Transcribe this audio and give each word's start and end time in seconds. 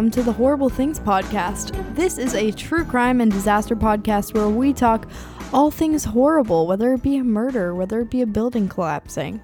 welcome 0.00 0.10
to 0.10 0.22
the 0.22 0.32
Horrible 0.32 0.70
Things 0.70 0.98
Podcast. 0.98 1.94
This 1.94 2.16
is 2.16 2.34
a 2.34 2.50
true 2.52 2.86
crime 2.86 3.20
and 3.20 3.30
disaster 3.30 3.76
podcast 3.76 4.32
where 4.32 4.48
we 4.48 4.72
talk 4.72 5.06
all 5.52 5.70
things 5.70 6.04
horrible, 6.04 6.66
whether 6.66 6.94
it 6.94 7.02
be 7.02 7.18
a 7.18 7.22
murder, 7.22 7.74
whether 7.74 8.00
it 8.00 8.08
be 8.08 8.22
a 8.22 8.26
building 8.26 8.66
collapsing. 8.66 9.42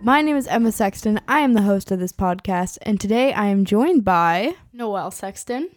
My 0.00 0.22
name 0.22 0.36
is 0.36 0.46
Emma 0.46 0.70
Sexton. 0.70 1.20
I 1.26 1.40
am 1.40 1.54
the 1.54 1.62
host 1.62 1.90
of 1.90 1.98
this 1.98 2.12
podcast, 2.12 2.78
and 2.82 3.00
today 3.00 3.32
I 3.32 3.46
am 3.46 3.64
joined 3.64 4.04
by 4.04 4.54
Noelle 4.72 5.10
Sexton. 5.10 5.68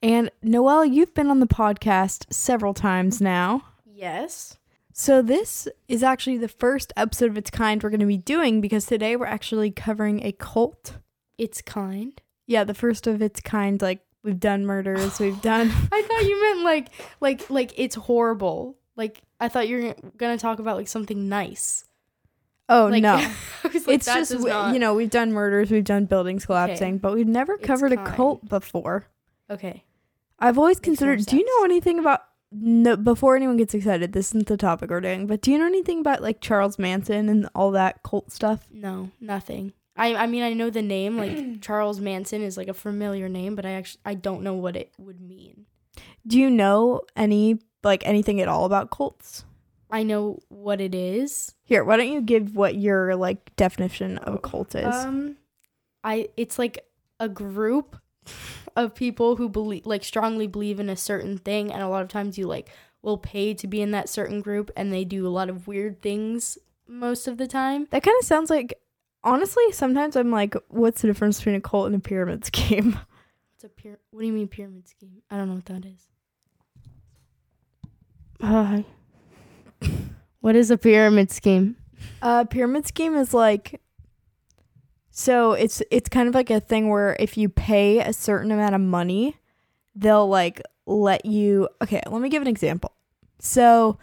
and 0.00 0.30
Noelle. 0.44 0.84
You've 0.84 1.14
been 1.14 1.26
on 1.26 1.40
the 1.40 1.48
podcast 1.48 2.32
several 2.32 2.72
times 2.72 3.20
now. 3.20 3.64
Yes. 3.84 4.58
So 4.92 5.22
this 5.22 5.66
is 5.88 6.04
actually 6.04 6.38
the 6.38 6.46
first 6.46 6.92
episode 6.96 7.30
of 7.30 7.36
its 7.36 7.50
kind 7.50 7.82
we're 7.82 7.90
going 7.90 7.98
to 7.98 8.06
be 8.06 8.16
doing 8.16 8.60
because 8.60 8.86
today 8.86 9.16
we're 9.16 9.26
actually 9.26 9.72
covering 9.72 10.24
a 10.24 10.30
cult. 10.30 10.98
It's 11.36 11.60
kind. 11.60 12.22
Yeah, 12.50 12.64
the 12.64 12.74
first 12.74 13.06
of 13.06 13.22
its 13.22 13.40
kind. 13.40 13.80
Like 13.80 14.00
we've 14.24 14.40
done 14.40 14.66
murders, 14.66 15.20
we've 15.20 15.40
done. 15.54 15.70
I 15.92 16.02
thought 16.02 16.24
you 16.24 16.42
meant 16.42 16.64
like 16.64 16.88
like 17.20 17.48
like 17.48 17.72
it's 17.76 17.94
horrible. 17.94 18.76
Like 18.96 19.22
I 19.38 19.48
thought 19.48 19.68
you 19.68 19.82
were 19.82 19.94
gonna 20.16 20.36
talk 20.36 20.58
about 20.58 20.76
like 20.76 20.88
something 20.88 21.28
nice. 21.28 21.84
Oh 22.68 22.88
Like, 22.90 23.02
no, 23.02 23.14
like, 23.64 23.74
it's 23.74 24.06
just 24.06 24.32
not- 24.40 24.74
you 24.74 24.80
know 24.80 24.94
we've 24.94 25.10
done 25.10 25.32
murders, 25.32 25.70
we've 25.70 25.84
done 25.84 26.06
buildings 26.06 26.44
collapsing, 26.44 26.98
but 26.98 27.14
we've 27.14 27.26
never 27.26 27.56
covered 27.56 27.92
a 27.92 28.04
cult 28.04 28.48
before. 28.48 29.06
Okay. 29.48 29.84
I've 30.40 30.58
always 30.58 30.78
Makes 30.78 30.84
considered. 30.84 31.24
Do 31.26 31.36
you 31.36 31.44
know 31.44 31.64
anything 31.64 32.00
about? 32.00 32.22
No, 32.52 32.96
before 32.96 33.36
anyone 33.36 33.58
gets 33.58 33.74
excited, 33.74 34.12
this 34.12 34.30
isn't 34.30 34.48
the 34.48 34.56
topic 34.56 34.90
we're 34.90 35.00
doing. 35.00 35.28
But 35.28 35.40
do 35.40 35.52
you 35.52 35.58
know 35.58 35.66
anything 35.66 36.00
about 36.00 36.20
like 36.20 36.40
Charles 36.40 36.80
Manson 36.80 37.28
and 37.28 37.48
all 37.54 37.70
that 37.72 38.02
cult 38.02 38.32
stuff? 38.32 38.66
No, 38.72 39.10
nothing. 39.20 39.72
I 40.00 40.14
I 40.14 40.26
mean 40.26 40.42
I 40.42 40.54
know 40.54 40.70
the 40.70 40.82
name 40.82 41.18
like 41.18 41.60
Charles 41.66 42.00
Manson 42.00 42.42
is 42.42 42.56
like 42.56 42.68
a 42.68 42.74
familiar 42.74 43.28
name, 43.28 43.54
but 43.54 43.66
I 43.66 43.72
actually 43.72 44.00
I 44.04 44.14
don't 44.14 44.42
know 44.42 44.54
what 44.54 44.74
it 44.76 44.92
would 44.98 45.20
mean. 45.20 45.66
Do 46.26 46.38
you 46.38 46.50
know 46.50 47.02
any 47.14 47.58
like 47.84 48.06
anything 48.06 48.40
at 48.40 48.48
all 48.48 48.64
about 48.64 48.90
cults? 48.90 49.44
I 49.90 50.02
know 50.02 50.38
what 50.48 50.80
it 50.80 50.94
is. 50.94 51.54
Here, 51.64 51.84
why 51.84 51.96
don't 51.96 52.12
you 52.12 52.20
give 52.22 52.54
what 52.54 52.76
your 52.76 53.16
like 53.16 53.54
definition 53.56 54.18
of 54.18 54.34
a 54.34 54.38
cult 54.38 54.74
is? 54.74 54.94
Um, 54.94 55.36
I 56.04 56.28
it's 56.36 56.58
like 56.58 56.86
a 57.18 57.28
group 57.28 57.96
of 58.76 58.94
people 58.94 59.36
who 59.36 59.48
believe 59.48 59.86
like 59.86 60.04
strongly 60.04 60.46
believe 60.46 60.80
in 60.80 60.88
a 60.88 60.96
certain 60.96 61.38
thing, 61.38 61.72
and 61.72 61.82
a 61.82 61.88
lot 61.88 62.02
of 62.02 62.08
times 62.08 62.38
you 62.38 62.46
like 62.46 62.70
will 63.02 63.18
pay 63.18 63.54
to 63.54 63.66
be 63.66 63.80
in 63.80 63.90
that 63.90 64.08
certain 64.08 64.40
group, 64.40 64.70
and 64.76 64.92
they 64.92 65.04
do 65.04 65.26
a 65.26 65.28
lot 65.28 65.50
of 65.50 65.66
weird 65.66 66.00
things 66.00 66.56
most 66.86 67.26
of 67.26 67.36
the 67.36 67.46
time. 67.46 67.86
that 67.90 68.02
kind 68.02 68.16
of 68.20 68.26
sounds 68.26 68.50
like. 68.50 68.74
Honestly, 69.22 69.70
sometimes 69.72 70.16
I'm 70.16 70.30
like, 70.30 70.54
what's 70.68 71.02
the 71.02 71.08
difference 71.08 71.38
between 71.38 71.56
a 71.56 71.60
cult 71.60 71.86
and 71.86 71.94
a 71.96 71.98
pyramid 72.00 72.44
scheme? 72.50 72.98
It's 73.54 73.64
a 73.64 73.68
pyra- 73.68 73.96
What 74.10 74.20
do 74.20 74.26
you 74.26 74.32
mean 74.32 74.48
pyramid 74.48 74.88
scheme? 74.88 75.22
I 75.30 75.36
don't 75.36 75.48
know 75.48 75.54
what 75.56 75.66
that 75.66 75.84
is. 75.84 76.06
Uh, 78.40 78.82
What 80.40 80.56
is 80.56 80.70
a 80.70 80.78
pyramid 80.78 81.30
scheme? 81.30 81.76
Uh, 82.22 82.44
pyramid 82.44 82.86
scheme 82.86 83.14
is 83.14 83.34
like 83.34 83.80
so 85.10 85.52
it's 85.52 85.82
it's 85.90 86.08
kind 86.08 86.28
of 86.28 86.34
like 86.34 86.48
a 86.48 86.60
thing 86.60 86.88
where 86.88 87.14
if 87.20 87.36
you 87.36 87.48
pay 87.50 87.98
a 88.00 88.12
certain 88.14 88.50
amount 88.50 88.74
of 88.74 88.80
money, 88.80 89.36
they'll 89.94 90.26
like 90.28 90.62
let 90.86 91.26
you 91.26 91.68
Okay, 91.82 92.00
let 92.10 92.22
me 92.22 92.30
give 92.30 92.40
an 92.40 92.48
example. 92.48 92.92
So, 93.38 93.98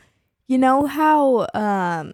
you 0.47 0.59
know 0.59 0.86
how 0.86 1.47
um 1.56 2.13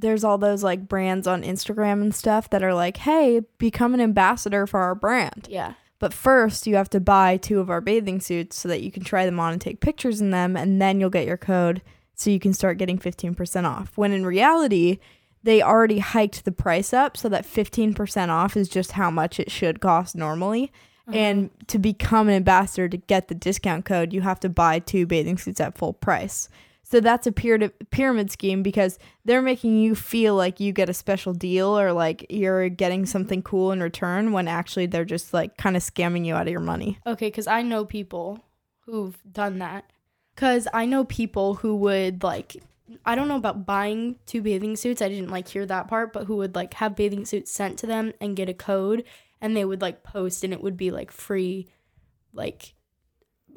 there's 0.00 0.24
all 0.24 0.38
those 0.38 0.62
like 0.62 0.88
brands 0.88 1.26
on 1.26 1.42
Instagram 1.42 2.02
and 2.02 2.14
stuff 2.14 2.50
that 2.50 2.62
are 2.62 2.74
like, 2.74 2.98
"Hey, 2.98 3.42
become 3.58 3.94
an 3.94 4.00
ambassador 4.00 4.66
for 4.66 4.80
our 4.80 4.94
brand." 4.94 5.46
Yeah. 5.50 5.74
But 5.98 6.14
first, 6.14 6.66
you 6.66 6.76
have 6.76 6.90
to 6.90 7.00
buy 7.00 7.36
two 7.36 7.60
of 7.60 7.70
our 7.70 7.80
bathing 7.80 8.20
suits 8.20 8.56
so 8.56 8.68
that 8.68 8.82
you 8.82 8.92
can 8.92 9.02
try 9.02 9.26
them 9.26 9.40
on 9.40 9.52
and 9.52 9.60
take 9.60 9.80
pictures 9.80 10.20
in 10.20 10.30
them, 10.30 10.56
and 10.56 10.80
then 10.80 11.00
you'll 11.00 11.10
get 11.10 11.26
your 11.26 11.36
code 11.36 11.82
so 12.14 12.30
you 12.30 12.40
can 12.40 12.52
start 12.52 12.78
getting 12.78 12.98
15% 12.98 13.64
off. 13.64 13.96
When 13.96 14.12
in 14.12 14.24
reality, 14.26 14.98
they 15.42 15.62
already 15.62 15.98
hiked 15.98 16.44
the 16.44 16.52
price 16.52 16.92
up 16.92 17.16
so 17.16 17.28
that 17.28 17.46
15% 17.46 18.28
off 18.28 18.56
is 18.56 18.68
just 18.68 18.92
how 18.92 19.10
much 19.10 19.38
it 19.38 19.50
should 19.50 19.80
cost 19.80 20.16
normally. 20.16 20.72
Uh-huh. 21.06 21.16
And 21.16 21.50
to 21.68 21.78
become 21.78 22.28
an 22.28 22.34
ambassador 22.34 22.88
to 22.88 22.96
get 22.96 23.28
the 23.28 23.34
discount 23.34 23.84
code, 23.84 24.12
you 24.12 24.20
have 24.20 24.40
to 24.40 24.48
buy 24.48 24.78
two 24.80 25.06
bathing 25.06 25.38
suits 25.38 25.60
at 25.60 25.78
full 25.78 25.92
price. 25.92 26.48
So 26.90 27.00
that's 27.00 27.26
a 27.26 27.32
pyra- 27.32 27.72
pyramid 27.90 28.30
scheme 28.30 28.62
because 28.62 28.98
they're 29.26 29.42
making 29.42 29.78
you 29.78 29.94
feel 29.94 30.34
like 30.34 30.58
you 30.58 30.72
get 30.72 30.88
a 30.88 30.94
special 30.94 31.34
deal 31.34 31.78
or 31.78 31.92
like 31.92 32.24
you're 32.30 32.70
getting 32.70 33.04
something 33.04 33.42
cool 33.42 33.72
in 33.72 33.82
return 33.82 34.32
when 34.32 34.48
actually 34.48 34.86
they're 34.86 35.04
just 35.04 35.34
like 35.34 35.58
kind 35.58 35.76
of 35.76 35.82
scamming 35.82 36.24
you 36.24 36.34
out 36.34 36.46
of 36.46 36.50
your 36.50 36.60
money. 36.60 36.98
Okay, 37.06 37.26
because 37.26 37.46
I 37.46 37.60
know 37.60 37.84
people 37.84 38.42
who've 38.86 39.18
done 39.30 39.58
that. 39.58 39.84
Because 40.34 40.66
I 40.72 40.86
know 40.86 41.04
people 41.04 41.56
who 41.56 41.76
would 41.76 42.22
like, 42.22 42.56
I 43.04 43.14
don't 43.14 43.28
know 43.28 43.36
about 43.36 43.66
buying 43.66 44.16
two 44.24 44.40
bathing 44.40 44.74
suits. 44.74 45.02
I 45.02 45.10
didn't 45.10 45.30
like 45.30 45.48
hear 45.48 45.66
that 45.66 45.88
part, 45.88 46.14
but 46.14 46.24
who 46.24 46.36
would 46.36 46.54
like 46.54 46.72
have 46.74 46.96
bathing 46.96 47.26
suits 47.26 47.52
sent 47.52 47.78
to 47.80 47.86
them 47.86 48.14
and 48.18 48.34
get 48.34 48.48
a 48.48 48.54
code, 48.54 49.04
and 49.42 49.54
they 49.54 49.66
would 49.66 49.82
like 49.82 50.04
post, 50.04 50.42
and 50.42 50.54
it 50.54 50.62
would 50.62 50.78
be 50.78 50.90
like 50.90 51.10
free, 51.10 51.68
like 52.32 52.72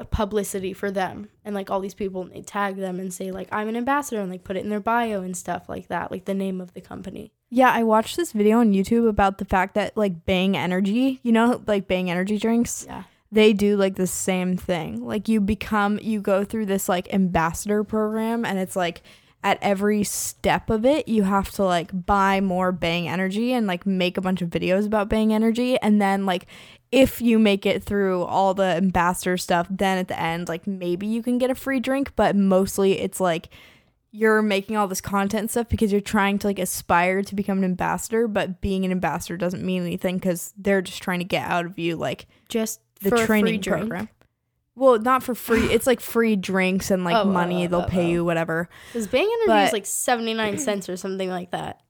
publicity 0.10 0.74
for 0.74 0.92
them, 0.92 1.30
and 1.46 1.54
like 1.56 1.70
all 1.70 1.80
these 1.80 1.94
people, 1.94 2.22
and 2.22 2.32
they 2.32 2.42
tag 2.42 2.78
them 2.78 3.00
and 3.00 3.14
say 3.14 3.32
like 3.32 3.48
I'm 3.52 3.68
an 3.68 3.76
ambassador, 3.76 4.22
and 4.22 4.32
like 4.32 4.44
put 4.44 4.58
it 4.58 4.64
in 4.64 4.70
their 4.70 4.80
bio 4.80 5.22
and 5.22 5.36
stuff 5.38 5.70
like 5.70 5.88
that, 5.88 6.12
like 6.12 6.26
the 6.26 6.34
name 6.34 6.60
of 6.62 6.74
the 6.74 6.82
company. 6.82 7.32
Yeah, 7.50 7.72
I 7.72 7.84
watched 7.84 8.16
this 8.18 8.32
video 8.32 8.60
on 8.60 8.72
YouTube 8.74 9.08
about 9.10 9.38
the 9.38 9.46
fact 9.46 9.76
that 9.76 9.96
like 9.98 10.26
Bang 10.26 10.56
Energy, 10.56 11.20
you 11.24 11.32
know, 11.32 11.62
like 11.68 11.88
Bang 11.88 12.10
Energy 12.10 12.38
drinks, 12.38 12.86
Yeah. 12.88 13.04
they 13.32 13.52
do 13.54 13.76
like 13.78 13.96
the 13.96 14.08
same 14.08 14.56
thing. 14.58 15.06
Like 15.06 15.28
you 15.28 15.42
become 15.42 16.00
you 16.02 16.22
go 16.22 16.44
through 16.46 16.68
this 16.68 16.88
like 16.88 17.14
ambassador 17.14 17.84
program 17.84 18.46
and 18.46 18.58
it's 18.58 18.76
like 18.76 19.02
at 19.44 19.58
every 19.62 20.04
step 20.04 20.70
of 20.70 20.86
it 20.86 21.08
you 21.08 21.24
have 21.24 21.50
to 21.52 21.64
like 21.64 22.06
buy 22.06 22.40
more 22.40 22.72
Bang 22.72 23.08
Energy 23.08 23.54
and 23.54 23.66
like 23.68 23.86
make 23.86 24.18
a 24.18 24.22
bunch 24.22 24.42
of 24.42 24.50
videos 24.50 24.86
about 24.86 25.10
Bang 25.10 25.34
Energy. 25.34 25.80
And 25.80 26.02
then 26.02 26.26
like 26.26 26.46
if 26.92 27.22
you 27.22 27.40
make 27.40 27.66
it 27.66 27.84
through 27.84 28.24
all 28.24 28.54
the 28.54 28.64
ambassador 28.64 29.38
stuff 29.38 29.68
then 29.70 29.98
at 29.98 30.08
the 30.08 30.20
end 30.20 30.48
like 30.48 30.68
maybe 30.68 31.08
you 31.08 31.24
can 31.24 31.38
get 31.38 31.50
a 31.50 31.56
free 31.56 31.80
drink. 31.80 32.16
But 32.16 32.36
mostly 32.36 33.00
it's 33.00 33.20
like 33.20 33.50
you're 34.12 34.42
making 34.42 34.76
all 34.76 34.88
this 34.88 35.02
content 35.02 35.50
stuff 35.50 35.70
because 35.70 35.92
you're 35.92 36.02
trying 36.02 36.38
to 36.38 36.48
like 36.48 36.60
aspire 36.60 37.24
to 37.24 37.34
become 37.34 37.58
an 37.58 37.64
ambassador. 37.64 38.28
But 38.28 38.62
being 38.62 38.86
an 38.86 38.92
ambassador 38.92 39.38
doesn't 39.38 39.66
mean 39.66 39.82
anything 39.82 40.18
because 40.18 40.54
they're 40.58 40.82
just 40.82 41.02
trying 41.02 41.20
to 41.20 41.26
get 41.26 41.50
out 41.50 41.66
of 41.66 41.80
you 41.80 41.96
like 41.96 42.28
Just 42.50 42.80
the 43.00 43.10
for 43.10 43.16
a 43.16 43.18
free 43.20 43.42
training 43.42 43.62
drink. 43.62 44.10
Well, 44.82 44.98
not 45.00 45.22
for 45.24 45.36
free. 45.36 45.62
It's 45.72 45.86
like 45.86 46.00
free 46.02 46.36
drinks 46.36 46.90
and 46.92 47.04
like 47.06 47.16
Oh, 47.16 47.22
oh, 47.22 47.26
money. 47.26 47.66
oh, 47.66 47.68
They'll 47.68 47.82
oh, 47.82 47.88
pay 47.88 48.06
oh. 48.08 48.10
you 48.10 48.26
whatever. 48.26 48.68
Because 48.92 49.08
Bang 49.08 49.22
Energy 49.32 49.48
But- 49.48 49.68
is 49.68 49.74
like 49.74 49.86
79 49.86 50.58
cents 50.68 50.90
or 50.90 50.98
something 50.98 51.30
like 51.30 51.52
that. 51.52 51.82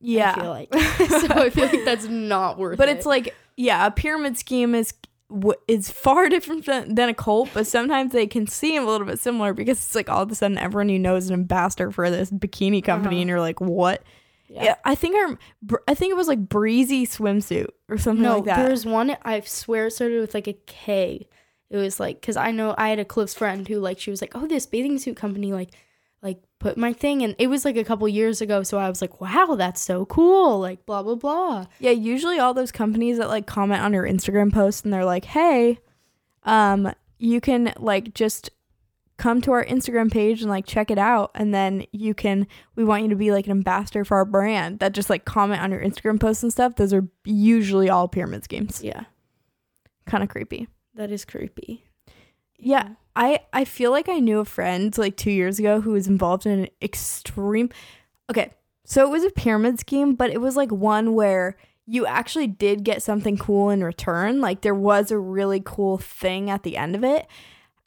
Yeah. 0.00 0.32
I 0.36 0.40
feel 0.40 0.50
like. 0.50 0.74
so 1.20 1.26
I 1.34 1.50
feel 1.50 1.66
like 1.66 1.84
that's 1.84 2.06
not 2.08 2.58
worth 2.58 2.74
it. 2.74 2.78
but 2.78 2.88
it. 2.88 2.96
it's 2.96 3.06
like 3.06 3.34
yeah, 3.56 3.86
a 3.86 3.90
pyramid 3.92 4.36
scheme 4.36 4.74
is 4.74 4.92
w- 5.30 5.58
is 5.68 5.90
far 5.92 6.28
different 6.34 6.66
than, 6.66 6.94
than 6.96 7.08
a 7.10 7.14
cult, 7.14 7.50
but 7.54 7.66
sometimes 7.68 8.10
they 8.12 8.26
can 8.26 8.46
seem 8.48 8.82
a 8.82 8.86
little 8.86 9.06
bit 9.06 9.20
similar 9.20 9.54
because 9.54 9.78
it's 9.78 9.94
like 9.94 10.08
all 10.10 10.22
of 10.22 10.30
a 10.32 10.34
sudden 10.34 10.58
everyone 10.58 10.88
you 10.88 10.98
know 10.98 11.14
is 11.14 11.28
an 11.30 11.34
ambassador 11.34 11.92
for 11.92 12.10
this 12.10 12.30
bikini 12.32 12.82
company, 12.82 13.16
Uh-huh. 13.16 13.20
and 13.20 13.28
you're 13.30 13.40
like, 13.40 13.60
what? 13.60 14.02
Yeah. 14.48 14.64
Yeah. 14.64 14.74
I 14.84 14.94
think 14.96 15.14
our 15.16 15.38
br- 15.62 15.84
I 15.86 15.94
think 15.94 16.10
it 16.10 16.16
was 16.16 16.26
like 16.28 16.48
breezy 16.48 17.06
swimsuit 17.06 17.68
or 17.88 17.96
something 17.98 18.22
no, 18.24 18.36
like 18.36 18.44
that. 18.46 18.66
there's 18.66 18.84
one, 18.84 19.16
I 19.22 19.38
swear 19.40 19.86
it 19.86 19.92
started 19.92 20.20
with 20.20 20.34
like 20.34 20.48
a 20.48 20.54
K. 20.66 21.28
It 21.72 21.76
was 21.78 21.98
like, 21.98 22.20
because 22.20 22.36
I 22.36 22.50
know 22.52 22.74
I 22.78 22.90
had 22.90 22.98
a 23.00 23.04
close 23.04 23.34
friend 23.34 23.66
who, 23.66 23.80
like, 23.80 23.98
she 23.98 24.10
was 24.10 24.20
like, 24.20 24.36
oh, 24.36 24.46
this 24.46 24.66
bathing 24.66 24.98
suit 24.98 25.16
company, 25.16 25.52
like, 25.52 25.70
like 26.22 26.40
put 26.60 26.76
my 26.76 26.92
thing 26.92 27.24
and 27.24 27.34
it 27.38 27.48
was 27.48 27.64
like 27.64 27.76
a 27.76 27.82
couple 27.82 28.08
years 28.08 28.40
ago 28.40 28.62
so 28.62 28.78
i 28.78 28.88
was 28.88 29.00
like 29.02 29.20
wow 29.20 29.56
that's 29.56 29.80
so 29.80 30.04
cool 30.06 30.60
like 30.60 30.86
blah 30.86 31.02
blah 31.02 31.16
blah 31.16 31.66
Yeah, 31.80 31.90
usually 31.90 32.38
all 32.38 32.54
those 32.54 32.70
companies 32.70 33.18
that 33.18 33.28
like 33.28 33.44
comment 33.44 33.82
on 33.82 33.92
your 33.92 34.06
Instagram 34.06 34.52
post 34.52 34.84
and 34.84 34.94
they're 34.94 35.04
like, 35.04 35.24
"Hey, 35.24 35.80
um, 36.44 36.92
you 37.18 37.40
can 37.40 37.72
like 37.76 38.14
just 38.14 38.50
come 39.16 39.40
to 39.40 39.50
our 39.50 39.64
Instagram 39.64 40.12
page 40.12 40.42
and 40.42 40.50
like 40.50 40.64
check 40.64 40.92
it 40.92 40.98
out 40.98 41.32
and 41.34 41.52
then 41.52 41.84
you 41.90 42.14
can 42.14 42.46
we 42.76 42.84
want 42.84 43.02
you 43.02 43.08
to 43.08 43.16
be 43.16 43.32
like 43.32 43.46
an 43.46 43.50
ambassador 43.50 44.04
for 44.04 44.16
our 44.16 44.24
brand." 44.24 44.78
That 44.78 44.92
just 44.92 45.10
like 45.10 45.24
comment 45.24 45.60
on 45.60 45.72
your 45.72 45.80
Instagram 45.82 46.20
posts 46.20 46.44
and 46.44 46.52
stuff. 46.52 46.76
Those 46.76 46.92
are 46.92 47.08
usually 47.24 47.90
all 47.90 48.06
pyramid 48.06 48.44
schemes. 48.44 48.80
yeah 48.84 49.04
Kind 50.06 50.22
of 50.22 50.28
creepy. 50.30 50.68
That 50.94 51.10
is 51.10 51.24
creepy 51.24 51.84
Yeah. 52.58 52.90
I 53.14 53.40
I 53.52 53.64
feel 53.64 53.90
like 53.90 54.08
I 54.08 54.20
knew 54.20 54.38
a 54.40 54.44
friend 54.44 54.96
like 54.96 55.16
2 55.16 55.30
years 55.30 55.58
ago 55.58 55.80
who 55.80 55.92
was 55.92 56.06
involved 56.06 56.46
in 56.46 56.60
an 56.60 56.68
extreme 56.80 57.70
Okay. 58.30 58.52
So 58.84 59.06
it 59.06 59.10
was 59.10 59.24
a 59.24 59.30
pyramid 59.30 59.78
scheme, 59.78 60.14
but 60.14 60.30
it 60.30 60.40
was 60.40 60.56
like 60.56 60.70
one 60.72 61.14
where 61.14 61.56
you 61.86 62.06
actually 62.06 62.46
did 62.46 62.84
get 62.84 63.02
something 63.02 63.36
cool 63.36 63.70
in 63.70 63.82
return. 63.84 64.40
Like 64.40 64.62
there 64.62 64.74
was 64.74 65.10
a 65.10 65.18
really 65.18 65.60
cool 65.64 65.98
thing 65.98 66.48
at 66.50 66.62
the 66.62 66.76
end 66.76 66.94
of 66.94 67.04
it. 67.04 67.26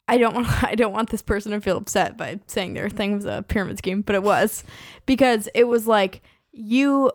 I 0.08 0.18
don't 0.18 0.34
want 0.34 0.46
I 0.62 0.74
don't 0.74 0.92
want 0.92 1.10
this 1.10 1.22
person 1.22 1.52
to 1.52 1.60
feel 1.60 1.76
upset 1.76 2.16
by 2.16 2.40
saying 2.46 2.74
their 2.74 2.88
thing 2.88 3.14
was 3.16 3.24
a 3.24 3.44
pyramid 3.46 3.78
scheme, 3.78 4.02
but 4.02 4.14
it 4.14 4.22
was 4.22 4.64
because 5.06 5.48
it 5.54 5.64
was 5.64 5.86
like 5.86 6.22
you 6.52 7.10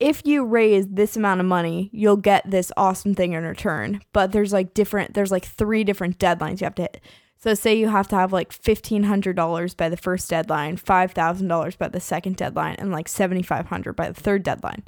if 0.00 0.22
you 0.24 0.44
raise 0.44 0.86
this 0.88 1.16
amount 1.16 1.40
of 1.40 1.46
money, 1.46 1.90
you'll 1.92 2.16
get 2.16 2.50
this 2.50 2.72
awesome 2.76 3.14
thing 3.14 3.34
in 3.34 3.44
return. 3.44 4.00
But 4.12 4.32
there's 4.32 4.52
like 4.52 4.74
different, 4.74 5.14
there's 5.14 5.30
like 5.30 5.44
three 5.44 5.84
different 5.84 6.18
deadlines 6.18 6.60
you 6.60 6.64
have 6.64 6.74
to 6.76 6.82
hit. 6.82 7.00
So 7.36 7.54
say 7.54 7.74
you 7.74 7.88
have 7.88 8.08
to 8.08 8.16
have 8.16 8.32
like 8.32 8.50
$1,500 8.50 9.76
by 9.76 9.88
the 9.88 9.96
first 9.96 10.28
deadline, 10.28 10.76
$5,000 10.76 11.78
by 11.78 11.88
the 11.88 12.00
second 12.00 12.36
deadline, 12.36 12.76
and 12.78 12.90
like 12.90 13.08
7,500 13.08 13.94
by 13.94 14.08
the 14.08 14.20
third 14.20 14.42
deadline. 14.42 14.82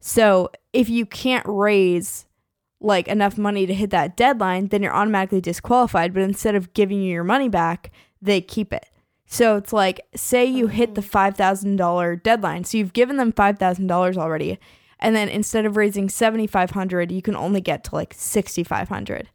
So 0.00 0.50
if 0.72 0.88
you 0.88 1.04
can't 1.04 1.44
raise 1.46 2.26
like 2.80 3.08
enough 3.08 3.36
money 3.36 3.66
to 3.66 3.74
hit 3.74 3.90
that 3.90 4.16
deadline, 4.16 4.68
then 4.68 4.82
you're 4.82 4.94
automatically 4.94 5.40
disqualified. 5.40 6.14
But 6.14 6.22
instead 6.22 6.54
of 6.54 6.72
giving 6.74 7.02
you 7.02 7.12
your 7.12 7.24
money 7.24 7.48
back, 7.48 7.90
they 8.22 8.40
keep 8.40 8.72
it. 8.72 8.88
So 9.30 9.56
it's 9.56 9.74
like, 9.74 10.00
say 10.16 10.44
you 10.46 10.68
hit 10.68 10.94
the 10.94 11.02
$5,000 11.02 12.22
deadline. 12.22 12.64
So 12.64 12.78
you've 12.78 12.94
given 12.94 13.18
them 13.18 13.30
$5,000 13.32 14.16
already. 14.16 14.58
And 14.98 15.14
then 15.14 15.28
instead 15.28 15.66
of 15.66 15.76
raising 15.76 16.08
7,500, 16.08 17.12
you 17.12 17.20
can 17.22 17.36
only 17.36 17.60
get 17.60 17.84
to 17.84 17.94
like 17.94 18.14
6,500. 18.16 19.28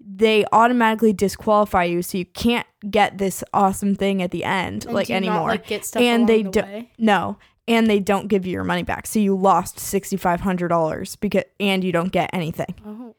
They 0.00 0.44
automatically 0.50 1.12
disqualify 1.12 1.84
you. 1.84 2.00
So 2.02 2.16
you 2.18 2.24
can't 2.24 2.66
get 2.90 3.18
this 3.18 3.44
awesome 3.52 3.94
thing 3.94 4.22
at 4.22 4.30
the 4.30 4.44
end, 4.44 4.86
And 4.86 4.94
like 4.94 5.08
you 5.10 5.14
not, 5.20 5.26
anymore. 5.28 5.48
like, 5.48 5.70
and 5.96 6.28
they 6.28 6.42
the 6.42 6.50
don't, 6.50 6.88
no. 6.98 7.36
And 7.68 7.86
they 7.86 8.00
don't 8.00 8.28
give 8.28 8.44
you 8.46 8.52
your 8.52 8.64
money 8.64 8.82
back. 8.82 9.06
So 9.06 9.18
you 9.18 9.36
lost 9.36 9.76
$6,500 9.76 11.20
because, 11.20 11.44
and 11.60 11.84
you 11.84 11.92
don't 11.92 12.12
get 12.12 12.30
anything. 12.32 12.74
Oh. 12.84 13.14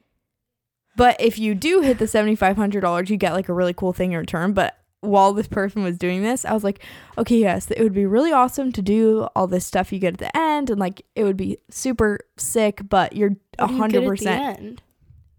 But 0.97 1.19
if 1.19 1.37
you 1.37 1.55
do 1.55 1.81
hit 1.81 1.99
the 1.99 2.07
seventy 2.07 2.35
five 2.35 2.55
hundred 2.55 2.81
dollars, 2.81 3.09
you 3.09 3.17
get 3.17 3.33
like 3.33 3.49
a 3.49 3.53
really 3.53 3.73
cool 3.73 3.91
thing 3.91 4.13
in 4.13 4.17
return. 4.17 4.53
But 4.53 4.77
while 5.05 5.33
this 5.33 5.47
person 5.47 5.83
was 5.83 5.97
doing 5.97 6.21
this, 6.23 6.45
I 6.45 6.53
was 6.53 6.63
like, 6.63 6.81
okay, 7.17 7.37
yes, 7.37 7.69
it 7.71 7.81
would 7.81 7.93
be 7.93 8.05
really 8.05 8.31
awesome 8.31 8.71
to 8.73 8.81
do 8.81 9.27
all 9.35 9.47
this 9.47 9.65
stuff 9.65 9.91
you 9.93 9.99
get 9.99 10.13
at 10.13 10.19
the 10.19 10.37
end, 10.37 10.69
and 10.69 10.79
like 10.79 11.05
it 11.15 11.23
would 11.23 11.37
be 11.37 11.57
super 11.69 12.19
sick. 12.37 12.81
But 12.89 13.15
you're 13.15 13.31
What 13.57 13.67
do 13.67 13.73
you 13.73 13.79
get 13.79 13.79
hundred 13.79 13.97
at 13.97 14.01
the 14.03 14.07
percent. 14.09 14.59
end? 14.59 14.81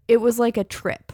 It 0.07 0.17
was 0.21 0.39
like 0.39 0.57
a 0.57 0.63
trip, 0.63 1.11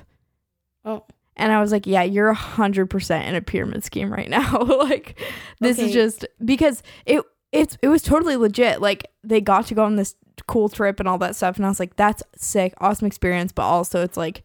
Oh. 0.86 1.04
and 1.36 1.52
I 1.52 1.60
was 1.62 1.72
like, 1.72 1.88
yeah, 1.88 2.04
you're 2.04 2.34
hundred 2.34 2.90
percent 2.90 3.28
in 3.28 3.36
a 3.36 3.42
pyramid 3.42 3.84
scheme 3.84 4.12
right 4.12 4.30
now. 4.30 4.60
like 4.64 5.20
this 5.60 5.80
is 5.80 5.92
just 5.92 6.26
because 6.44 6.84
it 7.06 7.24
it's 7.52 7.78
it 7.82 7.88
was 7.88 8.02
totally 8.02 8.36
legit. 8.36 8.82
Like 8.82 9.08
they 9.24 9.42
got 9.42 9.68
to 9.68 9.76
go 9.76 9.84
on 9.84 9.96
this 9.96 10.16
cool 10.48 10.68
trip 10.70 11.00
and 11.00 11.08
all 11.08 11.18
that 11.20 11.36
stuff, 11.36 11.56
and 11.58 11.66
I 11.66 11.70
was 11.70 11.80
like, 11.80 11.96
that's 11.96 12.22
sick, 12.36 12.74
awesome 12.80 13.08
experience. 13.08 13.52
But 13.52 13.64
also, 13.64 14.04
it's 14.04 14.18
like 14.18 14.44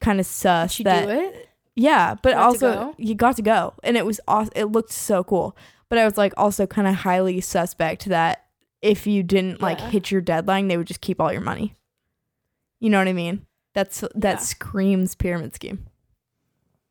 kind 0.00 0.20
of 0.20 0.26
sus 0.26 0.76
Did 0.76 0.86
that 0.86 1.04
do 1.06 1.10
it? 1.12 1.48
Yeah, 1.74 2.14
but 2.22 2.34
Got 2.34 2.42
also 2.42 2.94
you 2.98 3.14
got 3.14 3.36
to 3.36 3.42
go, 3.42 3.74
and 3.82 3.96
it 3.96 4.04
was 4.06 4.20
awesome. 4.28 4.52
It 4.56 4.66
looked 4.66 4.92
so 4.92 5.24
cool, 5.24 5.56
but 5.88 5.98
I 5.98 6.04
was 6.04 6.16
like 6.18 6.32
also 6.36 6.66
kind 6.66 6.86
of 6.88 6.96
highly 6.96 7.40
suspect 7.40 8.06
that 8.06 8.44
if 8.80 9.06
you 9.06 9.22
didn't 9.22 9.60
like 9.62 9.80
hit 9.80 10.10
your 10.10 10.20
deadline, 10.20 10.68
they 10.68 10.76
would 10.76 10.86
just 10.86 11.00
keep 11.00 11.20
all 11.20 11.32
your 11.32 11.40
money. 11.40 11.74
You 12.80 12.90
know 12.90 12.98
what 12.98 13.08
I 13.08 13.12
mean? 13.12 13.46
That's 13.74 14.00
that 14.00 14.22
Yeah. 14.22 14.36
screams 14.38 15.14
pyramid 15.14 15.54
scheme. 15.54 15.86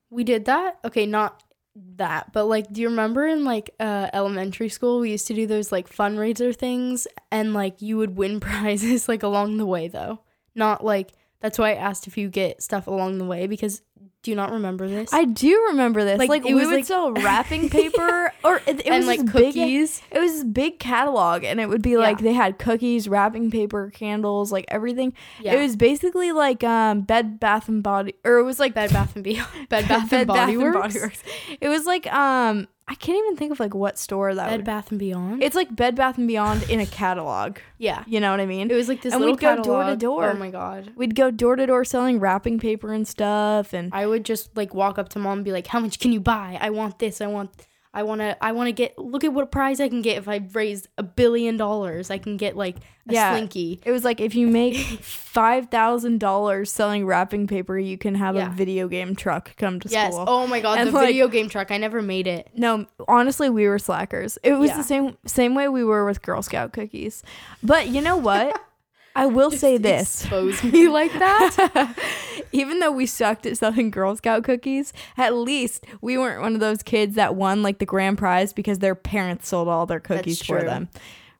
We 0.09 0.23
did 0.23 0.45
that. 0.45 0.79
Okay, 0.83 1.05
not 1.05 1.43
that, 1.75 2.33
but 2.33 2.45
like, 2.45 2.71
do 2.73 2.81
you 2.81 2.89
remember 2.89 3.25
in 3.25 3.45
like 3.45 3.69
uh, 3.79 4.09
elementary 4.13 4.67
school 4.69 4.99
we 4.99 5.11
used 5.11 5.27
to 5.27 5.33
do 5.33 5.47
those 5.47 5.71
like 5.71 5.89
fundraiser 5.89 6.55
things, 6.55 7.07
and 7.31 7.53
like 7.53 7.81
you 7.81 7.97
would 7.97 8.17
win 8.17 8.39
prizes 8.41 9.07
like 9.07 9.23
along 9.23 9.57
the 9.57 9.65
way 9.65 9.87
though, 9.87 10.21
not 10.55 10.83
like. 10.83 11.11
That's 11.39 11.57
why 11.57 11.71
I 11.71 11.75
asked 11.75 12.05
if 12.05 12.19
you 12.19 12.29
get 12.29 12.61
stuff 12.61 12.85
along 12.85 13.17
the 13.17 13.25
way 13.25 13.47
because 13.47 13.81
do 14.23 14.29
you 14.31 14.35
not 14.37 14.51
remember 14.51 14.87
this? 14.87 15.11
I 15.11 15.25
do 15.25 15.65
remember 15.69 16.03
this. 16.03 16.19
Like, 16.19 16.29
Like, 16.29 16.41
it 16.45 16.53
we 16.53 16.53
was, 16.53 16.67
would 16.67 16.75
like- 16.75 16.85
sell 16.85 17.11
wrapping 17.13 17.69
paper, 17.69 18.31
or 18.43 18.57
it, 18.67 18.85
it 18.85 18.91
was 18.91 19.07
like 19.07 19.19
this 19.21 19.31
big- 19.33 19.45
cookies. 19.55 20.01
it 20.11 20.19
was 20.19 20.33
this 20.33 20.43
big 20.43 20.77
catalog, 20.79 21.43
and 21.43 21.59
it 21.59 21.67
would 21.67 21.81
be 21.81 21.97
like 21.97 22.19
Yeah. 22.19 22.23
they 22.25 22.33
had 22.33 22.59
cookies, 22.59 23.07
wrapping 23.09 23.49
paper, 23.49 23.89
candles, 23.89 24.51
like 24.51 24.65
everything. 24.67 25.13
yeah, 25.41 25.53
It 25.55 25.61
was 25.61 25.75
basically 25.75 26.31
like 26.31 26.63
um 26.63 27.01
Bed 27.01 27.39
Bath 27.39 27.67
and 27.67 27.81
Body, 27.81 28.13
or 28.23 28.37
it 28.37 28.43
was 28.43 28.59
like 28.59 28.73
Bed 28.75 28.91
Bath 28.93 29.15
and 29.15 29.23
Beyond. 29.23 29.49
Bed 29.69 29.87
Bath 29.87 30.13
and 30.13 30.27
Body 30.27 30.55
Works. 30.57 31.23
It 31.59 31.69
was 31.69 31.85
like 31.87 32.05
um 32.13 32.67
I 32.91 32.95
can't 32.95 33.17
even 33.17 33.37
think 33.37 33.53
of 33.53 33.59
like 33.61 33.73
what 33.73 33.97
store 33.97 34.35
that 34.35 34.43
was. 34.47 34.51
Bed 34.51 34.57
would. 34.57 34.65
Bath 34.65 34.91
and 34.91 34.99
Beyond. 34.99 35.41
It's 35.41 35.55
like 35.55 35.73
Bed 35.73 35.95
Bath 35.95 36.17
and 36.17 36.27
Beyond 36.27 36.63
in 36.69 36.81
a 36.81 36.85
catalog. 36.85 37.57
yeah, 37.77 38.03
You 38.05 38.19
know 38.19 38.31
what 38.31 38.41
I 38.41 38.45
mean? 38.45 38.69
it 38.69 38.73
was 38.75 38.89
like 38.89 39.01
this 39.01 39.13
And 39.13 39.21
little 39.21 39.35
we'd 39.35 39.39
go 39.39 39.63
door 39.63 39.85
to 39.85 39.95
door. 39.95 40.31
Oh 40.31 40.33
my 40.33 40.49
god. 40.49 40.91
We'd 40.97 41.15
go 41.15 41.31
door 41.31 41.55
to 41.55 41.65
door 41.65 41.85
selling 41.85 42.19
wrapping 42.19 42.59
paper 42.59 42.91
and 42.91 43.07
stuff, 43.07 43.71
and 43.71 43.93
I 43.93 44.05
would 44.07 44.25
just 44.25 44.57
like 44.57 44.73
walk 44.73 44.99
up 44.99 45.07
to 45.09 45.19
mom 45.19 45.37
and 45.37 45.45
be 45.45 45.53
like, 45.53 45.67
"How 45.67 45.79
much 45.79 45.99
can 45.99 46.11
you 46.11 46.19
buy? 46.19 46.57
I 46.59 46.69
want 46.69 46.99
this. 46.99 47.21
I 47.21 47.27
want. 47.27 47.51
I 47.93 48.03
want 48.03 48.21
to. 48.21 48.41
I 48.41 48.53
want 48.53 48.67
to 48.67 48.71
get. 48.71 48.97
Look 48.97 49.23
at 49.25 49.33
what 49.33 49.43
a 49.43 49.47
prize 49.47 49.81
I 49.81 49.89
can 49.89 50.01
get 50.01 50.17
if 50.17 50.27
I 50.29 50.41
raise 50.53 50.87
a 50.97 51.03
billion 51.03 51.57
dollars. 51.57 52.09
I 52.09 52.17
can 52.19 52.37
get 52.37 52.55
like 52.55 52.77
a 53.09 53.13
Yeah. 53.13 53.31
slinky. 53.33 53.81
it 53.85 53.91
was 53.91 54.05
like 54.05 54.21
if 54.21 54.33
you 54.33 54.47
make 54.47 54.75
five 55.01 55.67
thousand 55.69 56.19
dollars 56.21 56.71
selling 56.71 57.05
wrapping 57.05 57.47
paper, 57.47 57.77
you 57.77 57.97
can 57.97 58.15
have 58.15 58.35
Yeah. 58.37 58.47
a 58.47 58.49
video 58.55 58.87
game 58.87 59.13
truck 59.15 59.55
come 59.57 59.81
to 59.81 59.89
Yes. 59.89 60.13
school. 60.13 60.23
Oh 60.27 60.47
my 60.47 60.61
god, 60.61 60.79
And, 60.79 60.87
the 60.89 60.93
like- 60.93 61.07
video 61.07 61.27
game 61.27 61.49
truck. 61.49 61.69
I 61.69 61.77
never 61.77 62.01
made 62.01 62.27
it. 62.27 62.49
No, 62.55 62.85
honestly, 63.09 63.49
we 63.49 63.67
were 63.67 63.77
slackers. 63.79 64.37
It 64.41 64.53
was 64.53 64.69
Yeah. 64.69 64.77
the 64.77 64.83
same 64.83 65.17
same 65.25 65.53
way 65.53 65.67
we 65.67 65.83
were 65.83 66.05
with 66.05 66.21
Girl 66.21 66.41
Scout 66.41 66.71
cookies. 66.71 67.23
But 67.61 67.89
you 67.89 67.99
know 68.01 68.15
what? 68.15 68.57
I 69.15 69.25
will 69.25 69.51
say 69.51 69.77
this. 69.77 70.21
Expose 70.21 70.63
me 70.71 70.87
like 70.87 71.11
that. 71.13 71.95
Even 72.53 72.79
though 72.79 72.91
we 72.91 73.05
sucked 73.05 73.45
at 73.45 73.57
selling 73.57 73.91
Girl 73.91 74.15
Scout 74.15 74.43
cookies, 74.43 74.93
at 75.17 75.33
least 75.35 75.85
we 76.01 76.17
weren't 76.17 76.41
one 76.41 76.53
of 76.53 76.59
those 76.59 76.81
kids 76.83 77.15
that 77.15 77.35
won 77.35 77.61
like 77.63 77.79
the 77.79 77.85
grand 77.85 78.17
prize 78.17 78.53
because 78.53 78.79
their 78.79 78.95
parents 78.95 79.47
sold 79.47 79.67
all 79.67 79.85
their 79.85 79.99
cookies 79.99 80.41
for 80.41 80.61
them. 80.61 80.89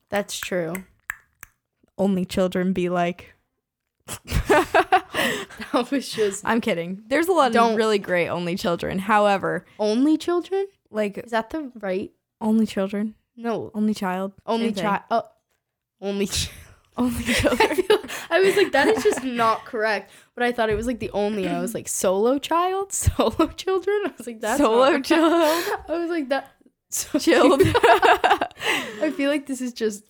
That's 0.10 0.38
true. 0.38 0.74
Only 1.98 2.26
children 2.26 2.74
be 2.74 2.90
like. 2.90 3.34
That 5.74 5.90
was 5.92 6.10
just 6.12 6.44
I'm 6.46 6.60
kidding. 6.62 7.04
There's 7.08 7.28
a 7.28 7.32
lot 7.32 7.52
Don't- 7.54 7.72
of 7.74 7.78
really 7.78 8.00
great 8.00 8.28
only 8.28 8.56
children. 8.56 9.00
However, 9.00 9.66
only 9.80 10.18
children. 10.18 10.66
like 10.90 11.18
Is 11.20 11.32
that 11.32 11.52
the 11.52 11.72
right? 11.80 12.12
only 12.42 12.66
children, 12.66 13.14
No, 13.38 13.72
only 13.76 13.94
child, 13.94 14.34
only 14.48 14.72
child. 14.72 15.04
Oh, 15.12 15.24
only. 16.02 16.26
Ch- 16.28 16.50
only 16.98 17.24
I, 17.28 17.34
children. 17.34 17.76
feel, 17.76 17.98
I 18.30 18.40
was 18.40 18.56
like, 18.56 18.72
that 18.74 18.88
is 18.88 19.04
just 19.04 19.24
not 19.24 19.66
correct. 19.66 20.12
But 20.36 20.44
I 20.44 20.52
thought 20.52 20.70
it 20.70 20.76
was 20.76 20.88
like 20.88 21.00
the 21.00 21.10
only. 21.12 21.48
I 21.48 21.60
was 21.62 21.74
like, 21.74 21.88
solo 21.88 22.38
child, 22.40 22.92
solo 22.94 23.48
children. 23.56 24.02
I 24.06 24.14
was 24.18 24.28
like, 24.28 24.42
that's 24.42 24.60
Solo 24.60 25.00
child. 25.00 25.64
I 25.90 25.98
was 25.98 26.10
like 26.10 26.30
that. 26.30 26.52
So 26.90 27.18
Chilled. 27.26 27.62
I 27.66 29.14
feel 29.16 29.30
like 29.30 29.46
this 29.48 29.62
is 29.62 29.74
just 29.74 30.04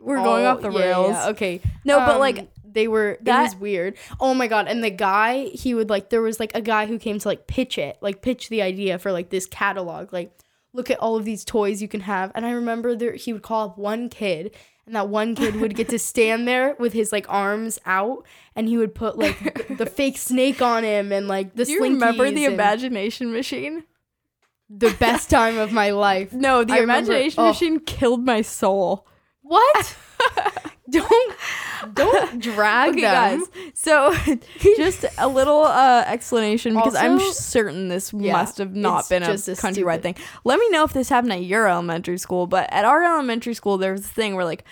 We're 0.00 0.16
going 0.16 0.46
off 0.46 0.60
the 0.62 0.70
yeah, 0.70 0.78
rails. 0.80 1.10
yeah, 1.12 1.28
Okay. 1.28 1.60
No, 1.84 1.98
but 2.00 2.14
Um, 2.14 2.18
like 2.20 2.48
they 2.64 2.88
were 2.88 3.18
that- 3.22 3.40
it 3.40 3.42
was 3.44 3.56
weird. 3.56 3.96
Oh 4.18 4.34
my 4.34 4.48
god, 4.48 4.66
and 4.66 4.82
the 4.82 4.90
guy, 4.90 5.44
he 5.44 5.74
would 5.74 5.88
like 5.90 6.10
there 6.10 6.22
was 6.22 6.40
like 6.40 6.52
a 6.54 6.60
guy 6.60 6.86
who 6.86 6.98
came 6.98 7.18
to 7.20 7.28
like 7.28 7.46
pitch 7.46 7.78
it, 7.78 7.98
like 8.00 8.20
pitch 8.22 8.48
the 8.48 8.62
idea 8.62 8.98
for 8.98 9.12
like 9.12 9.30
this 9.30 9.46
catalog, 9.46 10.12
like 10.12 10.36
look 10.72 10.90
at 10.90 10.98
all 10.98 11.16
of 11.16 11.24
these 11.24 11.44
toys 11.44 11.80
you 11.80 11.86
can 11.86 12.00
have. 12.00 12.32
And 12.34 12.44
I 12.44 12.50
remember 12.50 12.96
there 12.96 13.12
he 13.14 13.32
would 13.32 13.42
call 13.42 13.68
up 13.68 13.78
one 13.78 14.08
kid 14.08 14.56
and 14.86 14.94
that 14.94 15.08
one 15.08 15.34
kid 15.34 15.56
would 15.56 15.74
get 15.74 15.88
to 15.90 15.98
stand 15.98 16.46
there 16.46 16.76
with 16.78 16.92
his 16.92 17.12
like 17.12 17.26
arms 17.28 17.78
out 17.86 18.24
and 18.54 18.68
he 18.68 18.76
would 18.76 18.94
put 18.94 19.18
like 19.18 19.68
the, 19.68 19.74
the 19.84 19.86
fake 19.86 20.18
snake 20.18 20.60
on 20.60 20.84
him 20.84 21.12
and 21.12 21.28
like 21.28 21.54
the 21.54 21.64
Do 21.64 21.72
you 21.72 21.82
remember 21.82 22.30
the 22.30 22.44
imagination 22.44 23.32
machine? 23.32 23.84
the 24.70 24.94
best 24.98 25.30
time 25.30 25.58
of 25.58 25.72
my 25.72 25.90
life. 25.90 26.32
No, 26.32 26.64
the 26.64 26.72
I 26.72 26.78
remember- 26.78 27.12
imagination 27.12 27.42
oh. 27.42 27.48
machine 27.48 27.80
killed 27.80 28.24
my 28.24 28.42
soul. 28.42 29.06
What? 29.42 29.96
don't 30.90 31.36
don't 31.94 32.40
drag 32.42 32.90
Okay, 32.92 33.00
them. 33.02 33.40
guys. 33.40 33.70
So, 33.74 34.14
just 34.76 35.04
a 35.18 35.28
little 35.28 35.64
uh, 35.64 36.04
explanation 36.06 36.74
because 36.74 36.94
I'm 36.94 37.18
certain 37.20 37.88
this 37.88 38.12
Yeah, 38.12 38.32
must 38.32 38.58
have 38.58 38.74
not 38.74 39.08
been 39.08 39.22
a 39.22 39.30
a 39.30 39.34
countrywide 39.34 39.72
stupid- 39.72 40.02
thing. 40.02 40.16
Let 40.44 40.58
me 40.58 40.68
know 40.70 40.84
if 40.84 40.92
this 40.92 41.08
happened 41.08 41.32
at 41.32 41.44
your 41.44 41.68
elementary 41.68 42.18
school. 42.18 42.46
But 42.46 42.72
at 42.72 42.84
our 42.84 43.02
elementary 43.02 43.54
school, 43.54 43.78
there 43.78 43.92
was 43.92 44.02
a 44.04 44.08
thing 44.08 44.34
where 44.34 44.44
like 44.44 44.64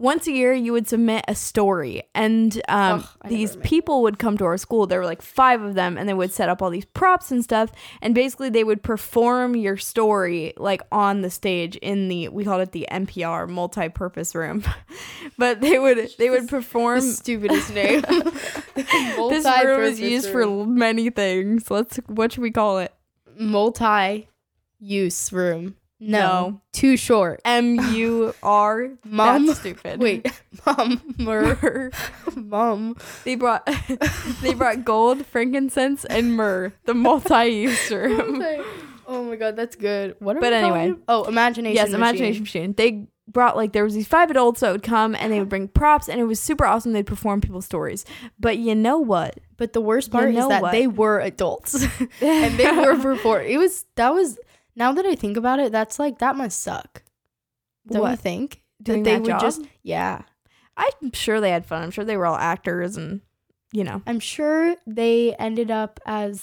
once 0.00 0.26
a 0.26 0.32
year 0.32 0.54
you 0.54 0.72
would 0.72 0.88
submit 0.88 1.24
a 1.28 1.34
story, 1.34 2.02
and 2.14 2.60
um, 2.68 3.00
Ugh, 3.00 3.28
these 3.28 3.56
people 3.56 4.00
would 4.02 4.18
come 4.18 4.38
to 4.38 4.44
our 4.46 4.56
school. 4.56 4.86
There 4.86 4.98
were 4.98 5.04
like 5.04 5.20
five 5.20 5.60
of 5.62 5.74
them, 5.74 5.98
and 5.98 6.08
they 6.08 6.14
would 6.14 6.32
set 6.32 6.48
up 6.48 6.62
all 6.62 6.70
these 6.70 6.86
props 6.86 7.30
and 7.30 7.44
stuff. 7.44 7.70
And 8.00 8.14
basically, 8.14 8.48
they 8.48 8.64
would 8.64 8.82
perform 8.82 9.54
your 9.54 9.76
story 9.76 10.54
like 10.56 10.80
on 10.90 11.20
the 11.20 11.28
stage 11.28 11.76
in 11.76 12.08
the 12.08 12.28
we 12.28 12.44
called 12.44 12.62
it 12.62 12.72
the 12.72 12.88
MPR 12.90 13.46
multi-purpose 13.46 14.34
room. 14.34 14.64
but 15.38 15.60
they 15.60 15.78
would 15.78 16.10
they 16.18 16.30
would 16.30 16.42
The 16.44 16.48
perform 16.48 17.02
stupidest 17.02 17.74
name. 17.74 18.00
this 18.74 19.44
room 19.64 19.82
is 19.82 20.00
used 20.00 20.30
for 20.30 20.46
many 20.66 21.10
things. 21.10 21.70
Let's 21.70 21.98
what 22.06 22.32
should 22.32 22.42
we 22.42 22.50
call 22.50 22.78
it? 22.78 22.92
multi-use 23.38 25.32
room. 25.32 25.76
No, 26.02 26.18
No. 26.18 26.60
too 26.72 26.96
short. 26.96 27.40
M 27.44 27.74
U 27.94 28.34
R. 28.42 28.90
Mum. 29.04 29.46
That's 29.46 29.60
stupid. 29.60 30.00
Wait, 30.00 30.26
mom, 30.66 31.14
myrrh, 31.18 31.90
mom. 32.34 32.96
They 33.24 33.34
brought 33.34 33.68
they 34.42 34.54
brought 34.54 34.84
gold, 34.84 35.26
frankincense, 35.26 36.04
and 36.06 36.34
myrrh. 36.36 36.72
The 36.86 36.94
multi-use 36.94 37.90
room. 37.90 38.42
oh 39.06 39.24
my 39.24 39.36
god, 39.36 39.56
that's 39.56 39.76
good. 39.76 40.16
What? 40.20 40.36
Are 40.36 40.40
But 40.40 40.52
anyway. 40.54 40.78
calling 40.78 40.90
it? 40.92 40.98
oh, 41.08 41.24
imagination. 41.24 41.74
yes, 41.76 41.86
machine. 41.88 41.94
imagination 41.96 42.42
machine. 42.42 42.72
They 42.76 43.06
brought 43.28 43.56
like 43.56 43.72
there 43.72 43.84
was 43.84 43.94
these 43.94 44.08
five 44.08 44.28
adults 44.30 44.58
that 44.60 44.72
would 44.72 44.82
come 44.82 45.14
and 45.14 45.32
they 45.32 45.38
would 45.38 45.48
bring 45.48 45.68
props 45.68 46.08
and 46.08 46.20
it 46.20 46.24
was 46.24 46.40
super 46.40 46.64
awesome. 46.64 46.92
They'd 46.92 47.06
perform 47.06 47.40
people's 47.40 47.64
stories. 47.66 48.04
But 48.40 48.58
you 48.58 48.74
know 48.74 48.98
what? 48.98 49.38
But 49.56 49.72
the 49.72 49.80
worst 49.80 50.08
You 50.08 50.12
part 50.12 50.32
know 50.32 50.40
is 50.44 50.48
that 50.48 50.62
what? 50.62 50.72
they 50.72 50.86
were 50.88 51.20
adults 51.20 51.74
and 52.20 52.58
they 52.58 52.72
were 52.72 52.96
before. 52.96 53.40
It 53.42 53.58
was 53.58 53.84
that 53.96 54.12
was 54.14 54.38
now 54.76 54.92
that 54.92 55.06
I 55.06 55.14
think 55.14 55.36
about 55.36 55.60
it, 55.60 55.72
that's 55.72 55.98
like 55.98 56.18
that 56.18 56.36
must 56.36 56.60
suck. 56.60 57.02
Don't 57.88 58.10
you 58.10 58.16
think? 58.16 58.62
Doing 58.82 59.02
they 59.02 59.12
that 59.12 59.22
would 59.22 59.28
job? 59.28 59.40
just 59.40 59.62
yeah. 59.82 60.22
I'm 60.76 61.12
sure 61.12 61.40
they 61.40 61.50
had 61.50 61.66
fun. 61.66 61.82
I'm 61.82 61.90
sure 61.90 62.04
they 62.04 62.16
were 62.16 62.26
all 62.26 62.36
actors 62.36 62.96
and 62.96 63.20
you 63.72 63.84
know. 63.84 64.02
I'm 64.06 64.20
sure 64.20 64.76
they 64.86 65.34
ended 65.38 65.70
up 65.70 66.00
as 66.06 66.42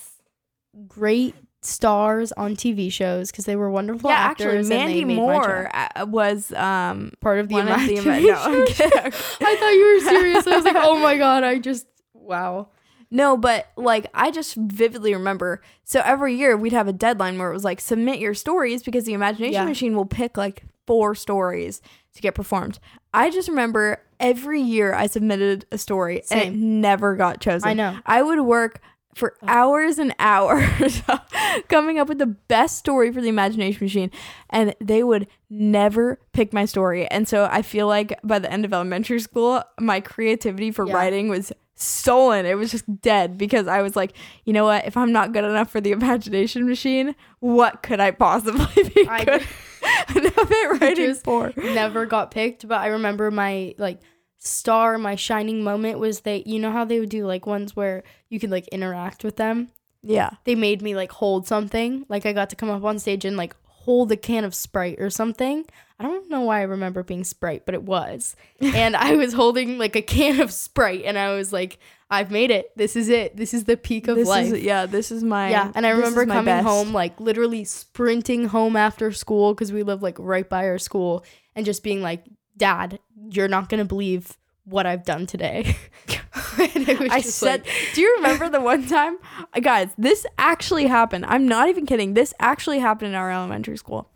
great 0.88 1.36
stars 1.62 2.31
on 2.34 2.55
TV 2.55 2.91
shows 2.91 3.31
because 3.31 3.46
they 3.46 3.55
were 3.55 3.69
wonderful 3.69 4.10
yeah, 4.10 4.15
actors. 4.15 4.46
actually, 4.46 4.57
and 4.57 4.72
they 4.72 4.77
Mandy 4.77 5.05
made 5.05 5.17
my 5.17 5.22
Moore 5.22 5.72
uh, 5.74 6.05
was 6.07 6.53
um 6.53 7.12
part 7.19 7.39
of 7.39 7.50
the 7.50 7.55
one 7.55 7.67
of 7.67 7.88
the 7.88 7.96
no, 7.96 8.36
I'm 8.36 8.65
kidding. 8.67 8.98
I 9.03 9.10
thought 9.10 9.72
you 9.72 10.01
were 10.03 10.10
serious. 10.12 10.48
I 10.48 10.55
was 10.55 10.65
like, 10.65 10.75
oh 10.77 11.00
my 11.00 11.17
god, 11.17 11.43
I 11.43 11.57
just 11.60 11.88
wow. 12.13 12.69
No, 13.10 13.38
but 13.38 13.68
like 13.78 14.08
I 14.14 14.32
just 14.32 14.56
vividly 14.56 15.14
remember. 15.14 15.62
So 15.84 16.02
every 16.04 16.36
year 16.36 16.58
we'd 16.58 16.74
have 16.74 16.88
a 16.88 16.94
deadline 16.94 17.38
where 17.38 17.50
it 17.50 17.54
was 17.54 17.64
like 17.64 17.80
submit 17.80 18.20
your 18.20 18.34
stories 18.34 18.84
because 18.84 19.06
the 19.06 19.14
imagination 19.14 19.54
Yeah. 19.54 19.66
machine 19.66 19.96
will 19.96 20.06
pick 20.06 20.36
like 20.38 20.64
four 20.86 21.16
stories 21.16 21.82
to 22.16 22.22
get 22.22 22.36
performed. 22.36 22.80
I 23.14 23.30
just 23.30 23.48
remember 23.50 24.02
every 24.20 24.62
year 24.62 24.94
I 24.94 25.08
submitted 25.08 25.66
a 25.72 25.78
story 25.78 26.24
and 26.32 26.42
it 26.42 26.54
never 26.54 27.16
got 27.16 27.40
chosen. 27.40 27.70
I 27.70 27.74
know. 27.74 27.98
I 28.06 28.22
would 28.24 28.42
work 28.42 28.82
for 29.16 29.36
hours 29.48 29.98
and 30.00 30.14
hours 30.20 31.02
coming 31.70 31.98
up 32.00 32.08
with 32.08 32.20
the 32.20 32.28
best 32.28 32.78
story 32.78 33.12
for 33.12 33.20
the 33.22 33.30
imagination 33.30 33.84
machine 33.84 34.12
and 34.50 34.76
they 34.80 35.02
would 35.04 35.28
never 35.50 36.20
pick 36.34 36.54
my 36.54 36.66
story. 36.66 37.08
And 37.08 37.28
so 37.28 37.48
I 37.52 37.62
feel 37.64 37.88
like 37.88 38.20
by 38.24 38.38
the 38.40 38.52
end 38.52 38.64
of 38.66 38.74
elementary 38.74 39.20
school, 39.20 39.64
my 39.80 40.02
creativity 40.02 40.72
for 40.72 40.86
Yeah. 40.86 40.94
writing 40.94 41.30
was 41.30 41.52
stolen. 41.77 42.46
It 42.46 42.55
was 42.55 42.72
just 42.72 43.01
dead 43.01 43.38
because 43.38 43.67
I 43.67 43.81
was 43.81 43.96
like, 43.96 44.13
you 44.46 44.51
know 44.51 44.65
what? 44.65 44.86
If 44.86 44.98
I'm 44.98 45.12
not 45.12 45.31
good 45.31 45.43
enough 45.43 45.69
for 45.69 45.79
the 45.79 45.91
imagination 45.91 46.67
machine, 46.67 47.15
what 47.39 47.84
could 47.84 48.00
I 48.00 48.12
possibly 48.12 48.84
be 48.96 49.07
I 49.07 49.24
good 49.24 49.41
enough 50.15 50.51
at 50.51 50.81
writing 50.81 51.15
for? 51.15 51.53
never 51.55 52.05
got 52.05 52.31
picked, 52.31 52.67
but 52.67 52.79
I 52.79 52.88
remember 52.88 53.31
my 53.31 53.75
like 53.77 54.00
star, 54.39 54.98
my 54.98 55.15
shining 55.15 55.63
moment 55.63 56.00
was 56.00 56.22
they 56.22 56.43
you 56.46 56.60
know 56.60 56.72
how 56.72 56.84
they 56.84 57.00
would 57.00 57.10
do 57.10 57.25
like 57.25 57.46
ones 57.46 57.75
where 57.75 58.03
you 58.29 58.39
could 58.39 58.51
like 58.51 58.67
interact 58.69 59.24
with 59.24 59.38
them? 59.38 59.69
Yeah. 60.01 60.31
They 60.46 60.55
made 60.55 60.81
me 60.81 60.96
like 60.96 61.12
hold 61.12 61.48
something. 61.48 62.05
Like 62.10 62.25
I 62.25 62.34
got 62.34 62.50
to 62.50 62.55
come 62.55 62.69
up 62.69 62.84
on 62.84 63.00
stage 63.00 63.24
and 63.25 63.38
like 63.38 63.55
hold 63.88 64.12
a 64.12 64.17
can 64.17 64.44
of 64.44 64.53
Sprite 64.53 65.00
or 65.00 65.10
something. 65.10 65.63
I 65.98 66.03
don't 66.03 66.29
know 66.29 66.41
why 66.41 66.60
I 66.60 66.63
remember 66.63 67.03
being 67.03 67.24
Sprite, 67.24 67.65
but 67.65 67.74
it 67.74 67.84
was. 67.84 68.36
and 68.62 68.98
I 68.98 69.15
was 69.15 69.32
holding 69.32 69.77
like 69.77 69.96
a 69.96 70.01
can 70.01 70.41
of 70.41 70.51
Sprite 70.51 71.03
and 71.06 71.17
I 71.17 71.34
was 71.34 71.53
like, 71.53 71.79
I've 72.12 72.29
made 72.29 72.51
it. 72.51 72.70
This 72.75 72.98
is 72.98 73.08
it. 73.08 73.38
This 73.38 73.53
is 73.53 73.63
the 73.63 73.77
peak 73.77 74.10
of 74.10 74.17
This 74.17 74.27
life. 74.27 74.51
is 74.53 74.62
yeah, 74.62 74.86
this 74.88 75.10
is 75.10 75.24
my 75.24 75.50
Yeah, 75.50 75.72
and 75.74 75.86
I 75.88 75.91
remember 75.91 76.25
coming 76.25 76.46
best. 76.46 76.67
home, 76.67 76.91
like 76.94 77.17
literally 77.20 77.63
sprinting 77.63 78.50
home 78.50 78.75
after 78.75 79.12
school 79.13 79.53
because 79.53 79.72
we 79.72 79.84
live 79.84 80.03
like 80.03 80.17
right 80.20 80.48
by 80.48 80.67
our 80.67 80.77
school, 80.77 81.24
and 81.56 81.65
just 81.65 81.82
being 81.84 82.01
like, 82.01 82.24
"Dad, 82.58 83.00
you're 83.29 83.48
not 83.50 83.67
gonna 83.70 83.84
believe 83.86 84.38
what 84.67 84.86
I've 84.86 85.03
done 85.05 85.25
today." 85.25 85.75
and 86.59 86.88
it 86.89 87.00
was 87.00 87.12
I 87.12 87.21
said, 87.21 87.62
like, 87.65 87.74
do 87.93 88.01
you 88.01 88.15
remember 88.17 88.50
the 88.50 88.62
one 88.62 88.86
time, 88.88 89.17
Uh, 89.53 89.59
guys? 89.59 89.89
This 89.97 90.25
actually 90.38 90.88
happened. 90.88 91.25
I'm 91.27 91.47
not 91.47 91.69
even 91.69 91.86
kidding. 91.86 92.13
This 92.13 92.33
actually 92.39 92.79
happened 92.79 93.09
in 93.09 93.15
our 93.15 93.31
elementary 93.31 93.77
school. 93.77 94.09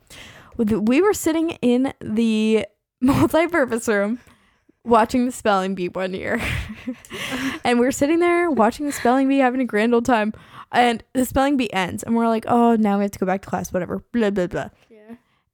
We 0.58 1.02
were 1.02 1.14
sitting 1.14 1.52
in 1.62 1.94
the 2.02 2.66
multi-purpose 3.02 3.88
room 3.88 4.20
watching 4.84 5.26
the 5.26 5.32
spelling 5.32 5.76
bee 5.76 5.88
one 5.90 6.14
year, 6.14 6.42
and 7.64 7.80
we're 7.80 7.92
sitting 7.92 8.20
there 8.20 8.50
watching 8.52 8.86
the 8.86 8.92
spelling 8.92 9.28
bee, 9.28 9.38
having 9.40 9.62
a 9.62 9.66
grand 9.66 9.94
old 9.94 10.06
time. 10.06 10.34
And 10.74 11.04
the 11.14 11.26
spelling 11.26 11.58
bee 11.58 11.72
ends, 11.74 12.02
and 12.02 12.16
we're 12.16 12.28
like, 12.30 12.46
"Oh, 12.48 12.76
now 12.78 12.98
we 12.98 13.04
have 13.04 13.12
to 13.12 13.20
go 13.20 13.26
back 13.26 13.42
to 13.42 13.50
class. 13.50 13.74
Whatever." 13.74 14.04
Blah 14.14 14.30
blah 14.30 14.48
blah. 14.48 14.70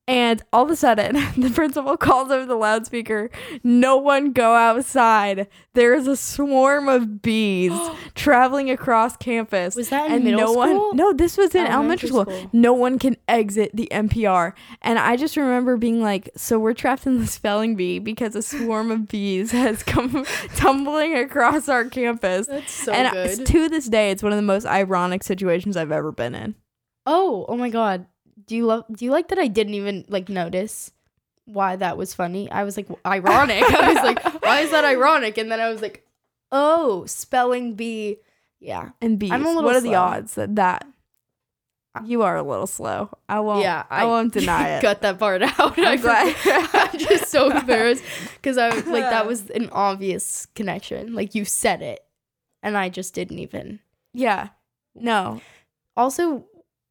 And 0.10 0.42
all 0.54 0.64
of 0.64 0.70
a 0.72 0.76
sudden, 0.78 1.16
the 1.38 1.50
principal 1.50 1.98
calls 1.98 2.32
over 2.32 2.46
the 2.46 2.56
loudspeaker, 2.56 3.30
No 3.62 3.98
one 3.98 4.32
go 4.32 4.54
outside. 4.54 5.48
There 5.74 5.94
is 5.94 6.08
a 6.08 6.16
swarm 6.16 6.88
of 6.88 7.22
bees 7.22 7.74
traveling 8.16 8.72
across 8.72 9.18
campus. 9.18 9.76
Was 9.76 9.90
that 9.90 10.06
in 10.06 10.14
and 10.14 10.24
middle 10.24 10.40
no 10.40 10.52
school? 10.54 10.88
one 10.88 10.96
No, 10.98 11.12
this 11.12 11.36
was 11.38 11.54
in 11.54 11.66
elementary, 11.68 12.10
Elementary 12.10 12.10
school. 12.10 12.24
school. 12.26 12.50
No 12.54 12.72
one 12.74 13.00
can 13.00 13.18
exit 13.28 13.72
the 13.74 13.90
MPR. 13.92 14.54
And 14.82 14.98
I 14.98 15.18
just 15.18 15.36
remember 15.36 15.76
being 15.76 16.02
like, 16.02 16.30
So 16.38 16.58
we're 16.58 16.74
trapped 16.74 17.06
in 17.06 17.20
the 17.20 17.28
spelling 17.28 17.76
bee 17.76 18.00
because 18.00 18.34
a 18.36 18.42
swarm 18.42 18.92
of 18.92 19.10
bees 19.10 19.52
has 19.64 19.84
come 19.84 20.26
tumbling 20.56 21.16
across 21.18 21.68
our 21.68 21.84
campus. 21.84 22.48
That's 22.48 22.72
so 22.72 22.94
and 22.94 23.12
good. 23.12 23.46
to 23.46 23.68
this 23.68 23.88
day, 23.90 24.12
it's 24.12 24.24
one 24.24 24.32
of 24.32 24.38
the 24.38 24.42
most 24.42 24.66
ironic 24.66 25.22
situations 25.24 25.76
I've 25.76 25.92
ever 25.92 26.14
been 26.14 26.34
in. 26.34 26.56
oh, 27.06 27.46
oh 27.50 27.58
my 27.58 27.70
god. 27.70 28.06
Do 28.46 28.56
you 28.56 28.66
love? 28.66 28.86
Do 28.92 29.06
you 29.06 29.12
like 29.12 29.30
that? 29.30 29.40
I 29.40 29.48
didn't 29.48 29.74
even 29.74 30.06
like 30.08 30.30
notice 30.30 30.92
why 31.46 31.76
that 31.78 31.98
was 31.98 32.14
funny. 32.14 32.52
I 32.52 32.64
was 32.64 32.78
like 32.78 32.88
ironic. 33.06 33.64
I 33.64 33.94
was 33.94 34.04
like, 34.04 34.24
why 34.44 34.60
is 34.62 34.72
that 34.72 34.86
ironic? 34.86 35.38
And 35.38 35.52
then 35.52 35.60
I 35.60 35.70
was 35.70 35.82
like, 35.82 36.06
oh, 36.52 37.06
spelling 37.06 37.74
bee. 37.76 38.18
Yeah. 38.60 38.90
and 39.02 39.18
bees. 39.20 39.32
I'm 39.32 39.46
a 39.46 39.50
little 39.50 39.64
what 39.64 39.76
are 39.76 39.82
the 39.82 39.96
odds 39.96 40.36
that 40.36 40.56
that 40.56 40.86
you 42.06 42.22
are 42.22 42.36
a 42.36 42.44
little 42.44 42.68
slow? 42.68 43.10
I 43.28 43.40
won't. 43.40 43.64
yeah, 43.64 43.84
I, 43.90 44.06
won't 44.06 44.34
deny 44.34 44.70
it. 44.78 44.82
Cut 44.82 45.02
that 45.02 45.18
part 45.18 45.42
out. 45.42 45.58
I 45.80 45.94
I'm 45.94 46.02
glad. 46.02 46.36
I'm 46.74 47.00
just 47.00 47.32
so 47.32 47.50
embarrassed 47.50 48.04
because 48.36 48.58
I 48.58 48.74
was 48.74 48.86
like, 48.86 49.04
that 49.04 49.26
was 49.26 49.50
an 49.50 49.70
obvious 49.72 50.46
connection. 50.54 51.16
Like 51.16 51.34
you 51.34 51.44
said 51.46 51.82
it, 51.82 52.04
and 52.62 52.78
I 52.78 52.90
just 52.90 53.14
didn't 53.16 53.40
even. 53.40 53.80
yeah. 54.14 54.50
No, 55.00 55.42
Also, 55.96 56.46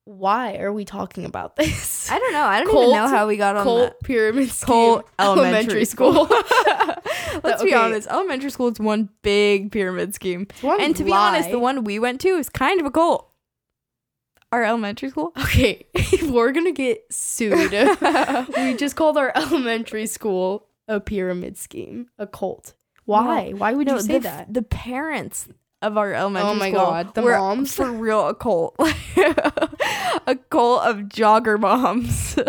why 0.07 0.55
are 0.59 0.73
we 0.73 0.85
talking 0.85 1.25
about 1.25 1.57
this? 1.57 2.09
I 2.11 2.19
don't 2.19 2.33
know. 2.33 2.45
I 2.45 2.61
don't 2.61 2.71
Colt- 2.71 2.85
even 2.85 2.97
know 2.97 3.09
how 3.09 3.27
we 3.27 3.37
got 3.37 3.57
on 3.57 3.65
Colt 3.65 3.89
that. 3.89 4.03
pyramid 4.03 4.51
scheme. 4.51 4.67
Colt 4.67 5.09
elementary 5.19 5.85
school. 5.85 6.27
school. 6.27 6.43
Let's 7.45 7.63
be 7.63 7.75
honest. 7.75 8.09
Elementary 8.09 8.51
school 8.51 8.69
is 8.69 8.79
one 8.79 9.11
big 9.23 9.73
pyramid 9.73 10.15
scheme, 10.15 10.47
and 10.63 10.95
to 10.97 11.05
be 11.05 11.13
honest, 11.13 11.51
the 11.51 11.59
one 11.59 11.83
we 11.85 11.99
went 11.99 12.21
to 12.23 12.29
is 12.29 12.49
kind 12.49 12.81
of 12.81 12.87
a 12.87 12.91
cult. 12.91 13.29
Our 14.53 14.63
elementary 14.63 15.11
school. 15.11 15.33
Okay, 15.37 15.87
we're 16.23 16.53
gonna 16.53 16.73
get 16.73 17.05
sued. 17.11 17.73
we 18.57 18.77
just 18.77 18.95
called 18.95 19.19
our 19.19 19.33
elementary 19.35 20.07
school 20.07 20.69
a 20.87 21.01
pyramid 21.01 21.59
scheme, 21.59 22.07
a 22.17 22.29
cult. 22.29 22.75
Why? 23.07 23.51
Why 23.51 23.73
would 23.73 23.89
you 23.89 24.01
say 24.01 24.15
the, 24.15 24.21
that? 24.21 24.55
The 24.55 24.63
parents 24.63 25.49
of 25.83 25.97
our 25.99 26.13
elementary 26.15 26.49
school. 26.49 26.57
Oh 26.57 26.59
my 26.59 26.71
school 26.71 26.81
God, 26.81 27.15
the 27.15 27.23
were 27.23 27.39
moms? 27.39 27.75
for 27.75 27.91
real 27.91 28.29
a 28.29 28.35
cult, 28.35 28.75
a 28.79 30.37
cult 30.51 30.83
of 30.85 30.97
jogger 31.03 31.59
moms. 31.59 32.39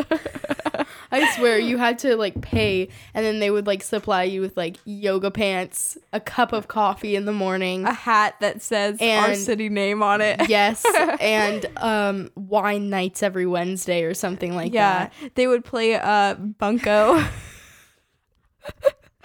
I 1.11 1.33
swear 1.35 1.57
you 1.57 1.77
had 1.77 1.99
to 1.99 2.15
like 2.15 2.41
pay, 2.41 2.89
and 3.13 3.25
then 3.25 3.39
they 3.39 3.49
would 3.49 3.67
like 3.67 3.83
supply 3.83 4.23
you 4.23 4.41
with 4.41 4.57
like 4.57 4.77
yoga 4.85 5.31
pants, 5.31 5.97
a 6.13 6.19
cup 6.19 6.53
of 6.53 6.67
coffee 6.67 7.15
in 7.15 7.25
the 7.25 7.33
morning. 7.33 7.85
a 7.85 7.93
hat 7.93 8.35
that 8.41 8.61
says 8.61 8.97
and, 8.99 9.25
our 9.25 9.35
city 9.35 9.69
name 9.69 10.03
on 10.03 10.21
it. 10.21 10.49
yes, 10.49 10.85
and 11.19 11.65
um, 11.77 12.29
wine 12.35 12.89
nights 12.89 13.23
every 13.23 13.45
Wednesday 13.45 14.03
or 14.03 14.13
something 14.13 14.55
like 14.55 14.73
yeah, 14.73 15.05
that. 15.05 15.13
Yeah, 15.21 15.29
they 15.35 15.47
would 15.47 15.63
play 15.63 15.95
uh 15.95 16.35
bunko. 16.35 17.25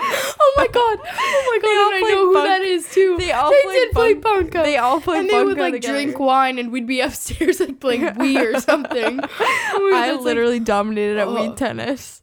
Oh 0.05 0.55
my 0.57 0.67
god! 0.67 0.99
Oh 1.05 1.45
my 1.51 1.59
god! 1.63 1.95
And 1.97 2.05
I 2.05 2.11
know 2.11 2.27
who 2.27 2.35
bunk- 2.35 2.49
that 2.49 2.63
is 2.63 2.89
too. 2.93 3.17
They 3.19 3.33
all 3.33 3.51
they 3.51 3.63
played 3.63 3.79
did 3.81 3.93
play 3.93 4.15
bunk- 4.15 4.57
uh, 4.57 4.63
They 4.63 4.77
all 4.77 5.01
played 5.01 5.21
and 5.21 5.31
they 5.31 5.43
would 5.45 5.59
like 5.59 5.75
together. 5.75 5.93
drink 5.95 6.19
wine, 6.19 6.59
and 6.59 6.73
we'd 6.73 6.87
be 6.87 7.01
upstairs 7.07 7.61
like 7.61 7.79
playing 7.81 8.03
Wii 8.23 8.55
or 8.55 8.61
something. 8.61 9.21
I 9.31 10.19
literally 10.21 10.61
dominated 10.61 11.19
at 11.19 11.29
Oh. 11.29 11.35
Wii 11.37 11.57
tennis. 11.57 12.23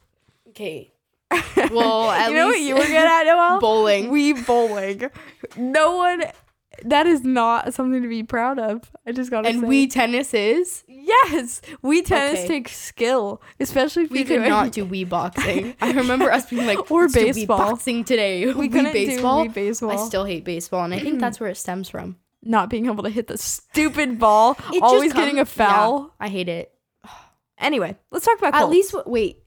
okay. 0.50 0.92
Well, 1.72 2.10
at 2.10 2.30
you 2.30 2.36
know 2.36 2.48
what 2.48 2.60
you 2.60 2.74
were 2.76 2.82
good 2.82 2.96
at, 2.96 3.24
Noel? 3.26 3.60
bowling. 3.60 4.10
We 4.10 4.34
bowling. 4.34 5.10
No 5.56 5.96
one. 5.96 6.24
That 6.86 7.08
is 7.08 7.24
not 7.24 7.74
something 7.74 8.02
to 8.02 8.08
be 8.08 8.24
proud 8.24 8.60
of. 8.60 8.92
I 9.08 9.12
just 9.12 9.32
gotta 9.32 9.50
and 9.50 9.62
say. 9.62 9.68
Wii 9.68 9.92
tennis 9.92 10.34
is. 10.34 10.84
Yes, 10.88 11.62
Wii 11.84 12.06
tennis 12.06 12.40
Okay. 12.40 12.48
takes 12.48 12.78
skill, 12.78 13.42
especially 13.60 14.04
if 14.04 14.12
We 14.12 14.24
could 14.24 14.38
doing- 14.38 14.50
not 14.50 14.72
do 14.72 14.86
Wii 14.86 15.08
boxing. 15.18 15.76
I 15.82 15.92
remember 15.92 16.32
us 16.32 16.50
being 16.50 16.66
like, 16.66 16.92
Or 16.92 17.04
"Let's 17.04 17.16
Wii 17.16 17.34
baseball. 17.34 17.58
boxing 17.58 18.04
today. 18.04 18.46
We 18.46 18.68
Wii 18.68 18.72
couldn't 18.72 18.94
baseball. 18.94 19.44
do 19.46 19.50
Wii 19.50 19.54
baseball. 19.54 19.92
I 19.92 19.96
still 20.08 20.26
hate 20.26 20.44
baseball, 20.46 20.84
and 20.84 20.94
I 20.94 21.00
think 21.00 21.20
that's 21.20 21.40
where 21.40 21.50
it 21.50 21.56
stems 21.58 21.90
from. 21.90 22.18
not 22.42 22.70
being 22.70 22.86
able 22.86 23.04
to 23.04 23.10
hit 23.10 23.28
the 23.28 23.38
stupid 23.38 24.18
ball, 24.18 24.58
always 24.82 25.12
getting 25.14 25.40
a 25.40 25.46
foul. 25.46 26.00
Yeah, 26.20 26.26
I 26.26 26.30
hate 26.30 26.48
it. 26.48 26.72
Anyway, 27.58 27.98
let's 28.12 28.26
talk 28.26 28.38
about 28.40 28.56
At 28.56 28.70
least, 28.70 28.96
wait. 29.06 29.44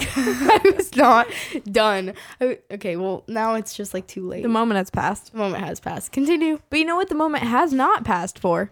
I 0.00 0.72
was 0.76 0.94
not 0.96 1.26
done. 1.70 2.14
I- 2.40 2.58
okay, 2.72 2.96
well 2.96 3.24
now 3.28 3.54
it's 3.54 3.74
just 3.74 3.92
like 3.94 4.06
too 4.06 4.26
late. 4.26 4.42
the 4.42 4.48
moment 4.48 4.78
has 4.78 4.90
passed. 4.90 5.32
The 5.32 5.38
moment 5.38 5.64
has 5.64 5.80
passed. 5.80 6.12
Continue. 6.12 6.60
But 6.70 6.78
you 6.78 6.84
know 6.84 6.96
what? 6.96 7.08
The 7.08 7.14
moment 7.14 7.44
has 7.44 7.72
not 7.72 8.04
passed 8.04 8.38
for 8.38 8.70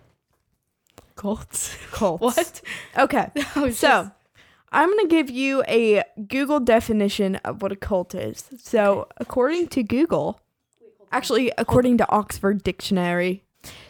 Cults. 1.17 1.77
Cults. 1.93 2.21
What? 2.21 2.63
Okay, 2.99 3.31
so 3.55 3.69
just- 3.71 4.11
I'm 4.73 4.89
going 4.89 5.09
to 5.09 5.09
give 5.09 5.29
you 5.31 5.65
a 5.67 6.05
Google 6.29 6.61
definition 6.61 7.37
of 7.37 7.61
what 7.61 7.73
a 7.73 7.77
cult 7.77 8.15
is. 8.15 8.45
So, 8.63 9.09
according 9.17 9.67
to 9.69 9.83
Google, 9.83 10.39
actually, 11.11 11.51
according 11.59 11.99
to 11.99 12.09
Oxford 12.09 12.63
Dictionary, 12.63 13.43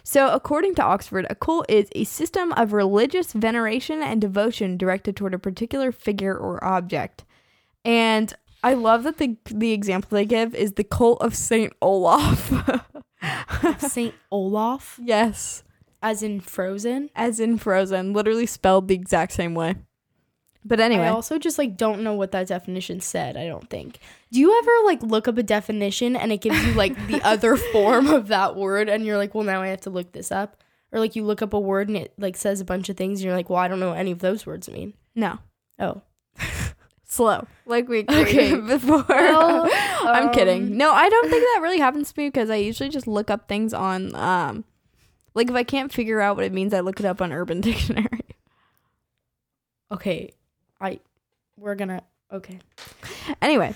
so 0.02 0.32
according 0.32 0.74
to 0.76 0.82
Oxford, 0.82 1.26
a 1.30 1.34
cult 1.34 1.66
is 1.68 1.88
a 1.94 2.04
system 2.04 2.52
of 2.52 2.72
religious 2.72 3.32
veneration 3.32 4.02
and 4.02 4.20
devotion 4.20 4.76
directed 4.76 5.16
toward 5.16 5.34
a 5.34 5.38
particular 5.38 5.92
figure 5.92 6.36
or 6.36 6.62
object. 6.64 7.24
And 7.84 8.32
I 8.62 8.74
love 8.74 9.04
that 9.04 9.18
the 9.18 9.36
the 9.46 9.72
example 9.72 10.10
they 10.10 10.26
give 10.26 10.54
is 10.54 10.72
the 10.72 10.84
cult 10.84 11.22
of 11.22 11.34
Saint 11.34 11.72
Olaf. 11.80 12.52
Saint 13.78 14.14
Olaf, 14.30 14.98
yes, 15.02 15.62
as 16.02 16.22
in 16.22 16.40
Frozen. 16.40 17.10
as 17.14 17.40
in 17.40 17.58
Frozen, 17.58 18.12
literally 18.12 18.46
spelled 18.46 18.88
the 18.88 18.94
exact 18.94 19.32
same 19.32 19.54
way. 19.54 19.76
But 20.64 20.78
anyway, 20.78 21.04
I 21.04 21.08
also 21.10 21.38
just 21.38 21.56
like 21.56 21.76
don't 21.76 22.02
know 22.02 22.12
what 22.12 22.32
that 22.32 22.48
definition 22.48 23.00
said. 23.00 23.36
I 23.36 23.46
don't 23.46 23.68
think. 23.70 23.98
Do 24.30 24.38
you 24.40 24.58
ever 24.58 24.70
like 24.84 25.02
look 25.02 25.26
up 25.26 25.38
a 25.38 25.42
definition 25.42 26.16
and 26.16 26.30
it 26.32 26.42
gives 26.42 26.62
you 26.66 26.74
like 26.74 26.94
the 27.08 27.20
other 27.24 27.56
form 27.56 28.08
of 28.08 28.28
that 28.28 28.56
word, 28.56 28.88
and 28.88 29.04
you're 29.06 29.16
like, 29.16 29.34
well, 29.34 29.44
now 29.44 29.62
I 29.62 29.68
have 29.68 29.80
to 29.82 29.90
look 29.90 30.12
this 30.12 30.30
up, 30.30 30.62
or 30.92 31.00
like 31.00 31.16
you 31.16 31.24
look 31.24 31.40
up 31.40 31.54
a 31.54 31.58
word 31.58 31.88
and 31.88 31.96
it 31.96 32.12
like 32.18 32.36
says 32.36 32.60
a 32.60 32.64
bunch 32.66 32.90
of 32.90 32.96
things, 32.98 33.20
and 33.20 33.24
you're 33.24 33.34
like, 33.36 33.48
well, 33.48 33.58
I 33.58 33.68
don't 33.68 33.80
know 33.80 33.90
what 33.90 33.98
any 33.98 34.10
of 34.10 34.18
those 34.18 34.44
words 34.44 34.68
mean. 34.68 34.92
no, 35.14 35.38
Oh, 35.78 36.02
slow, 37.04 37.46
like 37.64 37.88
we 37.88 38.00
agreed 38.00 38.28
Okay. 38.28 38.54
before. 38.60 39.04
Well, 39.08 39.66
I'm 39.72 40.28
um, 40.28 40.34
kidding. 40.34 40.76
No, 40.76 40.92
I 40.92 41.08
don't 41.08 41.30
think 41.30 41.42
that 41.42 41.60
really 41.62 41.78
happens 41.78 42.12
to 42.12 42.20
me 42.20 42.28
because 42.28 42.50
I 42.50 42.56
usually 42.56 42.90
just 42.90 43.06
look 43.06 43.30
up 43.30 43.48
things 43.48 43.72
on 43.72 44.14
um 44.14 44.64
like 45.34 45.48
if 45.48 45.54
I 45.56 45.62
can't 45.62 45.90
figure 45.90 46.20
out 46.20 46.36
what 46.36 46.44
it 46.44 46.52
means, 46.52 46.74
I 46.74 46.80
look 46.80 47.00
it 47.00 47.06
up 47.06 47.22
on 47.22 47.32
Urban 47.32 47.60
Dictionary. 47.62 48.20
okay, 49.90 50.32
I 50.80 51.00
we're 51.56 51.74
gonna 51.74 52.02
okay. 52.32 52.58
anyway, 53.42 53.74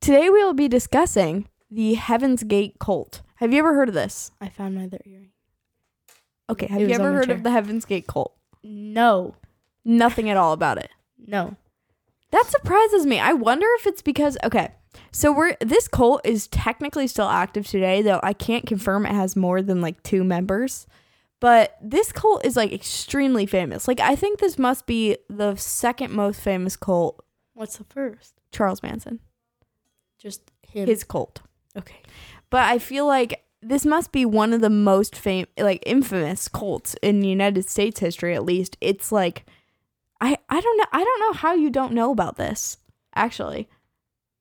today 0.00 0.30
we 0.30 0.42
will 0.42 0.54
be 0.54 0.68
discussing 0.68 1.48
the 1.70 1.94
Heaven's 1.94 2.42
Gate 2.42 2.76
cult. 2.78 3.22
Have 3.36 3.52
you 3.52 3.58
ever 3.58 3.74
heard 3.74 3.88
of 3.88 3.94
this? 3.94 4.30
I 4.40 4.48
found 4.48 4.74
my 4.74 4.84
other 4.84 5.00
earring. 5.04 5.30
Okay, 6.50 6.66
It 6.66 6.70
have 6.72 6.80
you 6.80 6.88
ever 6.90 7.12
heard 7.12 7.26
chair. 7.26 7.34
of 7.36 7.42
the 7.42 7.50
Heaven's 7.50 7.84
Gate 7.84 8.06
cult? 8.06 8.34
No, 8.62 9.34
Nothing 9.84 10.28
at 10.30 10.36
all 10.36 10.52
about 10.52 10.78
it. 10.78 10.90
no. 11.18 11.56
That 12.30 12.46
surprises 12.46 13.04
me. 13.04 13.20
I 13.20 13.34
wonder 13.34 13.66
if 13.78 13.86
it's 13.86 14.00
because 14.00 14.38
okay. 14.42 14.70
So 15.10 15.30
we're 15.30 15.54
this 15.60 15.86
cult 15.86 16.22
is 16.24 16.46
technically 16.46 17.06
still 17.06 17.28
active 17.28 17.66
today, 17.66 18.00
though 18.00 18.20
I 18.22 18.32
can't 18.32 18.64
confirm 18.66 19.04
it 19.04 19.12
has 19.12 19.36
more 19.36 19.60
than 19.60 19.82
like 19.82 20.02
two 20.02 20.24
members. 20.24 20.86
But 21.42 21.76
this 21.82 22.12
cult 22.12 22.46
is 22.46 22.56
like 22.56 22.72
extremely 22.72 23.46
famous. 23.46 23.88
Like 23.88 23.98
I 23.98 24.14
think 24.14 24.38
this 24.38 24.60
must 24.60 24.86
be 24.86 25.16
the 25.28 25.56
second 25.56 26.12
most 26.12 26.40
famous 26.40 26.76
cult, 26.76 27.24
What's 27.54 27.78
the 27.78 27.84
first? 27.84 28.40
Charles 28.52 28.80
Manson. 28.80 29.18
Just 30.20 30.52
him. 30.62 30.86
His 30.86 31.02
cult. 31.02 31.40
okay. 31.76 32.00
But 32.48 32.62
I 32.70 32.78
feel 32.78 33.08
like 33.08 33.42
this 33.60 33.84
must 33.84 34.12
be 34.12 34.24
one 34.24 34.52
of 34.52 34.60
the 34.60 34.70
most 34.70 35.16
fam- 35.16 35.48
like 35.58 35.82
infamous 35.84 36.46
cults 36.46 36.94
in 37.02 37.24
United 37.24 37.68
States 37.68 37.98
history 37.98 38.36
at 38.36 38.44
least. 38.44 38.76
It's 38.80 39.10
like 39.10 39.44
I 40.20 40.38
I 40.48 40.60
don't 40.60 40.76
know 40.76 40.86
I 40.92 41.02
don't 41.02 41.20
know 41.22 41.32
how 41.32 41.54
you 41.54 41.70
don't 41.70 41.92
know 41.92 42.12
about 42.12 42.36
this 42.36 42.76
actually. 43.16 43.68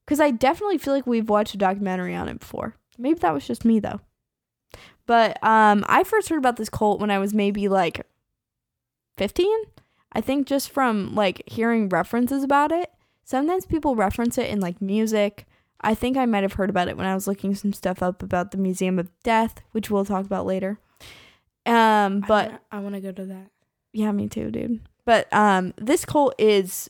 Cuz 0.06 0.20
I 0.20 0.30
definitely 0.30 0.78
feel 0.78 0.94
like 0.94 1.08
we've 1.08 1.30
watched 1.30 1.56
a 1.56 1.58
documentary 1.58 2.14
on 2.14 2.30
it 2.30 2.42
before. 2.42 2.76
Maybe 3.00 3.18
that 3.22 3.34
was 3.34 3.48
just 3.48 3.66
me 3.66 3.80
though. 3.80 4.02
But 5.12 5.44
um 5.44 5.84
I 5.88 6.06
first 6.06 6.30
heard 6.30 6.38
about 6.38 6.56
this 6.56 6.70
cult 6.70 7.02
when 7.02 7.12
I 7.12 7.20
was 7.20 7.34
maybe 7.34 7.68
like 7.68 8.08
15. 9.18 9.48
I 10.14 10.22
think 10.22 10.48
just 10.48 10.70
from 10.70 11.14
like 11.16 11.44
hearing 11.48 11.90
references 11.90 12.44
about 12.44 12.72
it. 12.72 12.90
Sometimes 13.26 13.66
people 13.66 13.96
reference 13.96 14.38
it 14.38 14.50
in 14.50 14.62
like 14.62 14.82
music 14.82 15.46
I 15.82 15.96
think 15.96 16.16
I 16.16 16.26
might 16.26 16.44
have 16.44 16.54
heard 16.54 16.70
about 16.70 16.88
it 16.88 16.96
when 16.98 17.08
I 17.08 17.16
was 17.16 17.28
looking 17.28 17.56
some 17.56 17.74
stuff 17.74 18.04
up 18.04 18.22
about 18.22 18.52
the 18.52 18.58
Museum 18.58 19.00
of 19.00 19.10
Death, 19.24 19.62
which 19.72 19.90
we'll 19.90 20.06
talk 20.06 20.26
about 20.26 20.46
later. 20.46 20.80
Um, 21.66 22.24
but 22.28 22.62
I 22.72 22.80
want 22.80 22.96
to 22.96 23.02
go 23.02 23.12
to 23.12 23.26
that. 23.26 23.50
yeah, 23.92 24.12
me 24.12 24.28
too, 24.28 24.52
dude. 24.52 24.80
But 25.06 25.28
um, 25.34 25.74
this 25.78 26.06
cult 26.06 26.36
is, 26.38 26.90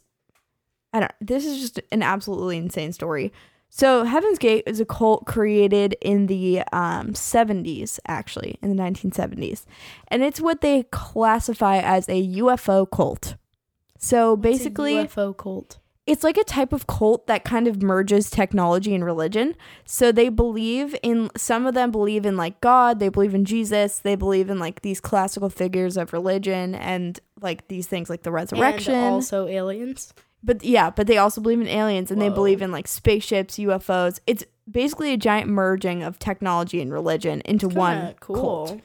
I 0.92 1.00
don't. 1.00 1.12
This 1.22 1.46
is 1.46 1.62
just 1.62 1.80
an 1.92 2.04
absolutely 2.04 2.58
insane 2.58 2.92
story. 2.92 3.32
So 3.74 4.04
Heaven's 4.04 4.38
Gate 4.38 4.64
is 4.68 4.82
a 4.82 4.86
cult 4.86 5.26
created 5.26 5.96
in 6.02 6.28
the 6.28 6.60
um 6.74 7.14
70s, 7.14 8.00
actually, 8.06 8.60
in 8.62 8.76
the 8.76 8.82
1970s, 8.84 9.66
and 10.10 10.24
it's 10.24 10.42
what 10.42 10.60
they 10.60 10.84
classify 10.92 11.78
as 11.78 12.08
a 12.10 12.22
UFO 12.38 12.86
cult. 12.92 13.36
So 13.98 14.34
What's 14.34 14.42
basically, 14.42 14.96
UFO 14.96 15.36
cult. 15.38 15.80
it's 16.06 16.24
like 16.24 16.38
a 16.38 16.44
type 16.44 16.74
of 16.74 16.86
cult 16.88 17.28
that 17.28 17.46
kind 17.46 17.66
of 17.68 17.82
merges 17.82 18.30
technology 18.30 18.94
and 18.94 19.06
religion. 19.06 19.56
So 19.86 20.12
they 20.12 20.28
believe 20.28 20.94
in 21.02 21.30
some 21.38 21.66
of 21.66 21.74
them 21.74 21.92
believe 21.92 22.26
in 22.26 22.36
like 22.36 22.60
God, 22.60 23.00
they 23.00 23.08
believe 23.10 23.34
in 23.34 23.46
Jesus, 23.46 24.00
they 24.00 24.16
believe 24.16 24.50
in 24.50 24.60
like 24.60 24.82
these 24.82 25.00
classical 25.00 25.50
figures 25.50 25.96
of 25.96 26.12
religion 26.12 26.76
and 26.76 27.18
like 27.40 27.68
these 27.70 27.88
things 27.88 28.10
like 28.10 28.24
the 28.24 28.32
resurrection. 28.34 28.96
and 28.96 29.14
also 29.14 29.48
aliens. 29.48 30.14
But 30.44 30.64
yeah, 30.64 30.90
but 30.90 31.08
they 31.08 31.18
also 31.18 31.42
believe 31.42 31.62
in 31.62 31.68
aliens 31.68 32.12
and 32.12 32.22
they 32.22 32.30
believe 32.30 32.62
in 32.62 32.72
like 32.72 32.88
spaceships, 32.88 33.58
UFOs. 33.58 34.20
It's 34.26 34.44
basically 34.70 35.14
a 35.14 35.18
giant 35.18 35.50
merging 35.50 36.04
of 36.04 36.18
technology 36.20 36.82
and 36.82 36.92
religion 36.92 37.42
into 37.46 37.68
one 37.68 38.16
cool. 38.20 38.66
cult. 38.68 38.82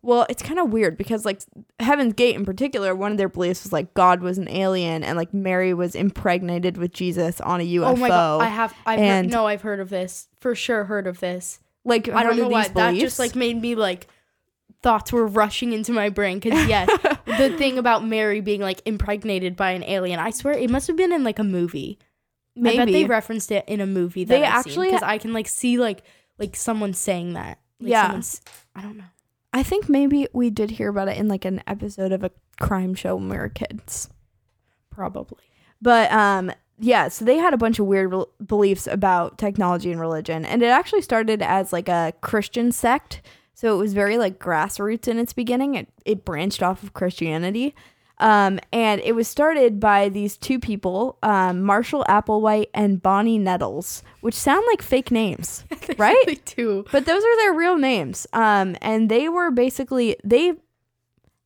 Well, 0.00 0.26
it's 0.28 0.42
kind 0.42 0.60
of 0.60 0.70
weird 0.70 0.98
because 0.98 1.24
like 1.24 1.40
Heaven's 1.80 2.12
Gate 2.12 2.36
in 2.36 2.44
particular, 2.44 2.94
one 2.94 3.10
of 3.10 3.18
their 3.18 3.28
beliefs 3.28 3.64
was 3.64 3.72
like 3.72 3.94
God 3.94 4.20
was 4.20 4.36
an 4.36 4.48
alien 4.48 5.02
and 5.02 5.16
like 5.16 5.32
Mary 5.32 5.72
was 5.72 5.94
impregnated 5.94 6.76
with 6.76 6.92
Jesus 6.92 7.40
on 7.40 7.60
a 7.60 7.64
UFO. 7.64 7.86
Oh 7.86 7.96
my 7.96 8.08
god, 8.08 8.42
I 8.42 8.48
have. 8.48 8.74
I've 8.86 8.98
and- 8.98 9.26
heard, 9.26 9.32
no, 9.32 9.46
I've 9.46 9.62
heard 9.62 9.80
of 9.80 9.88
this 9.88 10.28
for 10.40 10.54
sure. 10.54 10.84
Heard 10.84 11.06
of 11.06 11.20
this. 11.20 11.58
like 11.84 12.08
I 12.08 12.22
don't 12.22 12.36
know 12.36 12.48
why 12.48 12.64
these 12.64 12.72
that 12.72 12.94
just 12.96 13.18
like 13.18 13.34
made 13.34 13.60
me 13.60 13.74
like 13.74 14.08
thoughts 14.84 15.10
were 15.12 15.26
rushing 15.26 15.72
into 15.72 15.90
my 15.92 16.10
brain 16.10 16.38
because 16.38 16.68
yes, 16.68 16.88
the 17.24 17.56
thing 17.58 17.78
about 17.78 18.04
Mary 18.04 18.40
being 18.40 18.60
like 18.60 18.82
impregnated 18.84 19.56
by 19.56 19.70
an 19.72 19.82
alien. 19.82 20.20
I 20.20 20.30
swear 20.30 20.54
it 20.54 20.68
must 20.70 20.86
have 20.86 20.96
been 20.96 21.12
in 21.12 21.24
like 21.24 21.38
a 21.40 21.44
movie. 21.44 21.98
maybe 22.54 22.78
I 22.78 22.84
bet 22.84 22.92
they 22.92 23.04
referenced 23.06 23.50
it 23.50 23.64
in 23.66 23.80
a 23.80 23.86
movie. 23.86 24.24
That 24.24 24.34
They 24.38 24.44
actually 24.44 24.70
actually- 24.70 24.86
because 24.88 25.02
I 25.02 25.18
can 25.18 25.32
like 25.32 25.48
see 25.48 25.78
like 25.78 26.02
like 26.38 26.54
someone 26.54 26.92
saying 26.94 27.32
that. 27.32 27.58
Like, 27.80 27.90
Yeah. 27.90 28.20
I 28.76 28.82
don't 28.82 28.96
know. 28.98 29.04
I 29.52 29.62
think 29.62 29.88
maybe 29.88 30.28
we 30.32 30.50
did 30.50 30.70
hear 30.72 30.88
about 30.90 31.08
it 31.08 31.16
in 31.16 31.28
like 31.28 31.44
an 31.44 31.62
episode 31.66 32.12
of 32.12 32.22
a 32.24 32.30
crime 32.60 32.94
show 32.94 33.16
when 33.16 33.28
we 33.28 33.36
were 33.38 33.48
kids. 33.48 34.10
Probably. 34.90 35.44
But 35.80 36.12
um 36.12 36.52
yeah, 36.78 37.06
so 37.08 37.24
they 37.24 37.36
had 37.38 37.54
a 37.54 37.56
bunch 37.56 37.78
of 37.78 37.86
weird 37.86 38.10
rel- 38.10 38.28
beliefs 38.44 38.86
about 38.88 39.38
technology 39.38 39.90
and 39.92 40.00
religion 40.00 40.44
and 40.44 40.62
it 40.62 40.66
actually 40.66 41.02
started 41.02 41.40
as 41.40 41.72
like 41.72 41.88
a 41.88 42.12
Christian 42.20 42.70
sect. 42.72 43.22
So 43.54 43.74
it 43.74 43.78
was 43.78 43.94
very 43.94 44.18
like 44.18 44.38
grassroots 44.38 45.08
in 45.08 45.18
its 45.18 45.32
beginning. 45.32 45.74
It 45.74 45.88
it 46.04 46.24
branched 46.24 46.62
off 46.62 46.82
of 46.82 46.92
Christianity. 46.92 47.74
Um 48.18 48.60
and 48.72 49.00
it 49.00 49.12
was 49.12 49.26
started 49.26 49.80
by 49.80 50.08
these 50.08 50.36
two 50.36 50.58
people, 50.58 51.18
um 51.22 51.62
Marshall 51.62 52.04
Applewhite 52.08 52.68
and 52.74 53.02
Bonnie 53.02 53.38
Nettles, 53.38 54.02
which 54.20 54.34
sound 54.34 54.64
like 54.70 54.82
fake 54.82 55.10
names, 55.10 55.64
right? 55.98 56.52
Do. 56.56 56.84
But 56.92 57.06
those 57.06 57.22
are 57.24 57.36
their 57.38 57.54
real 57.54 57.76
names. 57.76 58.26
Um, 58.32 58.76
and 58.80 59.08
they 59.08 59.28
were 59.28 59.50
basically 59.50 60.16
they 60.24 60.54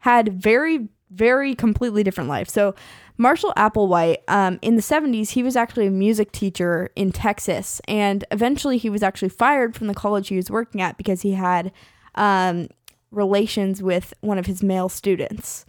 had 0.01 0.41
very, 0.41 0.89
very 1.11 1.55
completely 1.55 2.03
different 2.03 2.29
life. 2.29 2.49
So 2.49 2.75
Marshall 3.17 3.53
Applewhite, 3.57 4.19
um, 4.29 4.59
in 4.63 4.77
the 4.77 4.83
70s, 4.83 5.31
he 5.31 5.43
was 5.43 5.57
actually 5.57 5.89
a 5.89 5.91
music 5.91 6.31
teacher 6.31 6.91
in 6.95 7.11
Texas. 7.11 7.81
And 7.89 8.25
eventually 8.31 8.79
he 8.79 8.89
was 8.89 9.03
actually 9.03 9.31
fired 9.31 9.75
from 9.75 9.89
the 9.89 9.95
college 9.95 10.29
he 10.29 10.37
was 10.37 10.51
working 10.51 10.81
at 10.81 10.97
because 10.97 11.23
he 11.23 11.33
had 11.33 11.73
um, 12.19 12.69
relations 13.11 13.83
with 13.83 14.13
one 14.21 14.39
of 14.39 14.47
his 14.47 14.63
male 14.63 14.89
students 14.89 15.65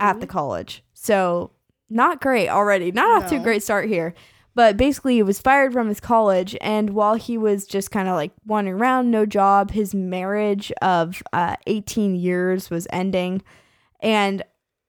at 0.00 0.20
the 0.20 0.26
college. 0.26 0.82
So 0.94 1.50
not 1.90 2.20
great 2.22 2.48
already. 2.48 2.90
Not 2.92 3.22
off 3.24 3.28
to 3.28 3.34
a 3.34 3.38
No. 3.38 3.44
great 3.44 3.62
start 3.62 3.88
here. 3.88 4.14
But 4.54 4.76
basically, 4.76 5.14
he 5.14 5.22
was 5.22 5.40
fired 5.40 5.72
from 5.72 5.88
his 5.88 5.98
college, 5.98 6.54
and 6.60 6.90
while 6.90 7.14
he 7.14 7.38
was 7.38 7.66
just 7.66 7.90
kind 7.90 8.06
of 8.06 8.14
like 8.16 8.32
wandering 8.46 8.76
around, 8.78 9.10
no 9.10 9.24
job, 9.24 9.70
his 9.70 9.94
marriage 9.94 10.70
of 10.82 11.22
uh, 11.32 11.56
18 11.66 12.14
years 12.16 12.68
was 12.68 12.86
ending. 12.92 13.42
And 14.00 14.42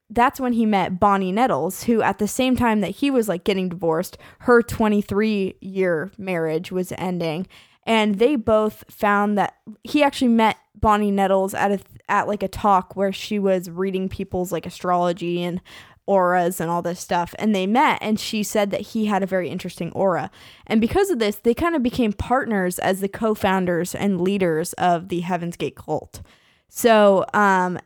that's 0.10 0.38
when 0.40 0.52
he 0.52 0.66
met 0.66 1.00
Bonnie 1.00 1.32
Nettles, 1.32 1.84
who 1.84 2.02
at 2.02 2.20
the 2.20 2.28
same 2.28 2.58
time 2.58 2.82
that 2.82 2.90
he 2.92 3.10
was 3.10 3.30
like 3.30 3.46
getting 3.46 3.70
divorced, 3.70 4.18
her 4.40 4.62
23 4.62 5.56
year 5.62 6.12
marriage 6.18 6.70
was 6.72 6.92
ending. 6.98 7.48
And 7.86 8.20
they 8.20 8.36
both 8.36 8.86
found 8.90 9.38
that 9.38 9.56
he 9.84 10.04
actually 10.04 10.30
met 10.30 10.58
Bonnie 10.76 11.12
Nettles 11.12 11.54
at 11.54 11.72
a 11.72 11.80
at 12.10 12.28
like 12.28 12.44
a 12.44 12.48
talk 12.48 12.96
where 12.96 13.14
she 13.14 13.40
was 13.40 13.70
reading 13.70 14.10
people's 14.10 14.52
like 14.52 14.66
astrology 14.66 15.42
and 15.42 15.62
auras 16.06 16.60
and 16.60 16.70
all 16.70 16.82
this 16.82 17.00
stuff. 17.00 17.34
And 17.40 17.56
they 17.56 17.66
met 17.66 18.00
and 18.02 18.20
she 18.20 18.44
said 18.44 18.72
that 18.72 18.82
he 18.82 19.06
had 19.06 19.24
a 19.24 19.28
very 19.28 19.50
interesting 19.50 19.92
aura. 19.94 20.30
And 20.68 20.82
because 20.82 21.10
of 21.10 21.20
this 21.20 21.38
they 21.38 21.54
kind 21.54 21.76
of 21.76 21.84
became 21.84 22.12
partners 22.12 22.80
as 22.80 23.00
the 23.00 23.08
co-founders 23.08 23.96
and 23.96 24.20
leaders 24.20 24.74
of 24.74 25.08
the 25.08 25.22
heaven's 25.22 25.56
gate 25.56 25.76
cult. 25.76 26.22
So 26.68 27.26
um 27.34 27.80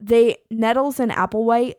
they 0.00 0.38
nettles 0.50 0.98
and 0.98 1.12
applewhite 1.12 1.74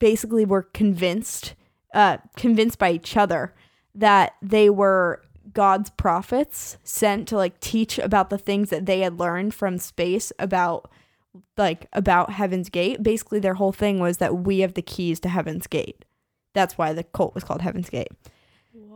basically 0.00 0.44
were 0.44 0.62
convinced 0.62 1.54
uh, 1.94 2.16
convinced 2.36 2.78
by 2.78 2.90
each 2.90 3.16
other 3.16 3.54
that 3.94 4.34
they 4.42 4.70
were 4.70 5.22
God's 5.52 5.90
prophets 5.90 6.78
sent 6.84 7.28
to 7.28 7.36
like 7.36 7.60
teach 7.60 7.98
about 7.98 8.30
the 8.30 8.38
things 8.38 8.70
that 8.70 8.86
they 8.86 9.00
had 9.00 9.18
learned 9.18 9.54
from 9.54 9.78
space 9.78 10.32
about 10.38 10.90
like 11.56 11.86
about 11.92 12.30
Heaven's 12.32 12.68
Gate. 12.68 13.02
Basically, 13.02 13.38
their 13.40 13.54
whole 13.54 13.72
thing 13.72 13.98
was 14.00 14.18
that 14.18 14.38
we 14.38 14.60
have 14.60 14.74
the 14.74 14.82
keys 14.82 15.20
to 15.20 15.28
Heaven's 15.28 15.66
Gate. 15.66 16.04
That's 16.54 16.76
why 16.76 16.92
the 16.92 17.04
cult 17.04 17.34
was 17.34 17.44
called 17.44 17.62
Heaven's 17.62 17.88
Gate. 17.90 18.08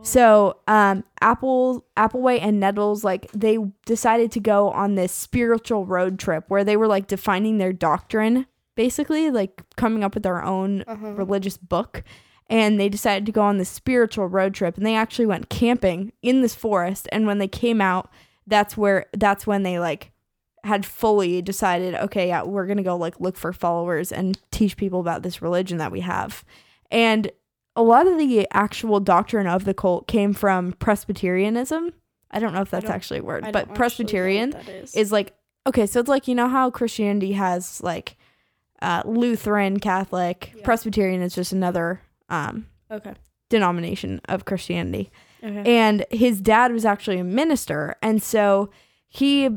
So, 0.03 0.57
um, 0.67 1.03
Apple, 1.21 1.85
Applewhite, 1.97 2.41
and 2.41 2.59
Nettles, 2.59 3.03
like 3.03 3.31
they 3.31 3.57
decided 3.85 4.31
to 4.33 4.39
go 4.39 4.69
on 4.71 4.95
this 4.95 5.11
spiritual 5.11 5.85
road 5.85 6.17
trip 6.19 6.45
where 6.47 6.63
they 6.63 6.77
were 6.77 6.87
like 6.87 7.07
defining 7.07 7.57
their 7.57 7.73
doctrine, 7.73 8.45
basically, 8.75 9.29
like 9.31 9.61
coming 9.75 10.03
up 10.03 10.13
with 10.13 10.23
their 10.23 10.43
own 10.43 10.83
Uh-huh. 10.87 11.09
religious 11.13 11.57
book. 11.57 12.03
And 12.49 12.79
they 12.79 12.87
decided 12.87 13.25
to 13.25 13.31
go 13.31 13.41
on 13.41 13.57
this 13.57 13.69
spiritual 13.69 14.27
road 14.27 14.53
trip, 14.53 14.77
and 14.77 14.85
they 14.85 14.95
actually 14.95 15.25
went 15.25 15.49
camping 15.49 16.13
in 16.21 16.41
this 16.41 16.55
forest. 16.55 17.09
And 17.11 17.27
when 17.27 17.39
they 17.39 17.47
came 17.47 17.81
out, 17.81 18.09
that's 18.45 18.77
where 18.77 19.07
that's 19.13 19.45
when 19.45 19.63
they 19.63 19.79
like 19.79 20.11
had 20.63 20.85
fully 20.85 21.41
decided, 21.41 21.95
okay, 21.95 22.27
yeah, 22.27 22.43
we're 22.43 22.65
gonna 22.65 22.83
go 22.83 22.95
like 22.95 23.19
look 23.19 23.35
for 23.35 23.51
followers 23.51 24.11
and 24.11 24.39
teach 24.51 24.77
people 24.77 24.99
about 24.99 25.23
this 25.23 25.41
religion 25.41 25.77
that 25.79 25.91
we 25.91 25.99
have. 26.01 26.45
And 26.89 27.31
a 27.75 27.83
lot 27.83 28.07
of 28.07 28.17
the 28.17 28.47
actual 28.51 28.99
doctrine 28.99 29.45
of 29.47 29.65
the 29.65 29.73
cult 29.73 30.07
came 30.07 30.33
from 30.33 30.73
Presbyterianism. 30.73 31.93
I 32.31 32.39
don't 32.39 32.53
know 32.53 32.61
if 32.61 32.71
that's 32.71 32.89
actually 32.89 33.19
a 33.19 33.23
word, 33.23 33.47
but 33.51 33.73
Presbyterian 33.75 34.53
is. 34.53 34.95
is 34.95 35.11
like 35.11 35.33
okay, 35.65 35.85
so 35.85 35.99
it's 35.99 36.09
like 36.09 36.27
you 36.27 36.35
know 36.35 36.47
how 36.47 36.69
Christianity 36.69 37.33
has 37.33 37.81
like 37.83 38.17
uh, 38.81 39.03
Lutheran, 39.05 39.79
Catholic, 39.79 40.53
Yeah. 40.55 40.63
Presbyterian 40.63 41.21
is 41.21 41.35
just 41.35 41.51
another 41.51 42.01
um, 42.29 42.67
okay. 42.91 43.13
denomination 43.49 44.21
of 44.29 44.45
Christianity 44.45 45.11
Okay. 45.43 45.77
and 45.77 46.03
his 46.09 46.41
dad 46.41 46.71
was 46.73 46.83
actually 46.83 47.19
a 47.19 47.23
minister 47.23 47.95
and 48.01 48.23
so 48.23 48.71
he 49.07 49.49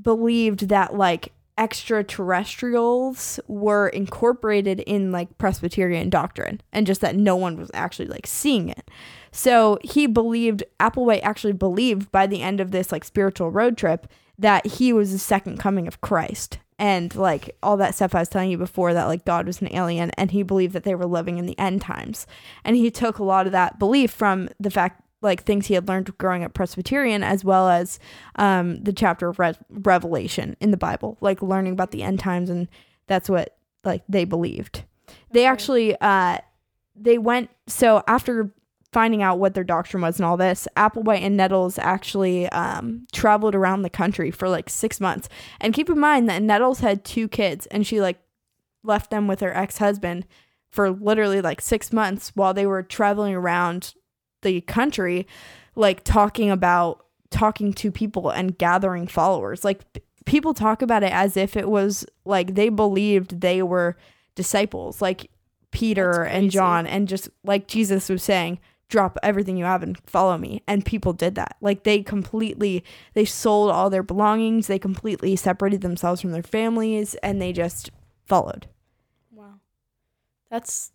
believed 0.00 0.68
that 0.68 0.94
like 0.96 1.32
extraterrestrials 1.56 3.38
were 3.46 3.88
incorporated 3.88 4.80
in 4.80 5.12
like 5.12 5.38
presbyterian 5.38 6.10
doctrine 6.10 6.60
and 6.72 6.86
just 6.86 7.00
that 7.00 7.14
no 7.14 7.36
one 7.36 7.56
was 7.56 7.70
actually 7.72 8.08
like 8.08 8.26
seeing 8.26 8.68
it 8.68 8.90
so 9.30 9.78
he 9.82 10.06
believed 10.06 10.64
applewhite 10.80 11.22
actually 11.22 11.52
believed 11.52 12.10
by 12.10 12.26
the 12.26 12.42
end 12.42 12.60
of 12.60 12.70
this 12.72 12.90
like 12.90 13.04
spiritual 13.04 13.50
road 13.50 13.76
trip 13.76 14.06
that 14.38 14.66
he 14.66 14.92
was 14.92 15.12
the 15.12 15.18
second 15.18 15.58
coming 15.58 15.86
of 15.86 16.00
christ 16.00 16.58
and 16.82 17.14
like 17.14 17.56
all 17.62 17.76
that 17.76 17.94
stuff 17.94 18.14
i 18.14 18.18
was 18.18 18.28
telling 18.28 18.50
you 18.50 18.58
before 18.58 18.92
that 18.92 19.04
like 19.04 19.24
god 19.24 19.46
was 19.46 19.62
an 19.62 19.72
alien 19.72 20.10
and 20.18 20.32
he 20.32 20.42
believed 20.42 20.74
that 20.74 20.82
they 20.82 20.96
were 20.96 21.06
living 21.06 21.38
in 21.38 21.46
the 21.46 21.58
end 21.58 21.80
times 21.80 22.26
and 22.64 22.76
he 22.76 22.90
took 22.90 23.18
a 23.18 23.24
lot 23.24 23.46
of 23.46 23.52
that 23.52 23.78
belief 23.78 24.10
from 24.10 24.48
the 24.58 24.70
fact 24.70 25.00
like 25.22 25.44
things 25.44 25.68
he 25.68 25.74
had 25.74 25.88
learned 25.88 26.18
growing 26.18 26.42
up 26.42 26.52
Presbyterian, 26.52 27.22
as 27.22 27.44
well 27.44 27.68
as 27.68 27.98
um, 28.36 28.82
the 28.82 28.92
chapter 28.92 29.28
of 29.28 29.38
Re- 29.38 29.54
Revelation 29.70 30.56
in 30.60 30.72
the 30.72 30.76
Bible, 30.76 31.16
like 31.20 31.40
learning 31.40 31.74
about 31.74 31.92
the 31.92 32.02
end 32.02 32.18
times, 32.18 32.50
and 32.50 32.66
that's 33.06 33.30
what 33.30 33.56
like 33.84 34.02
they 34.08 34.24
believed. 34.24 34.82
They 35.30 35.46
actually 35.46 35.96
uh, 36.00 36.38
they 36.96 37.18
went 37.18 37.50
so 37.68 38.02
after 38.06 38.52
finding 38.92 39.22
out 39.22 39.38
what 39.38 39.54
their 39.54 39.64
doctrine 39.64 40.02
was 40.02 40.18
and 40.18 40.26
all 40.26 40.36
this, 40.36 40.68
Applewhite 40.76 41.22
and 41.22 41.36
Nettles 41.36 41.78
actually 41.78 42.48
um, 42.50 43.06
traveled 43.12 43.54
around 43.54 43.82
the 43.82 43.90
country 43.90 44.30
for 44.30 44.48
like 44.48 44.68
six 44.68 45.00
months. 45.00 45.28
And 45.60 45.72
keep 45.72 45.88
in 45.88 45.98
mind 45.98 46.28
that 46.28 46.42
Nettles 46.42 46.80
had 46.80 47.04
two 47.04 47.26
kids, 47.26 47.66
and 47.66 47.86
she 47.86 48.00
like 48.00 48.18
left 48.84 49.10
them 49.10 49.26
with 49.26 49.40
her 49.40 49.54
ex 49.56 49.78
husband 49.78 50.26
for 50.70 50.90
literally 50.90 51.40
like 51.40 51.60
six 51.60 51.92
months 51.92 52.32
while 52.34 52.54
they 52.54 52.66
were 52.66 52.82
traveling 52.82 53.34
around 53.34 53.94
the 54.42 54.60
country, 54.62 55.26
like 55.74 56.04
talking 56.04 56.50
about 56.50 57.06
talking 57.30 57.72
to 57.72 57.90
people 57.90 58.30
and 58.30 58.58
gathering 58.58 59.06
followers. 59.06 59.64
Like 59.64 59.90
p- 59.92 60.02
people 60.26 60.52
talk 60.52 60.82
about 60.82 61.02
it 61.02 61.12
as 61.12 61.36
if 61.36 61.56
it 61.56 61.68
was 61.68 62.04
like 62.24 62.54
they 62.54 62.68
believed 62.68 63.40
they 63.40 63.62
were 63.62 63.96
disciples, 64.34 65.00
like 65.00 65.30
Peter 65.70 66.24
and. 66.24 66.50
John, 66.50 66.86
and 66.86 67.08
just 67.08 67.30
like 67.44 67.66
Jesus 67.68 68.08
was 68.10 68.22
saying, 68.22 68.58
drop 68.92 69.18
everything 69.22 69.56
you 69.56 69.64
have 69.64 69.82
and 69.82 69.98
follow 70.06 70.38
me. 70.38 70.62
And 70.68 70.84
people 70.84 71.12
did 71.12 71.34
that. 71.34 71.56
Like 71.60 71.82
they 71.82 72.02
completely, 72.02 72.84
they 73.14 73.24
sold 73.24 73.70
all 73.70 73.90
their 73.90 74.02
belongings, 74.04 74.68
they 74.68 74.78
completely 74.78 75.34
separated 75.34 75.80
themselves 75.80 76.20
from 76.20 76.30
their 76.30 76.42
families, 76.42 77.16
and 77.16 77.42
they 77.42 77.52
just 77.52 77.90
followed. 78.26 78.68
Wow. 79.32 79.54
That's 80.50 80.92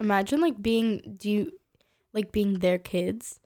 Imagine 0.00 0.40
like 0.40 0.60
being 0.60 1.16
do 1.16 1.30
you 1.30 1.52
like 2.12 2.32
being 2.32 2.54
their 2.54 2.78
kids? 2.78 3.38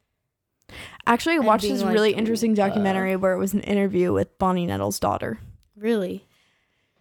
Actually, 1.07 1.37
I 1.37 1.41
watched 1.41 1.69
this 1.69 1.83
like, 1.83 1.93
really 1.93 2.15
interesting 2.15 2.53
uh, 2.53 2.67
documentary 2.67 3.15
where 3.15 3.35
it 3.35 3.39
was 3.39 3.53
an 3.53 3.61
interview 3.61 4.13
with 4.13 4.37
Bonnie 4.39 4.65
Nettles' 4.67 4.99
daughter. 4.99 5.39
Really? 5.77 6.27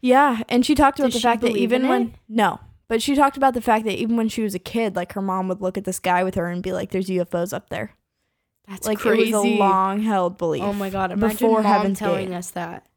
Yeah, 0.02 0.42
and 0.50 0.66
she 0.66 0.76
talked 0.76 1.00
about 1.00 1.14
Did 1.14 1.20
the 1.20 1.24
fact 1.24 1.42
that 1.42 1.56
even 1.56 1.88
when 1.88 2.16
no, 2.28 2.60
but 2.88 3.02
she 3.02 3.16
talked 3.16 3.38
about 3.38 3.54
the 3.54 3.62
fact 3.62 3.86
that 3.86 3.98
even 3.98 4.16
when 4.18 4.30
she 4.30 4.42
was 4.42 4.56
a 4.56 4.60
kid, 4.60 4.96
like 4.96 5.14
her 5.14 5.22
mom 5.22 5.48
would 5.48 5.62
look 5.62 5.78
at 5.78 5.86
the 5.86 5.94
sky 5.94 6.24
with 6.24 6.36
her 6.36 6.48
and 6.48 6.62
be 6.62 6.72
like, 6.72 6.92
"There's 6.92 7.08
UFOs 7.08 7.54
up 7.54 7.70
there." 7.70 7.96
That's 8.68 8.88
like 8.88 9.00
crazy. 9.00 9.32
it 9.32 9.36
was 9.36 9.46
a 9.46 9.48
long 9.48 10.02
held 10.02 10.38
belief. 10.38 10.64
Oh 10.64 10.74
my 10.74 10.90
god! 10.90 11.12
Imagine 11.12 11.38
before 11.38 11.62
mom 11.62 11.72
Heaven's 11.72 12.00
telling 12.00 12.30
Gate. 12.30 12.36
us 12.36 12.52
that. 12.52 12.88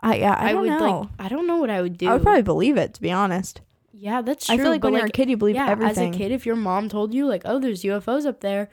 I 0.00 0.16
yeah, 0.16 0.36
I, 0.38 0.52
don't 0.52 0.62
would 0.62 0.70
know. 0.70 1.00
like. 1.00 1.08
I 1.18 1.28
don't 1.28 1.46
know 1.46 1.56
what 1.56 1.70
I 1.70 1.82
would 1.82 1.98
do. 1.98 2.08
I 2.08 2.14
would 2.14 2.22
probably 2.22 2.42
believe 2.42 2.76
it 2.76 2.94
to 2.94 3.02
be 3.02 3.10
honest. 3.10 3.60
Yeah, 3.92 4.22
that's 4.22 4.46
true. 4.46 4.54
I 4.54 4.58
feel 4.58 4.70
like 4.70 4.84
when 4.84 4.94
you're 4.94 5.06
a 5.06 5.10
kid, 5.10 5.28
you 5.28 5.36
believe 5.36 5.56
yeah, 5.56 5.68
everything. 5.68 6.10
as 6.10 6.16
a 6.16 6.18
kid, 6.18 6.30
if 6.30 6.46
your 6.46 6.54
mom 6.56 6.88
told 6.88 7.12
you 7.12 7.26
like, 7.26 7.42
"Oh, 7.44 7.58
there's 7.58 7.82
UFOs 7.82 8.26
up 8.26 8.40
there," 8.40 8.70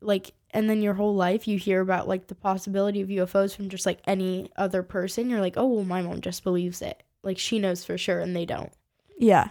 like, 0.00 0.34
and 0.50 0.68
then 0.68 0.82
your 0.82 0.94
whole 0.94 1.14
life 1.14 1.48
you 1.48 1.58
hear 1.58 1.80
about 1.80 2.06
like 2.06 2.26
the 2.26 2.34
possibility 2.34 3.00
of 3.00 3.08
UFOs 3.08 3.56
from 3.56 3.70
just 3.70 3.86
like 3.86 4.00
any 4.06 4.50
other 4.56 4.82
person, 4.82 5.30
you're 5.30 5.40
like, 5.40 5.56
"Oh, 5.56 5.66
well, 5.66 5.84
my 5.84 6.02
mom 6.02 6.20
just 6.20 6.44
believes 6.44 6.82
it. 6.82 7.02
Like, 7.22 7.38
she 7.38 7.58
knows 7.58 7.84
for 7.84 7.96
sure, 7.96 8.20
and 8.20 8.36
they 8.36 8.44
don't." 8.44 8.72
Yeah. 9.18 9.48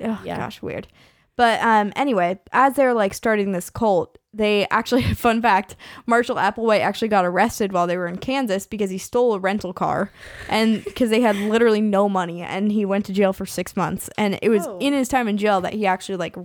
Oh 0.00 0.20
Yeah. 0.24 0.36
gosh, 0.36 0.62
weird. 0.62 0.88
But 1.36 1.60
um 1.62 1.92
anyway, 1.96 2.38
as 2.52 2.74
they're 2.74 2.94
like 2.94 3.14
starting 3.14 3.52
this 3.52 3.70
cult, 3.70 4.18
they 4.34 4.66
actually 4.70 5.02
fun 5.14 5.40
fact, 5.42 5.76
Marshall 6.06 6.36
Applewhite 6.36 6.80
actually 6.80 7.08
got 7.08 7.24
arrested 7.24 7.72
while 7.72 7.86
they 7.86 7.96
were 7.96 8.06
in 8.06 8.18
Kansas 8.18 8.66
because 8.66 8.90
he 8.90 8.98
stole 8.98 9.34
a 9.34 9.38
rental 9.38 9.72
car 9.72 10.10
and 10.48 10.84
because 10.84 11.10
they 11.10 11.20
had 11.20 11.36
literally 11.36 11.80
no 11.80 12.08
money 12.08 12.42
and 12.42 12.70
he 12.72 12.84
went 12.84 13.06
to 13.06 13.12
jail 13.12 13.32
for 13.32 13.46
6 13.46 13.76
months 13.76 14.08
and 14.18 14.38
it 14.42 14.48
was 14.50 14.66
Oh. 14.66 14.78
in 14.78 14.92
his 14.92 15.08
time 15.08 15.26
in 15.28 15.36
jail 15.38 15.60
that 15.62 15.72
he 15.74 15.86
actually 15.86 16.16
like 16.16 16.36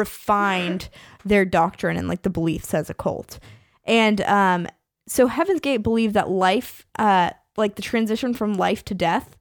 refined 0.00 0.88
their 1.24 1.44
doctrine 1.44 1.96
and 1.96 2.08
like 2.08 2.22
the 2.22 2.30
beliefs 2.30 2.74
as 2.74 2.90
a 2.90 2.94
cult. 2.94 3.38
And 3.84 4.20
um 4.22 4.66
so 5.06 5.26
Heaven's 5.26 5.60
Gate 5.60 5.78
believed 5.82 6.14
that 6.14 6.30
life 6.30 6.86
uh 6.98 7.30
like 7.56 7.76
the 7.76 7.82
transition 7.82 8.32
from 8.32 8.54
life 8.54 8.84
to 8.86 8.94
death 8.94 9.36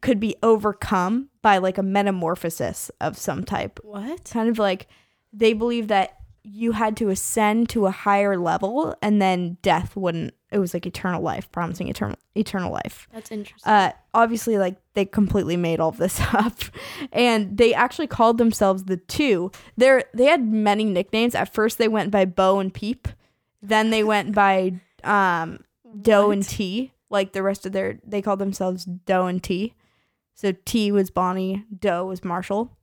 could 0.00 0.20
be 0.20 0.36
overcome 0.42 1.28
by 1.42 1.58
like 1.58 1.78
a 1.78 1.82
metamorphosis 1.82 2.90
of 3.00 3.16
some 3.16 3.44
type. 3.44 3.80
What? 3.82 4.30
Kind 4.32 4.48
of 4.48 4.58
like 4.58 4.86
they 5.32 5.52
believe 5.52 5.88
that 5.88 6.16
you 6.42 6.72
had 6.72 6.96
to 6.96 7.10
ascend 7.10 7.68
to 7.68 7.86
a 7.86 7.90
higher 7.90 8.36
level 8.38 8.96
and 9.02 9.20
then 9.20 9.58
death 9.62 9.94
wouldn't 9.94 10.34
it 10.50 10.58
was 10.58 10.74
like 10.74 10.84
eternal 10.84 11.22
life, 11.22 11.50
promising 11.52 11.88
eternal 11.88 12.16
eternal 12.34 12.72
life. 12.72 13.06
That's 13.12 13.30
interesting. 13.30 13.70
Uh 13.70 13.92
obviously 14.14 14.58
like 14.58 14.76
they 14.94 15.04
completely 15.04 15.56
made 15.56 15.80
all 15.80 15.90
of 15.90 15.98
this 15.98 16.20
up. 16.32 16.58
And 17.12 17.56
they 17.56 17.74
actually 17.74 18.06
called 18.06 18.38
themselves 18.38 18.84
the 18.84 18.96
two. 18.96 19.52
They're 19.76 20.04
they 20.14 20.26
had 20.26 20.44
many 20.44 20.84
nicknames. 20.84 21.34
At 21.34 21.52
first 21.52 21.78
they 21.78 21.88
went 21.88 22.10
by 22.10 22.24
Bo 22.24 22.58
and 22.58 22.72
Peep. 22.72 23.06
Then 23.62 23.90
they 23.90 24.02
went 24.02 24.34
by 24.34 24.80
um 25.04 25.60
Doe 26.00 26.30
and 26.30 26.42
What? 26.42 26.48
T. 26.48 26.92
Like 27.10 27.32
the 27.32 27.42
rest 27.42 27.66
of 27.66 27.72
their, 27.72 27.98
they 28.06 28.22
called 28.22 28.38
themselves 28.38 28.84
Doe 28.84 29.26
and 29.26 29.42
T. 29.42 29.74
So 30.40 30.54
T 30.64 30.90
was 30.90 31.10
Bonnie, 31.10 31.66
Doe 31.78 32.06
was 32.06 32.24
Marshall, 32.24 32.74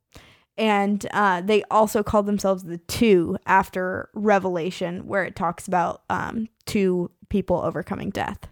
and 0.58 1.04
uh, 1.12 1.42
they 1.42 1.64
also 1.72 2.04
called 2.04 2.28
themselves 2.28 2.64
the 2.64 2.78
Two 2.78 3.38
after 3.48 4.10
Revelation, 4.14 5.08
where 5.08 5.24
it 5.24 5.36
talks 5.36 5.68
about 5.68 6.04
um, 6.08 6.50
two 6.68 7.10
people 7.30 7.58
overcoming 7.58 8.12
death. 8.12 8.48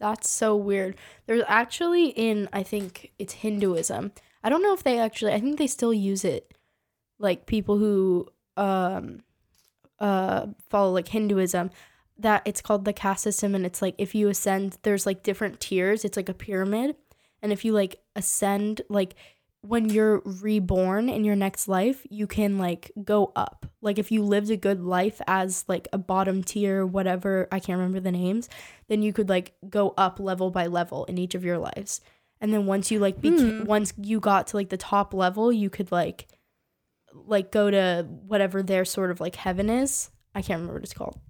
That's 0.00 0.28
so 0.28 0.56
weird. 0.56 0.96
There's 1.26 1.44
actually 1.46 2.06
in 2.06 2.48
I 2.52 2.64
think 2.64 3.12
it's 3.16 3.34
Hinduism. 3.34 4.10
I 4.42 4.48
don't 4.48 4.62
know 4.62 4.74
if 4.74 4.82
they 4.82 4.98
actually 4.98 5.34
I 5.34 5.38
think 5.38 5.58
they 5.58 5.68
still 5.68 5.94
use 5.94 6.24
it 6.24 6.52
like 7.20 7.46
people 7.46 7.78
who 7.78 8.26
um 8.56 9.20
uh 10.00 10.48
follow 10.68 10.90
like 10.90 11.06
Hinduism 11.06 11.70
that 12.18 12.42
it's 12.44 12.60
called 12.60 12.84
the 12.84 12.92
caste 12.92 13.22
system 13.22 13.54
and 13.54 13.64
it's 13.64 13.80
like 13.80 13.94
if 13.98 14.16
you 14.16 14.28
ascend 14.28 14.78
there's 14.82 15.06
like 15.06 15.22
different 15.22 15.60
tiers. 15.60 16.04
It's 16.04 16.16
like 16.16 16.28
a 16.28 16.34
pyramid 16.34 16.96
and 17.42 17.52
if 17.52 17.64
you 17.64 17.72
like 17.72 18.00
ascend 18.16 18.82
like 18.88 19.14
when 19.64 19.88
you're 19.88 20.20
reborn 20.24 21.08
in 21.08 21.22
your 21.24 21.36
next 21.36 21.68
life, 21.68 22.04
you 22.10 22.26
can 22.26 22.58
like 22.58 22.90
go 23.04 23.30
up. 23.36 23.66
Like 23.80 23.96
if 23.98 24.10
you 24.10 24.24
lived 24.24 24.50
a 24.50 24.56
good 24.56 24.80
life 24.82 25.20
as 25.28 25.64
like 25.68 25.86
a 25.92 25.98
bottom 25.98 26.42
tier, 26.42 26.84
whatever, 26.84 27.46
I 27.52 27.60
can't 27.60 27.78
remember 27.78 28.00
the 28.00 28.10
names, 28.10 28.48
then 28.88 29.02
you 29.02 29.12
could 29.12 29.28
like 29.28 29.52
go 29.68 29.94
up 29.96 30.18
level 30.18 30.50
by 30.50 30.66
level 30.66 31.04
in 31.04 31.16
each 31.16 31.36
of 31.36 31.44
your 31.44 31.58
lives. 31.58 32.00
And 32.40 32.52
then 32.52 32.66
once 32.66 32.90
you 32.90 32.98
like 32.98 33.20
beca- 33.20 33.60
Hmm. 33.60 33.66
once 33.66 33.92
you 33.96 34.18
got 34.18 34.48
to 34.48 34.56
like 34.56 34.68
the 34.70 34.76
top 34.76 35.14
level, 35.14 35.52
you 35.52 35.70
could 35.70 35.92
like 35.92 36.26
like 37.14 37.52
go 37.52 37.70
to 37.70 38.06
whatever 38.26 38.62
their 38.64 38.84
sort 38.84 39.10
of 39.12 39.20
like 39.20 39.36
heaven 39.36 39.70
is. 39.70 40.10
I 40.34 40.42
can't 40.42 40.58
remember 40.58 40.74
what 40.74 40.82
it's 40.82 40.92
called, 40.94 41.20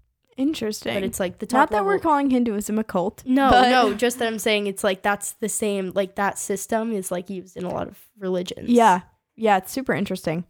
Interesting. 0.42 0.94
but 0.94 1.02
it's 1.05 1.18
like 1.20 1.38
the 1.38 1.46
top. 1.46 1.59
not 1.59 1.70
that 1.70 1.85
we're 1.85 1.98
calling 1.98 2.31
Hinduism 2.31 2.78
a 2.78 2.85
cult. 2.85 3.22
No, 3.26 3.50
but- 3.50 3.70
no, 3.70 3.94
just 3.94 4.18
that 4.18 4.28
I'm 4.28 4.38
saying 4.38 4.66
it's 4.66 4.83
like 4.85 5.02
that's 5.02 5.33
the 5.33 5.48
same. 5.48 5.92
Like 5.94 6.16
that 6.16 6.38
system 6.38 6.92
is 6.92 7.11
like 7.11 7.31
used 7.31 7.57
in 7.57 7.64
a 7.64 7.70
lot 7.72 7.88
of 7.88 7.98
religions. 8.18 8.68
Yeah. 8.68 9.00
Yeah, 9.37 9.57
it's 9.59 9.72
super 9.72 9.94
interesting. 9.94 10.44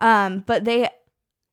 Um, 0.00 0.42
but 0.46 0.64
they 0.64 0.88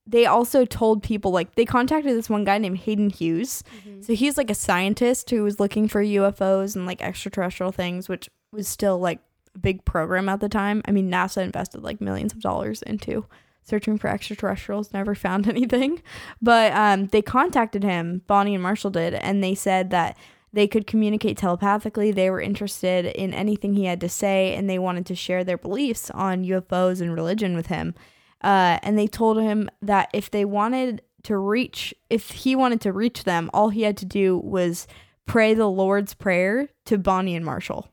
they 0.08 0.26
also 0.26 0.66
told 0.66 1.04
people 1.04 1.32
like 1.32 1.54
they 1.56 1.64
contacted 1.66 2.18
this 2.18 2.30
one 2.30 2.44
guy 2.44 2.58
named 2.58 2.80
Hayden 2.80 3.12
Hughes. 3.12 3.64
Mhm. 3.88 4.04
So 4.04 4.14
he's 4.14 4.36
like 4.38 4.50
a 4.50 4.56
scientist 4.56 5.30
who 5.30 5.44
was 5.44 5.60
looking 5.60 5.88
for 5.88 6.02
UFOs 6.04 6.76
and 6.76 6.86
like 6.88 7.02
extraterrestrial 7.04 7.72
things, 7.72 8.10
which 8.10 8.30
was 8.52 8.68
still 8.68 8.98
like 9.00 9.20
a 9.56 9.60
big 9.60 9.86
program 9.86 10.28
at 10.28 10.40
the 10.40 10.50
time. 10.50 10.82
I 10.86 10.92
mean, 10.92 11.10
NASA 11.12 11.44
invested 11.44 11.84
like 11.84 12.02
millions 12.02 12.34
of 12.34 12.40
dollars 12.42 12.82
into 12.82 13.26
searching 13.64 13.98
for 13.98 14.08
extraterrestrials, 14.10 14.94
never 14.94 15.16
found 15.16 15.48
anything. 15.50 16.02
But 16.42 16.74
um, 16.74 17.08
they 17.08 17.22
contacted 17.22 17.84
him, 17.84 18.22
Bonnie 18.28 18.56
and 18.56 18.64
Marshall 18.64 18.92
did, 18.92 19.14
and 19.14 19.44
they 19.44 19.56
said 19.56 19.90
that 19.92 20.18
they 20.54 20.68
could 20.68 20.86
communicate 20.86 21.38
telepathically. 21.38 22.12
They 22.12 22.30
were 22.30 22.42
interested 22.42 23.06
in 23.06 23.34
anything 23.34 23.74
he 23.74 23.86
had 23.86 24.02
to 24.02 24.10
say, 24.10 24.54
and 24.56 24.70
they 24.70 24.80
wanted 24.80 25.06
to 25.08 25.16
share 25.16 25.44
their 25.44 25.58
beliefs 25.58 26.10
on 26.12 26.44
UFOs 26.44 27.02
and 27.02 27.14
religion 27.14 27.56
with 27.56 27.68
him. 27.68 27.96
Uh, 28.44 28.80
and 28.84 28.98
they 28.98 29.08
told 29.08 29.40
him 29.40 29.70
that 29.82 30.10
if 30.14 30.30
they 30.30 30.44
wanted 30.44 31.02
to 31.24 31.38
reach, 31.38 31.94
if 32.10 32.32
he 32.32 32.56
wanted 32.56 32.82
to 32.82 32.92
reach 32.92 33.24
them, 33.24 33.50
all 33.54 33.70
he 33.70 33.84
had 33.84 33.98
to 33.98 34.06
do 34.06 34.38
was 34.38 34.88
pray 35.26 35.54
the 35.54 35.70
Lord's 35.70 36.14
Prayer 36.14 36.70
to 36.86 36.98
Bonnie 36.98 37.36
and 37.36 37.46
Marshall. 37.46 37.88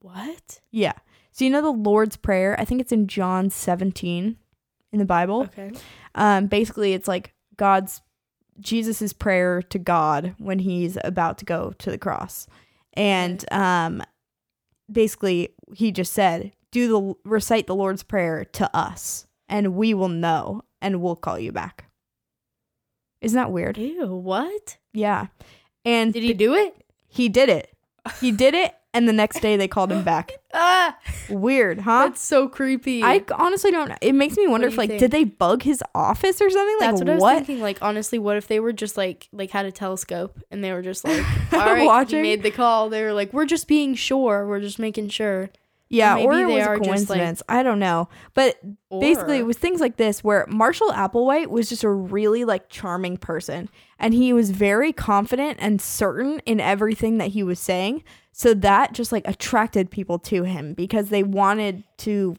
What? 0.00 0.60
Yeah. 0.70 0.92
So 1.34 1.44
you 1.44 1.50
know 1.50 1.62
the 1.62 1.70
Lord's 1.72 2.16
Prayer? 2.16 2.54
I 2.60 2.64
think 2.64 2.80
it's 2.80 2.92
in 2.92 3.08
John 3.08 3.50
17 3.50 4.36
in 4.92 4.98
the 5.00 5.04
Bible. 5.04 5.42
Okay. 5.42 5.72
Um, 6.14 6.46
basically, 6.46 6.92
it's 6.92 7.08
like 7.08 7.34
God's 7.56 8.02
Jesus's 8.60 9.12
prayer 9.12 9.60
to 9.62 9.78
God 9.80 10.36
when 10.38 10.60
he's 10.60 10.96
about 11.02 11.38
to 11.38 11.44
go 11.44 11.72
to 11.78 11.90
the 11.90 11.98
cross, 11.98 12.46
and 12.92 13.44
um, 13.52 14.00
basically 14.90 15.48
he 15.74 15.90
just 15.90 16.12
said, 16.12 16.52
"Do 16.70 16.86
the 16.86 17.28
recite 17.28 17.66
the 17.66 17.74
Lord's 17.74 18.04
prayer 18.04 18.44
to 18.44 18.70
us, 18.76 19.26
and 19.48 19.74
we 19.74 19.92
will 19.92 20.08
know, 20.08 20.62
and 20.80 21.02
we'll 21.02 21.16
call 21.16 21.36
you 21.36 21.50
back." 21.50 21.86
Isn't 23.20 23.36
that 23.36 23.50
weird? 23.50 23.76
Ew. 23.76 24.06
What? 24.06 24.76
Yeah, 24.92 25.26
and 25.84 26.12
Did 26.12 26.22
he 26.22 26.32
do 26.32 26.54
it? 26.54 26.76
he 27.08 27.28
did 27.28 27.48
it. 27.48 27.72
He 28.20 28.30
did 28.30 28.54
it, 28.54 28.72
and 28.94 29.06
the 29.08 29.12
next 29.12 29.40
day 29.40 29.56
they 29.56 29.68
called 29.68 29.92
him 29.92 30.02
back. 30.04 30.32
Ah, 30.56 30.96
Weird, 31.28 31.80
huh? 31.80 32.04
that's 32.06 32.20
so 32.20 32.48
creepy. 32.48 33.02
I 33.02 33.24
honestly 33.34 33.72
don't. 33.72 33.92
It 34.00 34.12
makes 34.12 34.36
me 34.36 34.46
wonder 34.46 34.68
do 34.68 34.68
if 34.68 34.74
you 34.74 34.78
like 34.78 34.88
think? 34.90 35.00
did 35.00 35.10
they 35.10 35.24
bug 35.24 35.64
his 35.64 35.82
office 35.96 36.40
or 36.40 36.48
something? 36.48 36.76
Like 36.78 36.90
That's 36.90 37.00
what 37.00 37.10
I 37.10 37.16
was 37.16 37.34
thinking. 37.38 37.60
Like 37.60 37.78
honestly, 37.82 38.20
what 38.20 38.36
if 38.36 38.46
they 38.46 38.60
were 38.60 38.72
just 38.72 38.96
like 38.96 39.28
like 39.32 39.50
had 39.50 39.66
a 39.66 39.72
telescope 39.72 40.38
and 40.52 40.62
they 40.62 40.72
were 40.72 40.80
just 40.82 41.04
like, 41.08 41.24
all 41.52 41.58
right, 41.58 41.84
Watching? 41.84 42.18
he 42.18 42.22
made 42.22 42.44
the 42.44 42.52
call. 42.52 42.88
They 42.88 43.02
were 43.02 43.12
like, 43.12 43.32
we're 43.32 43.46
just 43.46 43.66
being 43.66 43.96
sure. 43.96 44.46
We're 44.46 44.60
just 44.60 44.78
making 44.78 45.08
sure. 45.08 45.50
Yeah, 45.94 46.14
maybe 46.16 46.26
or 46.26 46.32
it 46.32 46.46
they 46.46 46.54
was 46.58 46.66
are 46.66 46.74
a 46.74 46.78
just, 46.78 46.88
like- 46.88 46.96
coincidence. 47.18 47.42
I 47.48 47.62
don't 47.62 47.78
know. 47.78 48.08
But 48.34 48.58
basically, 48.90 49.38
it 49.38 49.46
was 49.46 49.56
things 49.56 49.80
like 49.80 49.96
this 49.96 50.22
where 50.22 50.46
Marshall 50.48 50.90
Applewhite 50.90 51.48
was 51.48 51.68
just 51.68 51.84
a 51.84 51.90
really 51.90 52.44
like 52.44 52.68
charming 52.68 53.16
person, 53.16 53.68
and 53.98 54.14
he 54.14 54.32
was 54.32 54.50
very 54.50 54.92
confident 54.92 55.58
and 55.60 55.80
certain 55.80 56.40
in 56.46 56.60
everything 56.60 57.18
that 57.18 57.28
he 57.28 57.42
was 57.42 57.58
saying. 57.58 58.02
So 58.32 58.52
that 58.54 58.92
just 58.92 59.12
like 59.12 59.26
attracted 59.28 59.90
people 59.90 60.18
to 60.20 60.42
him 60.42 60.74
because 60.74 61.08
they 61.08 61.22
wanted 61.22 61.84
to 61.98 62.36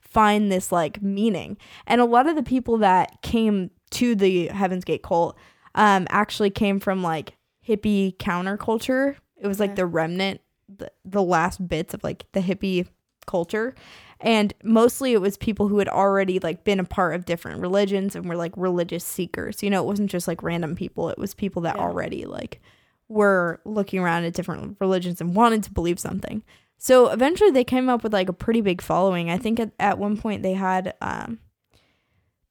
find 0.00 0.52
this 0.52 0.70
like 0.70 1.02
meaning. 1.02 1.56
And 1.86 2.00
a 2.00 2.04
lot 2.04 2.28
of 2.28 2.36
the 2.36 2.42
people 2.42 2.78
that 2.78 3.22
came 3.22 3.70
to 3.92 4.14
the 4.14 4.48
Heaven's 4.48 4.84
Gate 4.84 5.02
cult 5.02 5.36
um 5.74 6.06
actually 6.10 6.50
came 6.50 6.78
from 6.80 7.02
like 7.02 7.34
hippie 7.66 8.16
counterculture. 8.18 9.16
It 9.40 9.46
was 9.46 9.58
like 9.58 9.74
the 9.74 9.86
remnant 9.86 10.40
the, 10.78 10.90
the 11.04 11.22
last 11.22 11.66
bits 11.68 11.94
of 11.94 12.02
like 12.04 12.26
the 12.32 12.40
hippie 12.40 12.86
culture. 13.26 13.74
And 14.20 14.52
mostly 14.62 15.12
it 15.12 15.20
was 15.20 15.36
people 15.36 15.68
who 15.68 15.78
had 15.78 15.88
already 15.88 16.38
like 16.38 16.64
been 16.64 16.78
a 16.80 16.84
part 16.84 17.14
of 17.14 17.24
different 17.24 17.60
religions 17.60 18.14
and 18.14 18.28
were 18.28 18.36
like 18.36 18.52
religious 18.56 19.04
seekers. 19.04 19.62
You 19.62 19.70
know 19.70 19.82
it 19.82 19.86
wasn't 19.86 20.10
just 20.10 20.28
like 20.28 20.42
random 20.42 20.74
people. 20.76 21.08
It 21.08 21.18
was 21.18 21.34
people 21.34 21.62
that 21.62 21.76
Yeah. 21.76 21.82
already 21.82 22.24
like 22.24 22.60
were 23.08 23.60
looking 23.64 24.00
around 24.00 24.24
at 24.24 24.32
different 24.34 24.76
religions 24.80 25.20
and 25.20 25.34
wanted 25.34 25.62
to 25.64 25.72
believe 25.72 25.98
something. 25.98 26.42
So 26.78 27.08
eventually 27.10 27.50
they 27.50 27.64
came 27.64 27.88
up 27.88 28.02
with 28.02 28.12
like 28.12 28.28
a 28.28 28.32
pretty 28.32 28.60
big 28.60 28.80
following. 28.80 29.30
I 29.30 29.38
think 29.38 29.60
at, 29.60 29.72
at 29.78 29.98
one 29.98 30.16
point 30.16 30.42
they 30.42 30.54
had 30.54 30.94
um 31.00 31.38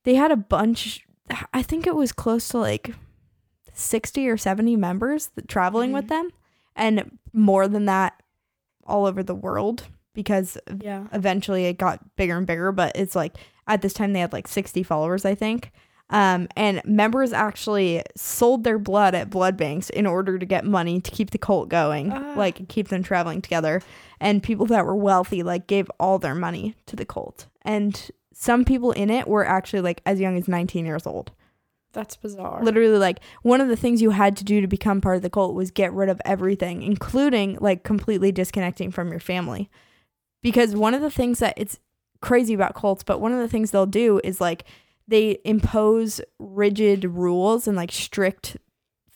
they 0.03 0.15
had 0.15 0.31
a 0.31 0.35
bunch 0.37 1.05
i 1.53 1.61
think 1.61 1.85
it 1.87 1.95
was 1.95 2.11
close 2.11 2.49
to 2.49 2.57
like 2.57 2.93
60 3.73 4.27
or 4.27 4.35
70 4.37 4.75
members 4.75 5.27
that, 5.35 5.47
traveling 5.47 5.91
with 5.93 6.05
Mhm. 6.05 6.09
them 6.09 6.29
and 6.81 7.17
more 7.33 7.67
than 7.67 7.85
that 7.85 8.21
all 8.85 9.05
over 9.05 9.23
the 9.23 9.35
world 9.35 9.83
because 10.13 10.57
Yeah. 10.81 11.07
eventually 11.13 11.65
it 11.65 11.77
got 11.77 11.99
bigger 12.17 12.37
and 12.37 12.45
bigger 12.47 12.71
but 12.73 12.91
it's 12.95 13.15
like 13.15 13.37
at 13.67 13.81
this 13.81 13.93
time 13.93 14.11
they 14.13 14.19
had 14.19 14.33
like 14.33 14.47
60 14.47 14.83
followers 14.83 15.23
i 15.23 15.35
think 15.35 15.71
um, 16.13 16.49
and 16.57 16.81
members 16.83 17.31
actually 17.31 18.03
sold 18.17 18.65
their 18.65 18.77
blood 18.77 19.15
at 19.15 19.29
blood 19.29 19.55
banks 19.55 19.89
in 19.89 20.05
order 20.05 20.37
to 20.37 20.45
get 20.45 20.65
money 20.65 20.99
to 20.99 21.09
keep 21.11 21.29
the 21.31 21.37
cult 21.37 21.69
going 21.69 22.11
Ah. 22.11 22.33
like 22.35 22.67
keep 22.67 22.89
them 22.89 23.03
traveling 23.03 23.41
together 23.41 23.81
and 24.19 24.43
people 24.43 24.65
that 24.65 24.85
were 24.85 24.95
wealthy 24.95 25.41
like 25.43 25.67
gave 25.67 25.89
all 26.01 26.19
their 26.19 26.35
money 26.35 26.75
to 26.87 26.97
the 26.97 27.05
cult 27.05 27.47
and 27.61 28.09
some 28.33 28.65
people 28.65 28.91
in 28.91 29.09
it 29.09 29.27
were 29.27 29.45
actually 29.45 29.81
like 29.81 30.01
as 30.05 30.19
young 30.19 30.35
as 30.37 30.47
19 30.49 30.85
years 30.85 31.05
old 31.07 31.31
That's 31.93 32.15
bizarre. 32.15 32.63
literally 32.63 32.97
like 32.97 33.19
one 33.41 33.59
of 33.61 33.67
the 33.67 33.75
things 33.75 34.01
you 34.01 34.11
had 34.11 34.37
to 34.37 34.43
do 34.43 34.61
to 34.61 34.67
become 34.67 35.01
part 35.01 35.17
of 35.17 35.21
the 35.21 35.29
cult 35.29 35.53
was 35.55 35.71
get 35.71 35.91
rid 35.93 36.07
of 36.09 36.21
everything 36.25 36.81
including 36.83 37.57
like 37.59 37.83
completely 37.83 38.31
disconnecting 38.31 38.91
from 38.91 39.09
your 39.11 39.19
family 39.19 39.69
because 40.41 40.75
one 40.75 40.93
of 40.93 41.01
the 41.01 41.11
things 41.11 41.39
that 41.39 41.53
it's 41.57 41.79
crazy 42.21 42.53
about 42.53 42.75
cults 42.75 43.03
but 43.03 43.19
one 43.19 43.33
of 43.33 43.39
the 43.39 43.47
things 43.47 43.71
they'll 43.71 43.85
do 43.85 44.21
is 44.23 44.39
like 44.39 44.63
they 45.07 45.39
impose 45.43 46.21
rigid 46.39 47.03
rules 47.03 47.67
and 47.67 47.75
like 47.75 47.91
strict 47.91 48.55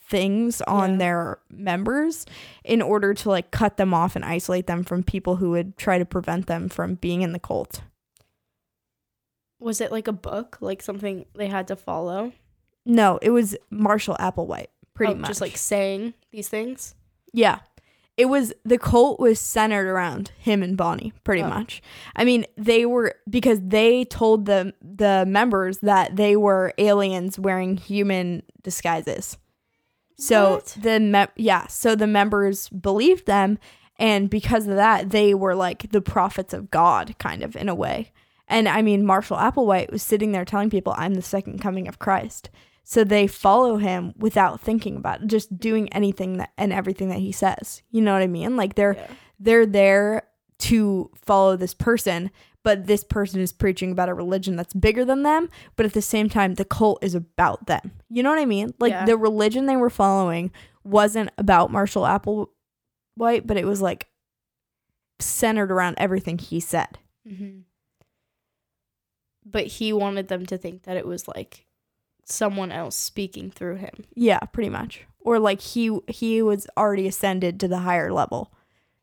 things 0.07 0.61
on 0.63 0.91
Yeah. 0.91 0.97
their 0.97 1.39
members 1.49 2.25
in 2.63 2.81
order 2.81 3.13
to 3.13 3.29
like 3.29 3.51
cut 3.51 3.77
them 3.77 3.93
off 3.93 4.15
and 4.15 4.25
isolate 4.25 4.67
them 4.67 4.83
from 4.83 5.01
people 5.01 5.37
who 5.37 5.51
would 5.51 5.77
try 5.77 5.97
to 5.97 6.05
prevent 6.05 6.47
them 6.47 6.67
from 6.69 6.95
being 6.95 7.21
in 7.21 7.31
the 7.31 7.39
cult 7.39 7.81
Was 9.59 9.81
it 9.81 9.91
like 9.91 10.07
a 10.07 10.13
book, 10.13 10.57
like 10.61 10.81
something 10.81 11.25
they 11.35 11.47
had 11.47 11.67
to 11.69 11.75
follow? 11.75 12.33
No 12.85 13.17
it 13.21 13.29
was 13.31 13.55
marshall 13.69 14.15
applewhite 14.19 14.67
pretty 14.93 15.13
Oh, 15.13 15.17
much 15.17 15.27
Just 15.29 15.41
like 15.41 15.57
saying 15.57 16.13
these 16.31 16.47
things. 16.47 16.95
Yeah. 17.33 17.59
It 18.17 18.25
was 18.29 18.53
the 18.63 18.77
cult 18.77 19.19
was 19.19 19.41
centered 19.41 19.87
around 19.87 20.31
him 20.37 20.63
and 20.63 20.77
Bonnie, 20.77 21.11
pretty 21.25 21.41
Oh. 21.43 21.49
much. 21.49 21.81
I 22.15 22.23
mean, 22.23 22.45
they 22.55 22.85
were 22.85 23.15
because 23.29 23.59
they 23.61 24.05
told 24.05 24.45
the 24.45 24.73
the 24.81 25.25
members 25.27 25.79
that 25.79 26.15
they 26.15 26.37
were 26.37 26.73
aliens 26.77 27.37
wearing 27.37 27.75
human 27.75 28.43
disguises. 28.63 29.37
So 30.17 30.53
What? 30.55 30.77
the 30.81 30.99
me- 31.01 31.25
yeah, 31.35 31.67
so 31.67 31.93
the 31.95 32.07
members 32.07 32.69
believed 32.69 33.25
them 33.25 33.59
and 33.99 34.29
because 34.29 34.65
of 34.67 34.75
that 34.77 35.09
they 35.09 35.33
were 35.33 35.55
like 35.55 35.91
the 35.91 36.01
prophets 36.01 36.53
of 36.53 36.71
God 36.71 37.15
kind 37.19 37.43
of 37.43 37.55
in 37.57 37.67
a 37.67 37.75
way. 37.75 38.11
And 38.47 38.69
I 38.69 38.81
mean, 38.81 39.05
Marshall 39.05 39.35
Applewhite 39.37 39.91
was 39.91 40.03
sitting 40.03 40.31
there 40.31 40.45
telling 40.45 40.69
people, 40.69 40.93
I'm 40.97 41.15
the 41.15 41.21
second 41.21 41.59
coming 41.59 41.87
of 41.89 41.99
Christ. 41.99 42.49
So 42.87 43.03
they 43.03 43.25
follow 43.27 43.77
him 43.77 44.13
without 44.17 44.61
thinking 44.61 44.95
about 44.95 45.21
it, 45.23 45.27
just 45.27 45.57
doing 45.57 45.91
anything 45.91 46.37
that, 46.37 46.51
and 46.57 46.71
everything 46.71 47.09
that 47.09 47.17
he 47.19 47.31
says. 47.31 47.81
You 47.89 48.01
know 48.01 48.13
what 48.13 48.21
I 48.21 48.27
mean? 48.27 48.55
Like 48.55 48.75
they're 48.75 48.93
Yeah. 48.95 49.07
they're 49.39 49.65
there 49.65 50.27
to 50.59 51.09
follow 51.15 51.57
this 51.57 51.73
person, 51.73 52.29
but 52.63 52.85
this 52.87 53.03
person 53.03 53.41
is 53.41 53.51
preaching 53.51 53.91
about 53.91 54.07
a 54.07 54.13
religion 54.13 54.55
that's 54.55 54.73
bigger 54.73 55.03
than 55.03 55.23
them, 55.23 55.49
but 55.75 55.85
at 55.85 55.93
the 55.93 56.01
same 56.01 56.29
time 56.29 56.53
the 56.53 56.63
cult 56.63 57.03
is 57.03 57.13
about 57.15 57.65
them. 57.65 57.91
You 58.09 58.23
know 58.23 58.29
what 58.29 58.39
I 58.39 58.45
mean? 58.45 58.73
Like 58.79 58.91
Yeah. 58.91 59.05
the 59.05 59.17
religion 59.17 59.65
they 59.65 59.75
were 59.75 59.89
following 59.89 60.51
wasn't 60.83 61.31
about 61.37 61.71
Marshall 61.71 62.03
Applewhite, 62.03 63.45
but 63.47 63.57
it 63.57 63.65
was 63.65 63.81
like 63.81 64.07
centered 65.19 65.71
around 65.71 65.95
everything 65.97 66.37
he 66.37 66.59
said. 66.59 66.99
hmm 67.27 67.61
But 69.45 69.67
he 69.67 69.91
wanted 69.93 70.27
them 70.27 70.45
to 70.47 70.57
think 70.57 70.83
that 70.83 70.97
it 70.97 71.05
was 71.05 71.27
like 71.27 71.65
someone 72.25 72.71
else 72.71 72.95
speaking 72.95 73.51
through 73.51 73.75
him. 73.75 74.03
Yeah, 74.13 74.39
pretty 74.39 74.69
much. 74.69 75.05
Or 75.19 75.39
like 75.39 75.61
he 75.61 75.97
he 76.07 76.41
was 76.41 76.67
already 76.77 77.07
ascended 77.07 77.59
to 77.59 77.67
the 77.67 77.79
higher 77.79 78.11
level. 78.11 78.51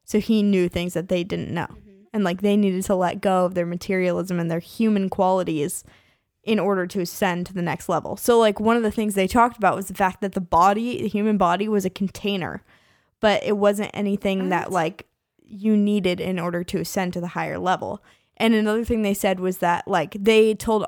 So 0.05 0.21
he 0.21 0.43
knew 0.43 0.69
things 0.69 0.95
that 0.95 1.09
they 1.09 1.25
didn't 1.25 1.55
know. 1.55 1.69
Mm-hmm. 1.71 1.91
And 2.13 2.25
like 2.25 2.43
they 2.43 2.57
needed 2.57 2.85
to 2.85 2.95
let 2.95 3.21
go 3.21 3.47
of 3.47 3.55
their 3.55 3.67
materialism 3.67 4.39
and 4.39 4.51
their 4.51 4.59
human 4.59 5.09
qualities 5.09 5.85
in 6.45 6.59
order 6.59 6.87
to 6.89 7.01
ascend 7.01 7.47
to 7.47 7.55
the 7.55 7.63
next 7.63 7.89
level. 7.89 8.17
So 8.17 8.39
like 8.39 8.59
one 8.59 8.77
of 8.77 8.83
the 8.83 8.91
things 8.91 9.15
they 9.15 9.29
talked 9.29 9.57
about 9.57 9.77
was 9.77 9.87
the 9.87 9.95
fact 9.95 10.21
that 10.21 10.33
the 10.33 10.41
body, 10.41 11.01
the 11.01 11.09
human 11.09 11.39
body 11.39 11.69
was 11.69 11.85
a 11.85 11.91
container, 11.91 12.63
but 13.21 13.43
it 13.45 13.57
wasn't 13.57 13.93
anything 13.95 14.49
that 14.49 14.73
like 14.73 15.07
you 15.39 15.77
needed 15.77 16.21
in 16.21 16.39
order 16.39 16.65
to 16.65 16.81
ascend 16.81 17.13
to 17.13 17.21
the 17.21 17.29
higher 17.29 17.59
level. 17.59 18.03
And 18.37 18.55
another 18.55 18.85
thing 18.85 19.03
they 19.03 19.15
said 19.15 19.39
was 19.39 19.59
that 19.59 19.87
like 19.87 20.17
they 20.19 20.55
told 20.55 20.85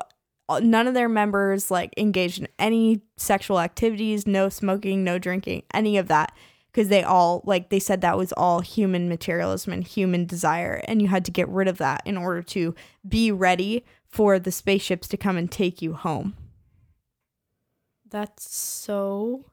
Uh, 0.47 0.59
none 0.61 0.87
of 0.87 0.93
their 0.93 1.09
members 1.09 1.71
like 1.71 1.93
engaged 1.97 2.39
in 2.39 2.47
any 2.59 3.01
sexual 3.17 3.59
activities, 3.59 4.27
no 4.27 4.47
smoking, 4.49 5.03
no 5.03 5.17
drinking, 5.17 5.63
any 5.73 5.97
of 5.97 6.07
that 6.07 6.33
because 6.75 6.89
they 6.89 7.03
all 7.03 7.41
like 7.45 7.69
they 7.69 7.79
said 7.79 8.01
that 8.01 8.17
was 8.17 8.33
all 8.33 8.59
human 8.59 9.07
materialism 9.07 9.71
and 9.71 9.87
human 9.87 10.25
desire 10.25 10.83
and 10.89 11.01
you 11.01 11.07
had 11.07 11.23
to 11.23 11.31
get 11.31 11.47
rid 11.47 11.69
of 11.69 11.77
that 11.77 12.01
in 12.03 12.17
order 12.17 12.41
to 12.41 12.75
be 13.07 13.31
ready 13.31 13.85
for 14.05 14.39
the 14.39 14.51
spaceships 14.51 15.07
to 15.07 15.15
come 15.15 15.37
and 15.37 15.49
take 15.49 15.81
you 15.81 15.93
home. 15.93 16.35
That's 18.09 18.53
so 18.53 19.45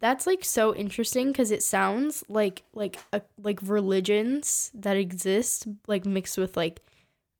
that's 0.00 0.26
like 0.26 0.44
so 0.44 0.74
interesting 0.74 1.28
because 1.28 1.52
it 1.52 1.62
sounds 1.62 2.24
like 2.28 2.64
like 2.74 2.98
a, 3.12 3.22
like 3.40 3.60
religions 3.62 4.72
that 4.74 4.96
exist 4.96 5.68
like 5.86 6.04
mixed 6.04 6.36
with 6.36 6.56
like 6.56 6.82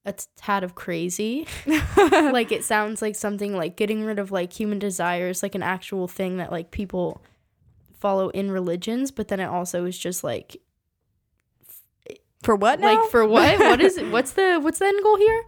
a 0.05 0.15
tad 0.37 0.65
of 0.65 0.75
crazy. 0.75 1.47
Like 1.97 2.53
it 2.53 2.65
sounds 2.65 3.01
like 3.01 3.15
something 3.15 3.57
like 3.57 3.77
getting 3.77 4.05
rid 4.05 4.19
of 4.19 4.33
like 4.33 4.53
human 4.53 4.79
desires 4.79 5.43
like 5.43 5.55
an 5.55 5.63
actual 5.63 6.09
thing 6.09 6.39
that 6.39 6.51
like 6.51 6.71
people 6.71 7.23
follow 7.93 8.29
in 8.31 8.51
religions 8.51 9.11
but 9.11 9.29
then 9.29 9.41
it 9.41 9.47
also 9.47 9.85
is 9.85 9.97
just 9.97 10.25
like 10.25 10.61
for 12.43 12.55
what 12.55 12.81
now? 12.81 12.95
like 13.01 13.11
for 13.11 13.27
what? 13.27 13.59
What 13.59 13.81
is 13.81 13.97
it? 13.97 14.11
What's 14.11 14.33
the 14.33 14.59
what's 14.61 14.79
the 14.79 14.87
end 14.87 15.03
goal 15.03 15.17
here? 15.17 15.45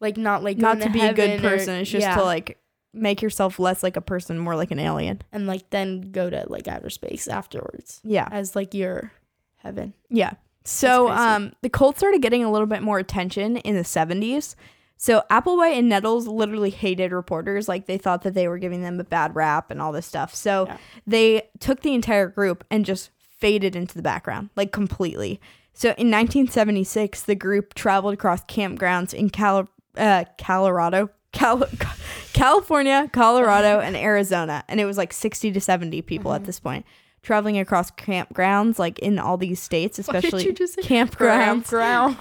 Like 0.00 0.16
not 0.16 0.42
like 0.42 0.58
not 0.58 0.80
to 0.80 0.90
be 0.90 1.00
a 1.00 1.12
good 1.12 1.30
heaven 1.30 1.46
or- 1.46 1.48
person 1.50 1.74
it's 1.76 1.90
just 1.90 2.06
yeah. 2.06 2.16
to 2.16 2.24
like 2.24 2.58
make 2.92 3.22
yourself 3.22 3.58
less 3.58 3.82
like 3.82 3.96
a 3.96 4.00
person 4.00 4.38
more 4.38 4.56
like 4.56 4.70
an 4.70 4.78
alien. 4.78 5.22
And 5.32 5.46
like 5.46 5.70
then 5.70 6.12
go 6.12 6.28
to 6.28 6.44
like 6.48 6.68
outer 6.68 6.90
space 6.90 7.28
afterwards 7.28 8.00
yeah. 8.04 8.28
as 8.30 8.56
like 8.56 8.74
your 8.74 9.12
heaven. 9.56 9.94
Yeah. 10.10 10.32
So 10.64 11.10
um 11.10 11.52
the 11.62 11.68
cult 11.68 11.96
started 11.98 12.22
getting 12.22 12.44
a 12.44 12.50
little 12.50 12.66
bit 12.66 12.82
more 12.82 12.98
attention 12.98 13.56
in 13.58 13.74
the 13.76 13.82
70s. 13.82 14.54
So 14.96 15.22
Applewhite 15.30 15.76
and 15.78 15.88
Nettles 15.88 16.28
literally 16.28 16.70
hated 16.70 17.10
reporters 17.10 17.68
like 17.68 17.86
they 17.86 17.98
thought 17.98 18.22
that 18.22 18.34
they 18.34 18.46
were 18.46 18.58
giving 18.58 18.82
them 18.82 19.00
a 19.00 19.04
bad 19.04 19.34
rap 19.34 19.70
and 19.72 19.82
all 19.82 19.90
this 19.90 20.06
stuff. 20.06 20.32
So 20.34 20.66
Yeah. 20.68 20.76
they 21.06 21.42
took 21.58 21.80
the 21.80 21.92
entire 21.94 22.28
group 22.28 22.62
and 22.70 22.84
just 22.84 23.10
faded 23.38 23.74
into 23.74 23.96
the 23.96 24.02
background 24.02 24.50
like 24.54 24.70
completely. 24.70 25.40
So 25.74 25.88
in 25.98 26.10
1976 26.10 27.22
the 27.22 27.34
group 27.34 27.74
traveled 27.74 28.14
across 28.14 28.44
campgrounds 28.44 29.12
in 29.12 29.30
Cal- 29.30 29.68
uh, 29.96 30.24
Colorado 30.38 31.10
Cal- 31.32 31.66
California, 32.32 33.08
Colorado, 33.12 33.80
and 33.84 33.96
Arizona. 33.96 34.62
And 34.68 34.80
it 34.80 34.84
was 34.84 34.96
like 34.98 35.12
60 35.12 35.50
to 35.52 35.60
70 35.60 36.02
people 36.02 36.30
Mm-hmm. 36.30 36.36
at 36.42 36.44
this 36.46 36.60
point 36.60 36.86
traveling 37.22 37.58
across 37.58 37.90
campgrounds, 37.92 38.78
like 38.78 38.98
in 38.98 39.18
all 39.18 39.36
these 39.36 39.60
states, 39.62 39.98
especially 39.98 40.42
say 40.42 40.82
campgrounds. 40.82 41.64
Campgrounds 41.66 42.18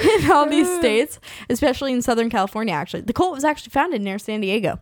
in 0.24 0.30
all 0.30 0.48
these 0.48 0.68
states, 0.78 1.20
especially 1.50 1.92
in 1.92 2.02
Southern 2.02 2.30
California. 2.30 2.72
Actually, 2.74 3.02
the 3.02 3.12
cult 3.12 3.34
was 3.34 3.44
actually 3.44 3.70
founded 3.70 4.00
near 4.00 4.18
San 4.18 4.40
Diego. 4.40 4.80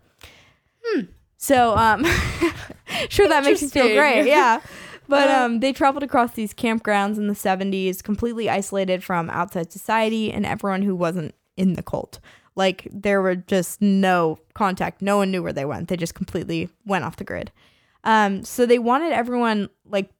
Hmm. 0.85 1.03
So, 1.37 1.77
um, 1.77 2.05
sure 3.09 3.29
that 3.29 3.43
makes 3.45 3.63
you 3.63 3.69
feel 3.69 3.89
great, 3.95 4.27
yeah. 4.27 4.61
But 5.09 5.29
Uh, 5.29 5.45
um, 5.45 5.61
they 5.61 5.73
traveled 5.73 6.05
across 6.05 6.33
these 6.33 6.55
campgrounds 6.55 7.19
in 7.19 7.27
the 7.27 7.35
70s, 7.35 8.03
completely 8.03 8.49
isolated 8.49 9.03
from 9.03 9.29
outside 9.31 9.73
society 9.73 10.33
and 10.33 10.47
everyone 10.47 10.83
who 10.83 10.95
wasn't 10.95 11.35
in 11.57 11.75
the 11.75 11.83
cult. 11.83 12.21
Like 12.55 12.87
there 12.91 13.21
were 13.21 13.35
just 13.35 13.83
no 13.83 14.39
contact. 14.55 15.03
No 15.03 15.17
one 15.17 15.31
knew 15.33 15.43
where 15.43 15.53
they 15.53 15.65
went. 15.65 15.89
They 15.89 15.97
just 15.97 16.15
completely 16.15 16.71
went 16.87 17.05
off 17.05 17.17
the 17.17 17.25
grid. 17.25 17.51
Um, 18.05 18.43
so 18.45 18.67
they 18.67 18.79
wanted 18.79 19.13
everyone, 19.13 19.69
like 19.85 20.11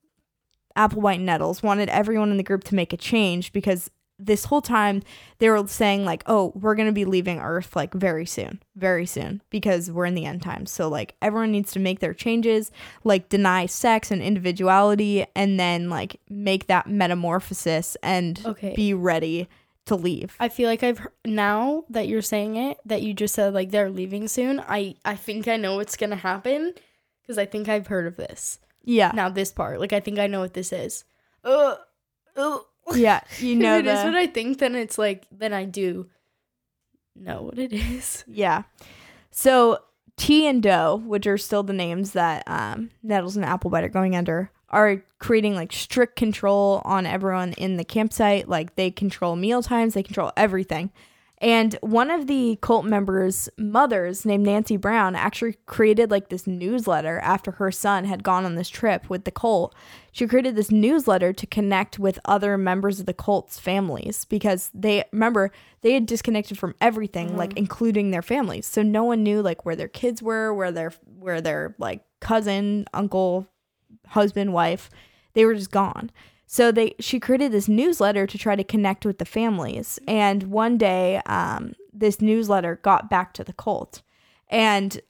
Applewhite 0.77 1.17
and 1.17 1.27
Nettles, 1.27 1.63
wanted 1.63 1.89
everyone 1.89 2.31
in 2.31 2.37
the 2.37 2.43
group 2.43 2.65
to 2.65 2.75
make 2.75 2.93
a 2.93 2.97
change 2.97 3.53
because 3.53 3.91
this 4.19 4.45
whole 4.45 4.63
time 4.63 5.03
they 5.39 5.49
were 5.51 5.67
saying 5.67 6.05
like, 6.05 6.23
"Oh, 6.27 6.53
we're 6.55 6.77
gonna 6.77 6.93
be 6.93 7.05
leaving 7.05 7.41
Earth 7.41 7.75
like 7.75 7.93
very 7.93 8.25
soon, 8.25 8.63
very 8.77 9.05
soon 9.05 9.43
because 9.51 9.91
we're 9.91 10.05
in 10.07 10.15
the 10.15 10.25
end 10.25 10.43
times." 10.43 10.71
So 10.71 10.89
like 10.89 11.17
everyone 11.21 11.51
needs 11.51 11.73
to 11.73 11.81
make 11.81 11.99
their 11.99 12.15
changes, 12.15 12.71
like 13.03 13.29
deny 13.29 13.67
sex 13.67 14.13
and 14.13 14.23
individuality, 14.23 15.27
and 15.35 15.59
then 15.59 15.91
like 15.91 16.21
make 16.31 16.69
that 16.69 16.87
metamorphosis 16.87 17.97
and 18.03 18.41
Okay. 18.47 18.75
be 18.77 18.95
ready 18.95 19.49
to 19.87 19.97
leave. 19.97 20.37
I 20.39 20.49
feel 20.49 20.69
like 20.69 20.85
I've 20.85 20.99
heard, 20.99 21.13
now 21.25 21.85
that 21.91 22.07
you're 22.07 22.23
saying 22.23 22.55
it 22.55 22.79
that 22.87 23.03
you 23.03 23.15
just 23.15 23.35
said 23.35 23.53
like 23.53 23.71
they're 23.73 23.91
leaving 23.91 24.29
soon. 24.29 24.61
I 24.61 24.95
I 25.05 25.17
think 25.17 25.49
I 25.49 25.57
know 25.57 25.77
what's 25.77 25.97
gonna 25.97 26.15
happen 26.17 26.75
because 27.23 27.39
I 27.39 27.47
think 27.47 27.69
I've 27.69 27.87
heard 27.87 28.07
of 28.07 28.17
this. 28.17 28.59
Yeah, 28.85 29.13
Now 29.15 29.29
this 29.29 29.53
part, 29.53 29.79
like 29.81 29.93
I 29.93 30.01
think 30.01 30.19
I 30.19 30.27
know 30.27 30.41
what 30.41 30.55
this 30.55 30.73
is. 30.73 31.05
Uh, 31.45 31.77
uh. 32.37 32.59
yeah, 32.95 33.21
you 33.39 33.53
If 33.53 33.59
know 33.63 33.79
it 33.79 33.87
is 33.87 34.01
the- 34.01 34.07
what 34.07 34.15
I 34.17 34.27
think, 34.27 34.59
then 34.59 34.75
it's 34.75 34.99
like 34.99 35.27
then 35.31 35.53
I 35.53 35.65
do 35.65 36.09
know 37.15 37.43
what 37.43 37.59
it 37.59 37.73
is. 37.73 38.25
Yeah. 38.27 38.63
So 39.31 39.79
Ti 40.17 40.47
and 40.47 40.63
Do, 40.63 40.97
which 41.07 41.27
are 41.27 41.39
still 41.39 41.63
the 41.63 41.73
names 41.73 42.13
that 42.13 42.43
um, 42.47 42.91
Nettles 43.03 43.37
and 43.37 43.45
Applewhite 43.45 43.85
are 43.85 43.89
going 43.89 44.15
under, 44.17 44.51
are 44.69 45.03
creating 45.19 45.55
like 45.55 45.73
strict 45.73 46.17
control 46.17 46.83
on 46.85 47.07
everyone 47.07 47.53
in 47.55 47.77
the 47.77 47.85
campsite. 47.85 48.49
Like 48.49 48.75
they 48.75 48.91
control 48.91 49.37
meal 49.37 49.63
times, 49.63 49.95
they 49.95 50.03
control 50.03 50.33
everything. 50.37 50.91
And 51.43 51.75
one 51.81 52.13
of 52.13 52.29
the 52.29 52.57
cult 52.63 52.85
members' 52.85 53.49
mothers, 53.59 54.25
named 54.25 54.45
Nancy 54.45 54.77
Brown, 54.77 55.17
actually 55.17 55.57
created 55.67 56.09
like 56.09 56.29
this 56.29 56.47
newsletter 56.47 57.19
after 57.19 57.51
her 57.51 57.73
son 57.73 58.05
had 58.05 58.23
gone 58.23 58.45
on 58.45 58.55
this 58.55 58.69
trip 58.69 59.11
with 59.11 59.25
the 59.25 59.33
cult. 59.33 59.75
She 60.13 60.29
created 60.29 60.55
this 60.55 60.71
newsletter 60.71 61.33
to 61.33 61.47
connect 61.49 61.99
with 61.99 62.21
other 62.27 62.57
members 62.57 63.01
of 63.01 63.07
the 63.07 63.13
cult's 63.13 63.59
families 63.59 64.25
because 64.25 64.71
they 64.73 65.03
remember 65.13 65.51
they 65.81 65.95
had 65.95 66.07
disconnected 66.07 66.59
from 66.59 66.77
everything, 66.81 67.31
mm-hmm. 67.31 67.39
like 67.39 67.57
including 67.57 68.13
their 68.13 68.23
families. 68.23 68.65
So 68.67 68.83
no 68.85 69.03
one 69.03 69.25
knew 69.25 69.43
like 69.43 69.65
where 69.65 69.77
their 69.77 69.89
kids 69.89 70.23
were, 70.23 70.55
where 70.55 70.71
their 70.71 70.93
where 71.19 71.41
their 71.41 71.75
like 71.77 72.05
cousin, 72.21 72.87
uncle, 72.95 73.49
husband, 74.07 74.53
wife, 74.53 74.91
they 75.33 75.45
were 75.45 75.55
just 75.55 75.73
gone. 75.73 76.13
So 76.53 76.71
they 76.71 76.95
she 77.01 77.19
created 77.19 77.51
this 77.51 77.67
newsletter 77.67 78.27
to 78.27 78.37
try 78.37 78.57
to 78.57 78.63
connect 78.63 79.07
with 79.07 79.17
the 79.17 79.25
families. 79.25 79.99
And 80.07 80.43
one 80.43 80.77
day, 80.77 81.23
um, 81.25 81.73
this 81.95 82.21
newsletter 82.21 82.79
got 82.83 83.09
back 83.09 83.33
to 83.35 83.43
the 83.43 83.55
cult, 83.55 84.03
and 84.51 85.01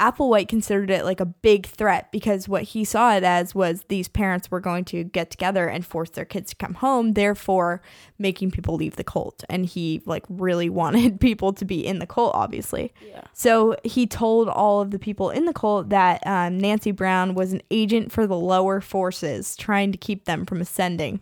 Applewhite 0.00 0.48
considered 0.48 0.90
it 0.90 1.04
like 1.04 1.20
a 1.20 1.26
big 1.26 1.66
threat 1.66 2.10
because 2.10 2.48
what 2.48 2.64
he 2.64 2.84
saw 2.84 3.14
it 3.14 3.22
as 3.22 3.54
was 3.54 3.84
these 3.88 4.08
parents 4.08 4.50
were 4.50 4.58
going 4.58 4.84
to 4.86 5.04
get 5.04 5.30
together 5.30 5.68
and 5.68 5.86
force 5.86 6.10
their 6.10 6.24
kids 6.24 6.50
to 6.50 6.56
come 6.56 6.74
home, 6.74 7.12
therefore 7.12 7.80
making 8.18 8.50
people 8.50 8.74
leave 8.74 8.96
the 8.96 9.04
cult. 9.04 9.44
And 9.48 9.64
he 9.64 10.02
like 10.04 10.24
really 10.28 10.68
wanted 10.84 11.20
people 11.20 11.52
to 11.52 11.64
be 11.64 11.86
in 11.86 12.00
the 12.00 12.06
cult, 12.06 12.34
obviously. 12.34 12.92
Yeah. 13.06 13.22
So 13.34 13.76
he 13.84 14.06
told 14.06 14.48
all 14.48 14.80
of 14.80 14.90
the 14.90 14.98
people 14.98 15.30
in 15.30 15.44
the 15.44 15.52
cult 15.52 15.90
that 15.90 16.26
um, 16.26 16.58
Nancy 16.58 16.90
Brown 16.90 17.34
was 17.34 17.52
an 17.52 17.62
agent 17.70 18.10
for 18.10 18.26
the 18.26 18.36
lower 18.36 18.80
forces, 18.80 19.56
trying 19.56 19.92
to 19.92 19.98
keep 19.98 20.24
them 20.24 20.44
from 20.44 20.60
ascending. 20.60 21.20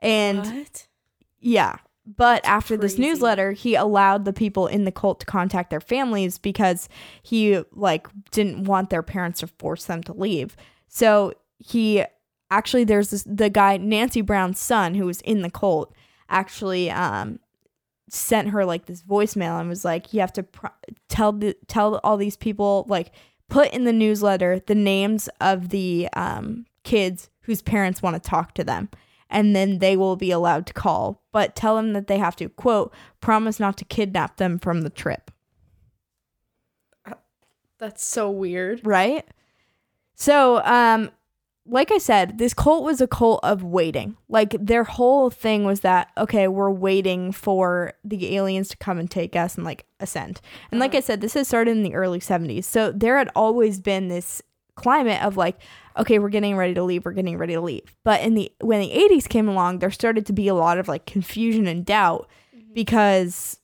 And 0.00 0.44
what? 0.44 0.86
yeah. 1.38 1.76
But 2.06 2.44
after 2.44 2.76
this 2.76 2.98
newsletter, 2.98 3.52
he 3.52 3.74
allowed 3.74 4.24
the 4.24 4.32
people 4.32 4.66
in 4.66 4.84
the 4.84 4.92
cult 4.92 5.20
to 5.20 5.26
contact 5.26 5.70
their 5.70 5.80
families 5.80 6.38
because 6.38 6.88
he 7.22 7.62
like 7.72 8.08
didn't 8.30 8.64
want 8.64 8.90
their 8.90 9.02
parents 9.02 9.40
to 9.40 9.46
force 9.46 9.84
them 9.84 10.02
to 10.04 10.12
leave. 10.12 10.56
So 10.88 11.34
he 11.58 12.04
actually 12.50 12.84
there's 12.84 13.10
this 13.10 13.22
the 13.24 13.50
guy 13.50 13.76
Nancy 13.76 14.22
Brown's 14.22 14.58
son 14.58 14.94
who 14.94 15.06
was 15.06 15.20
in 15.20 15.42
the 15.42 15.50
cult 15.50 15.94
actually 16.28 16.90
um 16.90 17.38
sent 18.08 18.48
her 18.48 18.64
like 18.64 18.86
this 18.86 19.02
voicemail 19.02 19.60
and 19.60 19.68
was 19.68 19.84
like 19.84 20.12
you 20.12 20.20
have 20.20 20.32
to 20.32 20.42
pr- 20.42 20.66
tell 21.08 21.32
the 21.32 21.54
tell 21.68 22.00
all 22.02 22.16
these 22.16 22.36
people 22.36 22.84
like 22.88 23.12
put 23.48 23.70
in 23.72 23.84
the 23.84 23.92
newsletter 23.92 24.60
the 24.66 24.74
names 24.74 25.28
of 25.40 25.68
the 25.68 26.08
um 26.14 26.66
kids 26.82 27.30
whose 27.42 27.62
parents 27.62 28.02
want 28.02 28.20
to 28.20 28.30
talk 28.30 28.54
to 28.54 28.64
them 28.64 28.88
and 29.30 29.54
then 29.54 29.78
they 29.78 29.96
will 29.96 30.16
be 30.16 30.30
allowed 30.30 30.66
to 30.66 30.72
call. 30.72 31.22
But 31.32 31.54
tell 31.54 31.76
them 31.76 31.92
that 31.92 32.08
they 32.08 32.18
have 32.18 32.36
to 32.36 32.48
quote 32.48 32.92
promise 33.20 33.60
not 33.60 33.76
to 33.78 33.84
kidnap 33.84 34.36
them 34.36 34.58
from 34.58 34.82
the 34.82 34.90
trip. 34.90 35.30
That's 37.78 38.04
so 38.04 38.30
weird. 38.30 38.82
right? 38.84 39.26
So 40.14 40.62
um 40.64 41.10
like 41.66 41.92
i 41.92 41.98
said 41.98 42.38
this 42.38 42.52
cult 42.52 42.82
was 42.84 43.00
a 43.00 43.06
cult 43.06 43.40
of 43.42 43.62
waiting. 43.62 44.16
Like 44.28 44.54
their 44.60 44.84
whole 44.84 45.30
thing 45.30 45.64
was 45.64 45.80
that 45.80 46.10
okay 46.18 46.46
we're 46.48 46.70
waiting 46.70 47.32
for 47.32 47.94
the 48.04 48.36
aliens 48.36 48.68
to 48.68 48.76
come 48.76 48.98
and 48.98 49.10
take 49.10 49.34
us 49.36 49.54
and 49.54 49.64
like 49.64 49.86
ascend. 50.00 50.40
And 50.70 50.80
like 50.80 50.94
i 50.94 51.00
said 51.00 51.20
this 51.20 51.34
has 51.34 51.48
started 51.48 51.70
in 51.70 51.82
the 51.82 51.94
early 51.94 52.20
70s 52.20 52.64
so 52.64 52.92
there 52.92 53.16
had 53.16 53.30
always 53.34 53.80
been 53.80 54.08
this 54.08 54.42
climate 54.74 55.22
of 55.22 55.36
like 55.36 55.58
okay 55.98 56.18
we're 56.18 56.28
getting 56.28 56.56
ready 56.56 56.74
to 56.74 56.82
leave 56.82 57.04
we're 57.04 57.12
getting 57.12 57.38
ready 57.38 57.54
to 57.54 57.60
leave 57.60 57.94
but 58.04 58.20
in 58.20 58.34
the 58.34 58.50
when 58.60 58.80
the 58.80 58.90
80s 58.90 59.28
came 59.28 59.48
along 59.48 59.78
there 59.78 59.90
started 59.90 60.26
to 60.26 60.32
be 60.32 60.48
a 60.48 60.54
lot 60.54 60.78
of 60.78 60.88
like 60.88 61.06
confusion 61.06 61.66
and 61.66 61.84
doubt 61.84 62.28
mm-hmm. 62.54 62.72
because 62.72 63.58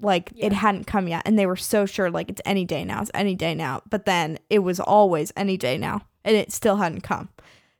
like 0.00 0.32
it 0.36 0.52
hadn't 0.52 0.86
come 0.86 1.08
yet 1.08 1.22
and 1.26 1.38
they 1.38 1.46
were 1.46 1.56
so 1.56 1.86
sure 1.86 2.10
like 2.10 2.30
it's 2.30 2.42
any 2.44 2.64
day 2.64 2.84
now 2.84 3.00
it's 3.02 3.10
any 3.14 3.34
day 3.34 3.54
now 3.54 3.82
but 3.88 4.04
then 4.06 4.38
it 4.48 4.60
was 4.60 4.80
always 4.80 5.32
any 5.36 5.56
day 5.56 5.76
now 5.76 6.02
and 6.24 6.36
it 6.36 6.52
still 6.52 6.76
hadn't 6.76 7.02
come 7.02 7.28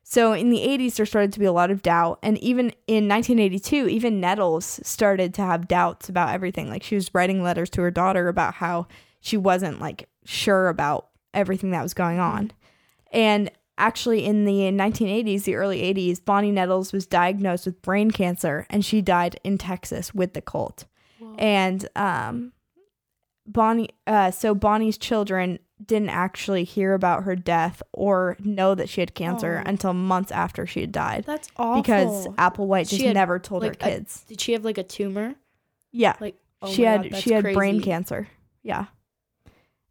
So 0.03 0.33
in 0.33 0.49
the 0.49 0.57
80s, 0.57 0.95
there 0.95 1.05
started 1.05 1.31
to 1.33 1.39
be 1.39 1.45
a 1.45 1.53
lot 1.53 1.71
of 1.71 1.81
doubt. 1.81 2.19
And 2.21 2.37
even 2.39 2.73
in 2.85 3.07
1982, 3.07 3.87
even 3.87 4.19
Nettles 4.19 4.81
started 4.83 5.33
to 5.35 5.41
have 5.41 5.69
doubts 5.69 6.09
about 6.09 6.33
everything. 6.33 6.69
Like 6.69 6.83
she 6.83 6.95
was 6.95 7.13
writing 7.13 7.41
letters 7.41 7.69
to 7.71 7.81
her 7.81 7.91
daughter 7.91 8.27
about 8.27 8.55
how 8.55 8.87
she 9.21 9.37
wasn't 9.37 9.79
like 9.79 10.09
sure 10.25 10.67
about 10.67 11.10
everything 11.33 11.71
that 11.71 11.83
was 11.83 11.93
going 11.93 12.19
on. 12.19 12.51
And 13.11 13.51
actually, 13.77 14.25
in 14.25 14.45
the 14.45 14.53
1980s, 14.71 15.43
the 15.43 15.55
early 15.55 15.81
80s, 15.93 16.23
Bonnie 16.23 16.51
Nettles 16.51 16.93
was 16.93 17.05
diagnosed 17.05 17.65
with 17.65 17.81
brain 17.81 18.11
cancer 18.11 18.65
and 18.69 18.83
she 18.85 19.01
died 19.01 19.39
in 19.43 19.57
Texas 19.57 20.13
with 20.13 20.33
the 20.33 20.41
cult. 20.41 20.85
And 21.37 21.87
um, 21.95 22.51
Bonnie, 23.47 23.89
uh, 24.07 24.31
so 24.31 24.53
Bonnie's 24.53 24.97
children 24.97 25.59
didn't 25.83 26.09
actually 26.09 26.63
hear 26.63 26.93
about 26.93 27.23
her 27.23 27.35
death 27.35 27.81
or 27.93 28.37
know 28.39 28.75
that 28.75 28.87
she 28.87 29.01
had 29.01 29.15
cancer 29.15 29.63
Oh. 29.65 29.69
until 29.69 29.93
months 29.93 30.31
after 30.31 30.67
she 30.67 30.81
had 30.81 30.91
died 30.91 31.23
That's 31.25 31.49
awful. 31.57 31.81
because 31.81 32.27
Applewhite 32.37 32.89
just 32.89 33.01
had, 33.01 33.15
never 33.15 33.39
told 33.39 33.63
like, 33.63 33.81
her 33.81 33.89
a- 33.89 33.91
kids. 33.93 34.23
did 34.27 34.39
she 34.39 34.51
have 34.53 34.63
like 34.63 34.77
a 34.77 34.83
tumor? 34.83 35.35
yeah, 35.91 36.15
Like 36.19 36.35
oh 36.61 36.71
she 36.71 36.83
had 36.83 37.09
God, 37.09 37.19
she 37.21 37.33
had 37.33 37.43
brain 37.53 37.81
cancer. 37.81 38.27
Yeah, 38.61 38.85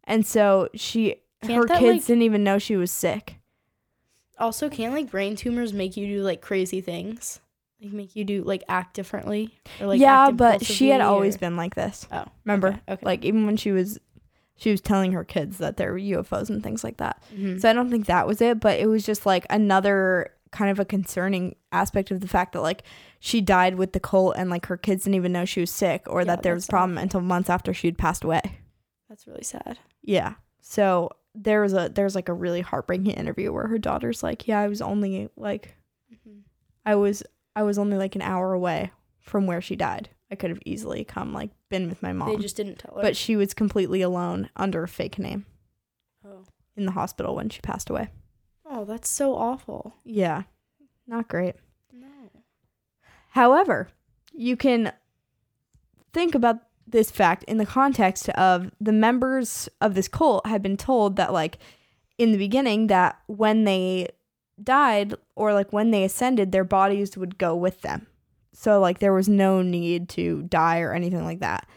and 0.05 0.25
so 0.25 0.69
she 0.75 1.15
Can't 1.41 1.53
her 1.63 1.67
that, 1.67 1.79
kids 1.79 1.99
like- 2.01 2.05
didn't 2.07 2.23
even 2.23 2.43
know 2.43 2.57
she 2.59 2.75
was 2.75 2.91
sick. 2.91 3.37
Also, 4.37 4.69
can't 4.69 4.93
like 4.93 5.11
brain 5.11 5.35
tumors 5.35 5.71
make 5.73 5.95
you 5.97 6.07
do 6.07 6.23
like 6.23 6.41
crazy 6.41 6.81
things? 6.81 7.39
Like 7.81 7.93
make 7.93 8.15
you 8.15 8.23
do 8.23 8.43
like 8.43 8.63
act 8.67 8.95
differently? 8.95 9.53
Or, 9.79 9.87
like, 9.87 9.99
yeah, 9.99 10.31
but 10.31 10.65
she 10.65 10.89
had 10.89 10.95
impulsively, 10.95 11.13
always 11.15 11.37
been 11.37 11.57
like 11.57 11.75
this. 11.75 12.07
Oh, 12.11 12.25
Remember, 12.45 12.69
okay, 12.69 12.81
okay. 12.89 13.05
like 13.05 13.25
even 13.25 13.45
when 13.45 13.57
she 13.57 13.71
was 13.71 13.99
she 14.55 14.69
was 14.71 14.81
telling 14.81 15.11
her 15.13 15.23
kids 15.23 15.57
that 15.57 15.77
there 15.77 15.91
were 15.91 15.97
UFOs 15.99 16.49
and 16.49 16.61
things 16.63 16.83
like 16.83 16.97
that. 16.97 17.21
Mhm. 17.35 17.59
So 17.61 17.69
I 17.69 17.73
don't 17.73 17.89
think 17.89 18.05
that 18.07 18.27
was 18.27 18.41
it, 18.41 18.59
but 18.59 18.79
it 18.79 18.87
was 18.87 19.03
just 19.05 19.25
like 19.25 19.45
another 19.49 20.31
kind 20.51 20.69
of 20.69 20.79
a 20.79 20.85
concerning 20.85 21.55
aspect 21.71 22.11
of 22.11 22.19
the 22.19 22.27
fact 22.27 22.53
that 22.53 22.61
like 22.61 22.83
she 23.19 23.41
died 23.41 23.75
with 23.75 23.93
the 23.93 23.99
cult 23.99 24.35
and 24.37 24.49
like 24.49 24.65
her 24.67 24.77
kids 24.77 25.03
didn't 25.05 25.15
even 25.15 25.31
know 25.31 25.45
she 25.45 25.61
was 25.61 25.71
sick 25.71 26.03
or 26.07 26.21
Yeah, 26.21 26.25
that 26.25 26.43
there 26.43 26.53
was 26.53 26.65
a 26.65 26.69
problem 26.69 26.97
until 26.97 27.21
months 27.21 27.49
after 27.49 27.73
she'd 27.73 27.97
passed 27.97 28.23
away. 28.23 28.41
That's 29.09 29.25
really 29.27 29.43
sad. 29.43 29.79
Yeah. 30.03 30.33
So 30.61 31.09
there 31.33 31.61
was 31.61 31.73
a 31.73 31.89
there's 31.93 32.15
like 32.15 32.29
a 32.29 32.33
really 32.33 32.61
heartbreaking 32.61 33.11
interview 33.11 33.51
where 33.51 33.67
her 33.67 33.77
daughter's 33.77 34.23
like, 34.23 34.47
"Yeah, 34.47 34.59
I 34.59 34.67
was 34.67 34.81
only 34.81 35.29
like 35.35 35.75
mm-hmm. 36.11 36.39
I 36.85 36.95
was 36.95 37.23
I 37.55 37.63
was 37.63 37.77
only 37.77 37.97
like 37.97 38.15
an 38.15 38.21
hour 38.21 38.53
away 38.53 38.91
from 39.19 39.47
where 39.47 39.61
she 39.61 39.75
died. 39.75 40.09
I 40.29 40.35
could 40.35 40.49
have 40.49 40.61
easily 40.65 41.03
come 41.03 41.33
like 41.33 41.51
been 41.69 41.87
with 41.89 42.01
my 42.01 42.13
mom." 42.13 42.29
They 42.29 42.41
just 42.41 42.57
didn't 42.57 42.79
tell 42.79 42.95
her. 42.95 43.01
but 43.01 43.15
she 43.15 43.35
was 43.35 43.53
completely 43.53 44.01
alone 44.01 44.49
under 44.55 44.83
a 44.83 44.87
fake 44.87 45.19
name 45.19 45.45
oh. 46.25 46.43
in 46.75 46.85
the 46.85 46.91
hospital 46.91 47.35
when 47.35 47.49
she 47.49 47.61
passed 47.61 47.89
away. 47.89 48.09
oh, 48.65 48.85
that's 48.85 49.09
so 49.09 49.35
awful. 49.35 49.95
Yeah. 50.03 50.43
Not 51.07 51.27
great. 51.27 51.55
No. 51.91 52.07
However, 53.29 53.89
you 54.33 54.55
can 54.55 54.93
think 56.13 56.35
about 56.35 56.59
this 56.87 57.11
fact 57.11 57.43
in 57.45 57.57
the 57.57 57.65
context 57.65 58.29
of 58.29 58.71
the 58.79 58.91
members 58.91 59.69
of 59.79 59.93
this 59.93 60.07
cult 60.07 60.45
had 60.45 60.61
been 60.61 60.77
told 60.77 61.15
that 61.15 61.31
like 61.33 61.57
in 62.17 62.31
the 62.31 62.37
beginning 62.37 62.87
that 62.87 63.19
when 63.27 63.63
they 63.63 64.07
died 64.61 65.15
or 65.35 65.53
like 65.53 65.71
when 65.73 65.91
they 65.91 66.03
ascended 66.03 66.51
their 66.51 66.63
bodies 66.63 67.17
would 67.17 67.37
go 67.37 67.55
with 67.55 67.81
them. 67.81 68.07
So 68.53 68.79
like 68.79 68.99
there 68.99 69.13
was 69.13 69.29
no 69.29 69.61
need 69.61 70.09
to 70.09 70.43
die 70.43 70.81
or 70.81 70.93
anything 70.93 71.23
like 71.23 71.39
that. 71.39 71.67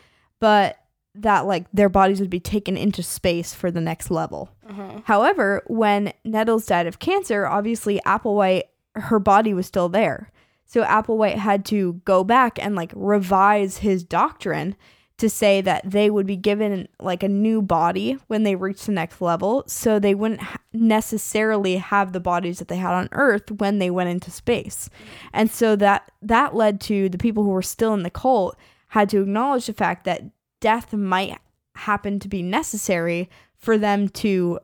But 0.40 0.78
that 1.14 1.46
like 1.46 1.66
their 1.72 1.88
bodies 1.88 2.20
would 2.20 2.30
be 2.30 2.40
taken 2.40 2.76
into 2.76 3.02
space 3.02 3.54
for 3.54 3.70
the 3.70 3.80
next 3.80 4.10
level. 4.10 4.50
Uh-huh. 4.68 5.00
However, 5.04 5.62
when 5.66 6.12
Nettles 6.24 6.66
died 6.66 6.86
of 6.86 6.98
cancer, 6.98 7.46
obviously 7.46 8.00
Applewhite, 8.04 8.64
her 8.96 9.18
body 9.18 9.54
was 9.54 9.66
still 9.66 9.88
there. 9.88 10.30
So 10.66 10.82
Applewhite 10.84 11.36
had 11.36 11.64
to 11.66 11.94
go 12.04 12.24
back 12.24 12.58
and 12.62 12.74
like 12.74 12.92
revise 12.94 13.78
his 13.78 14.02
doctrine 14.04 14.74
to 15.16 15.30
say 15.30 15.60
that 15.60 15.88
they 15.88 16.10
would 16.10 16.26
be 16.26 16.36
given 16.36 16.88
like 16.98 17.22
a 17.22 17.28
new 17.28 17.62
body 17.62 18.18
when 18.26 18.42
they 18.42 18.56
reached 18.56 18.86
the 18.86 18.92
next 18.92 19.20
level. 19.20 19.62
So 19.68 19.98
they 20.00 20.14
wouldn't 20.14 20.40
ha- 20.40 20.56
necessarily 20.72 21.76
have 21.76 22.12
the 22.12 22.18
bodies 22.20 22.58
that 22.58 22.68
they 22.68 22.76
had 22.78 22.92
on 22.94 23.08
Earth 23.12 23.50
when 23.52 23.78
they 23.78 23.90
went 23.90 24.10
into 24.10 24.30
space. 24.32 24.90
And 25.32 25.50
so 25.50 25.76
that 25.76 26.10
that 26.22 26.56
led 26.56 26.80
to 26.82 27.08
the 27.08 27.18
people 27.18 27.44
who 27.44 27.50
were 27.50 27.62
still 27.62 27.94
in 27.94 28.02
the 28.02 28.10
cult 28.10 28.56
had 28.88 29.08
to 29.10 29.22
acknowledge 29.22 29.66
the 29.66 29.72
fact 29.72 30.04
that 30.04 30.22
death 30.60 30.92
might 30.92 31.38
happen 31.76 32.18
to 32.20 32.28
be 32.28 32.42
necessary 32.42 33.28
for 33.56 33.76
them 33.78 34.08
to 34.08 34.58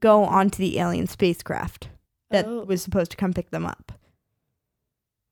go 0.00 0.24
onto 0.24 0.58
the 0.58 0.78
alien 0.78 1.06
spacecraft 1.06 1.88
that 2.30 2.46
Oh. 2.46 2.64
was 2.64 2.82
supposed 2.82 3.10
to 3.10 3.16
come 3.16 3.32
pick 3.32 3.50
them 3.50 3.66
up. 3.66 3.92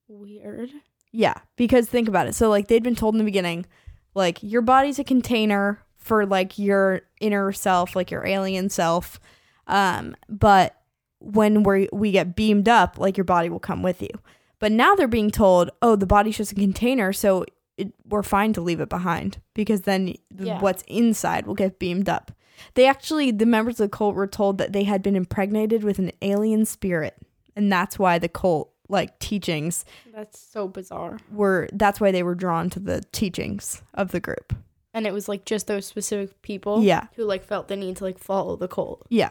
Weird. 0.08 0.70
Yeah, 1.12 1.34
because 1.56 1.88
think 1.88 2.08
about 2.08 2.26
it. 2.26 2.34
So 2.34 2.48
like 2.48 2.68
they'd 2.68 2.82
been 2.82 2.94
told 2.96 3.14
in 3.14 3.18
the 3.18 3.24
beginning, 3.24 3.66
like 4.14 4.38
your 4.42 4.62
body's 4.62 4.98
a 4.98 5.04
container 5.04 5.82
for 5.96 6.26
like 6.26 6.58
your 6.58 7.02
inner 7.20 7.52
self, 7.52 7.94
like 7.94 8.10
your 8.10 8.26
alien 8.26 8.68
self. 8.70 9.20
Um, 9.66 10.16
but 10.28 10.74
when 11.20 11.62
we 11.62 11.88
we 11.92 12.10
get 12.12 12.36
beamed 12.36 12.68
up, 12.68 12.98
like 12.98 13.16
your 13.16 13.24
body 13.24 13.48
will 13.48 13.58
come 13.60 13.82
with 13.82 14.02
you. 14.02 14.10
But 14.58 14.72
now 14.72 14.94
they're 14.94 15.06
being 15.06 15.30
told, 15.30 15.70
oh, 15.82 15.94
the 15.96 16.06
body's 16.06 16.36
just 16.36 16.52
a 16.52 16.56
container, 16.56 17.12
so 17.12 17.44
it, 17.76 17.92
we're 18.08 18.24
fine 18.24 18.52
to 18.54 18.60
leave 18.60 18.80
it 18.80 18.88
behind 18.88 19.40
because 19.54 19.82
then 19.82 20.14
Yeah. 20.36 20.60
what's 20.60 20.82
inside 20.88 21.46
will 21.46 21.54
get 21.54 21.78
beamed 21.78 22.08
up. 22.08 22.32
They 22.74 22.86
actually, 22.86 23.30
the 23.30 23.46
members 23.46 23.78
of 23.78 23.88
the 23.88 23.96
cult 23.96 24.16
were 24.16 24.26
told 24.26 24.58
that 24.58 24.72
they 24.72 24.82
had 24.82 25.00
been 25.00 25.14
impregnated 25.14 25.84
with 25.84 26.00
an 26.00 26.10
alien 26.22 26.64
spirit, 26.64 27.14
and 27.54 27.70
that's 27.70 28.00
why 28.00 28.18
the 28.18 28.28
cult 28.28 28.72
like 28.88 29.18
teachings 29.18 29.84
That's 30.14 30.38
so 30.38 30.66
bizarre. 30.68 31.18
were 31.30 31.68
that's 31.72 32.00
why 32.00 32.10
they 32.10 32.22
were 32.22 32.34
drawn 32.34 32.70
to 32.70 32.80
the 32.80 33.02
teachings 33.12 33.82
of 33.94 34.10
the 34.12 34.20
group. 34.20 34.54
And 34.94 35.06
it 35.06 35.12
was 35.12 35.28
like 35.28 35.44
just 35.44 35.66
those 35.66 35.86
specific 35.86 36.40
people 36.42 36.82
Yeah. 36.82 37.06
who 37.16 37.24
like 37.24 37.44
felt 37.44 37.68
the 37.68 37.76
need 37.76 37.96
to 37.98 38.04
like 38.04 38.18
follow 38.18 38.56
the 38.56 38.68
cult. 38.68 39.06
Yeah. 39.10 39.30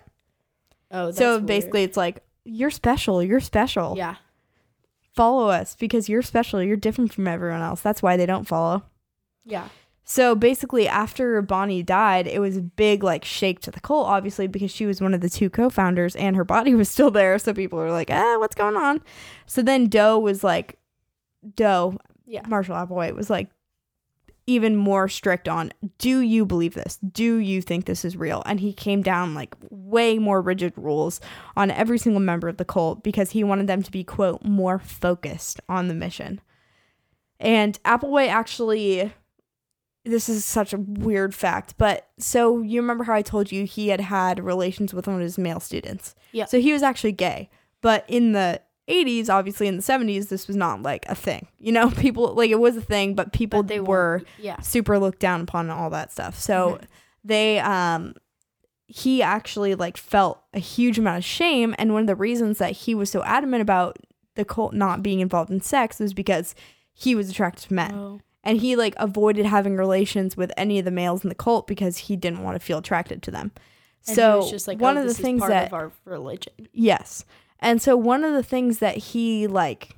Oh, 0.92 1.08
that's 1.08 1.18
so 1.18 1.36
weird. 1.38 1.46
basically 1.48 1.84
it's 1.84 1.98
like 1.98 2.24
you're 2.46 2.70
special, 2.72 3.22
you're 3.24 3.40
special. 3.42 3.96
yeah. 3.98 4.16
Follow 5.16 5.50
us 5.50 5.76
because 5.76 6.08
you're 6.08 6.22
special, 6.22 6.62
you're 6.62 6.78
different 6.78 7.12
from 7.12 7.28
everyone 7.28 7.62
else. 7.62 7.82
That's 7.82 8.04
why 8.04 8.18
they 8.18 8.28
don't 8.28 8.48
follow. 8.48 8.84
Yeah. 9.46 9.68
So 10.10 10.36
basically 10.36 10.88
after 10.88 11.42
Bonnie 11.42 11.84
died, 11.84 12.28
it 12.28 12.40
was 12.40 12.56
a 12.56 12.62
big 12.62 13.04
like 13.04 13.26
shake 13.26 13.60
to 13.62 13.72
the 13.72 13.82
cult 13.82 14.08
obviously 14.08 14.48
because 14.48 14.72
she 14.72 14.86
was 14.86 15.02
one 15.02 15.14
of 15.14 15.20
the 15.20 15.30
two 15.30 15.50
co-founders 15.50 16.16
and 16.16 16.36
her 16.38 16.46
body 16.46 16.74
was 16.82 16.88
still 16.88 17.12
there, 17.12 17.38
so 17.38 17.54
people 17.54 17.78
were 17.78 17.92
like, 17.92 18.10
"Ah, 18.10 18.38
what's 18.40 18.56
going 18.56 18.78
on?" 18.78 19.02
So 19.46 19.62
then 19.62 19.88
Do 19.88 20.18
was 20.18 20.46
like 20.46 20.80
Do, 21.56 21.98
Yeah. 22.26 22.42
Marshall 22.48 22.76
Applewhite 22.76 23.16
was 23.16 23.30
like 23.30 23.50
even 24.50 24.78
more 24.78 25.10
strict 25.10 25.50
on 25.50 25.74
do 25.98 26.22
you 26.22 26.46
believe 26.46 26.74
this 26.74 26.98
do 27.12 27.36
you 27.36 27.62
think 27.62 27.84
this 27.84 28.06
is 28.06 28.16
real 28.16 28.42
and 28.46 28.62
he 28.62 28.72
came 28.72 29.02
down 29.02 29.34
like 29.34 29.54
way 29.70 30.18
more 30.18 30.42
rigid 30.42 30.72
rules 30.78 31.20
on 31.58 31.70
every 31.70 31.98
single 31.98 32.22
member 32.22 32.48
of 32.48 32.56
the 32.56 32.64
cult 32.64 33.04
because 33.04 33.32
he 33.32 33.44
wanted 33.44 33.68
them 33.68 33.84
to 33.84 33.92
be 33.92 34.06
quote 34.06 34.42
more 34.46 34.80
focused 34.80 35.60
on 35.68 35.90
the 35.90 35.94
mission 35.94 36.40
and 37.42 37.78
applewhite 37.84 38.30
actually 38.30 39.12
this 40.10 40.30
is 40.30 40.44
such 40.46 40.74
a 40.74 40.78
weird 40.78 41.34
fact 41.36 41.76
but 41.78 42.08
so 42.18 42.62
you 42.62 42.82
remember 42.82 43.04
how 43.04 43.14
i 43.14 43.22
told 43.22 43.52
you 43.52 43.66
he 43.66 43.90
had 43.90 44.02
had 44.02 44.44
relations 44.44 44.94
with 44.94 45.08
one 45.08 45.16
of 45.18 45.22
his 45.22 45.38
male 45.38 45.60
students 45.60 46.16
Yeah. 46.32 46.46
so 46.46 46.60
he 46.60 46.74
was 46.74 46.82
actually 46.84 47.12
gay 47.12 47.50
but 47.82 48.04
in 48.08 48.32
the 48.32 48.62
80s 48.90 49.30
obviously 49.30 49.68
in 49.68 49.76
the 49.76 49.84
70s 49.84 50.30
this 50.30 50.48
was 50.48 50.56
not 50.56 50.82
like 50.82 51.06
a 51.10 51.16
thing 51.16 51.48
you 51.60 51.72
know 51.72 51.90
people 52.06 52.34
like 52.34 52.50
it 52.50 52.60
was 52.60 52.78
a 52.78 52.82
thing 52.82 53.16
but 53.16 53.34
people 53.34 53.62
But 53.64 53.68
they 53.68 53.80
were 53.82 54.22
Yeah. 54.40 54.60
super 54.62 54.98
looked 54.98 55.20
down 55.20 55.42
upon 55.42 55.70
and 55.70 55.78
all 55.80 55.90
that 55.90 56.12
stuff 56.12 56.40
so 56.40 56.80
Mhm. 56.82 56.82
they 57.24 57.60
um 57.60 58.14
he 58.90 59.22
actually 59.22 59.76
like 59.76 59.98
felt 59.98 60.42
a 60.54 60.60
huge 60.60 60.98
amount 60.98 61.18
of 61.18 61.26
shame 61.26 61.76
and 61.78 61.92
one 61.94 62.02
of 62.02 62.08
the 62.08 62.16
reasons 62.16 62.58
that 62.60 62.72
he 62.72 62.96
was 62.96 63.10
so 63.10 63.22
adamant 63.24 63.62
about 63.62 63.98
the 64.36 64.46
cult 64.46 64.74
not 64.74 65.04
being 65.04 65.20
involved 65.20 65.50
in 65.52 65.60
sex 65.60 66.00
was 66.00 66.14
because 66.14 66.56
he 66.94 67.14
was 67.14 67.30
attracted 67.30 67.68
to 67.68 67.74
men 67.74 67.94
Oh. 67.94 68.22
And 68.44 68.60
he 68.62 68.76
like 68.76 68.94
avoided 68.98 69.46
having 69.46 69.76
relations 69.78 70.38
with 70.38 70.52
any 70.58 70.80
of 70.80 70.86
the 70.86 70.92
males 70.92 71.24
in 71.24 71.30
the 71.30 71.36
cult 71.36 71.68
because 71.68 71.98
he 71.98 72.16
didn't 72.16 72.44
want 72.44 72.56
to 72.60 72.66
feel 72.66 72.78
attracted 72.78 73.22
to 73.24 73.32
them 73.32 73.52
And 74.08 74.16
so 74.16 74.38
was 74.38 74.50
just 74.52 74.68
like 74.68 74.80
one 74.80 74.98
oh, 74.98 75.02
of 75.02 75.08
the 75.08 75.14
things 75.14 75.40
part 75.40 75.52
that 75.52 75.68
of 75.68 75.74
our 75.74 75.92
religion. 76.06 76.54
Yes. 76.72 77.26
And 77.60 77.82
so 77.82 77.98
one 77.98 78.24
of 78.24 78.34
the 78.34 78.44
things 78.44 78.80
that 78.80 78.98
he 78.98 79.48
like 79.48 79.96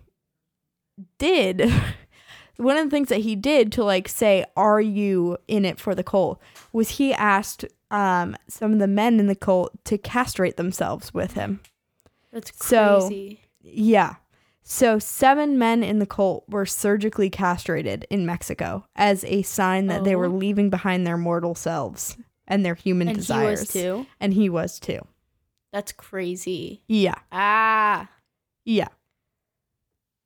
did 1.18 1.72
one 2.58 2.78
of 2.78 2.86
the 2.86 2.90
things 2.90 3.10
that 3.10 3.20
he 3.22 3.36
did 3.36 3.72
to 3.74 3.84
like 3.84 4.08
say 4.08 4.46
are 4.58 4.82
you 4.82 5.38
in 5.48 5.64
it 5.66 5.80
for 5.80 5.96
the 5.96 6.04
cult 6.04 6.42
was 6.74 6.92
he 6.92 7.14
asked 7.14 7.66
um 7.92 8.36
some 8.48 8.74
of 8.74 8.80
the 8.80 8.88
men 8.88 9.20
in 9.20 9.28
the 9.28 9.36
cult 9.36 9.72
to 9.86 9.98
castrate 9.98 10.58
themselves 10.58 11.14
with 11.14 11.34
him. 11.34 11.60
That's 12.32 12.52
So- 12.66 13.02
crazy. 13.08 13.42
Yeah. 13.62 14.16
So 14.72 15.00
seven 15.00 15.58
men 15.58 15.82
in 15.82 15.98
the 15.98 16.06
cult 16.06 16.44
were 16.48 16.68
surgically 16.68 17.32
castrated 17.32 18.06
in 18.12 18.24
Mexico 18.28 18.86
as 18.96 19.24
a 19.26 19.42
sign 19.42 19.88
that 19.88 20.04
they 20.04 20.16
were 20.16 20.28
Oh. 20.28 20.30
leaving 20.30 20.70
behind 20.70 21.08
their 21.08 21.18
mortal 21.18 21.56
selves 21.56 22.16
and 22.48 22.64
their 22.64 22.76
human 22.76 23.08
and 23.08 23.18
desires. 23.18 23.60
he 23.60 23.64
was 23.64 23.74
too. 23.74 24.06
And 24.20 24.32
he 24.36 24.48
was 24.48 24.80
too. 24.80 25.00
That's 25.74 25.92
crazy. 25.92 26.84
Yeah. 26.88 27.16
Ah. 27.32 28.10
Yeah. 28.64 28.90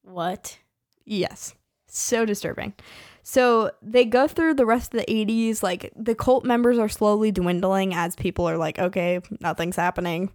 What? 0.03 0.59
Yes. 1.05 1.55
So 1.87 2.25
disturbing. 2.25 2.73
So 3.21 3.71
they 3.81 4.03
go 4.03 4.27
through 4.27 4.55
the 4.55 4.65
rest 4.65 4.93
of 4.93 4.99
the 4.99 5.09
80s. 5.09 5.63
Like 5.63 5.93
the 5.95 6.15
cult 6.15 6.43
members 6.43 6.77
are 6.77 6.89
slowly 6.89 7.31
dwindling 7.31 7.93
as 7.93 8.15
people 8.17 8.49
are 8.49 8.57
like, 8.57 8.77
okay, 8.77 9.21
nothing's 9.39 9.77
happening. 9.77 10.31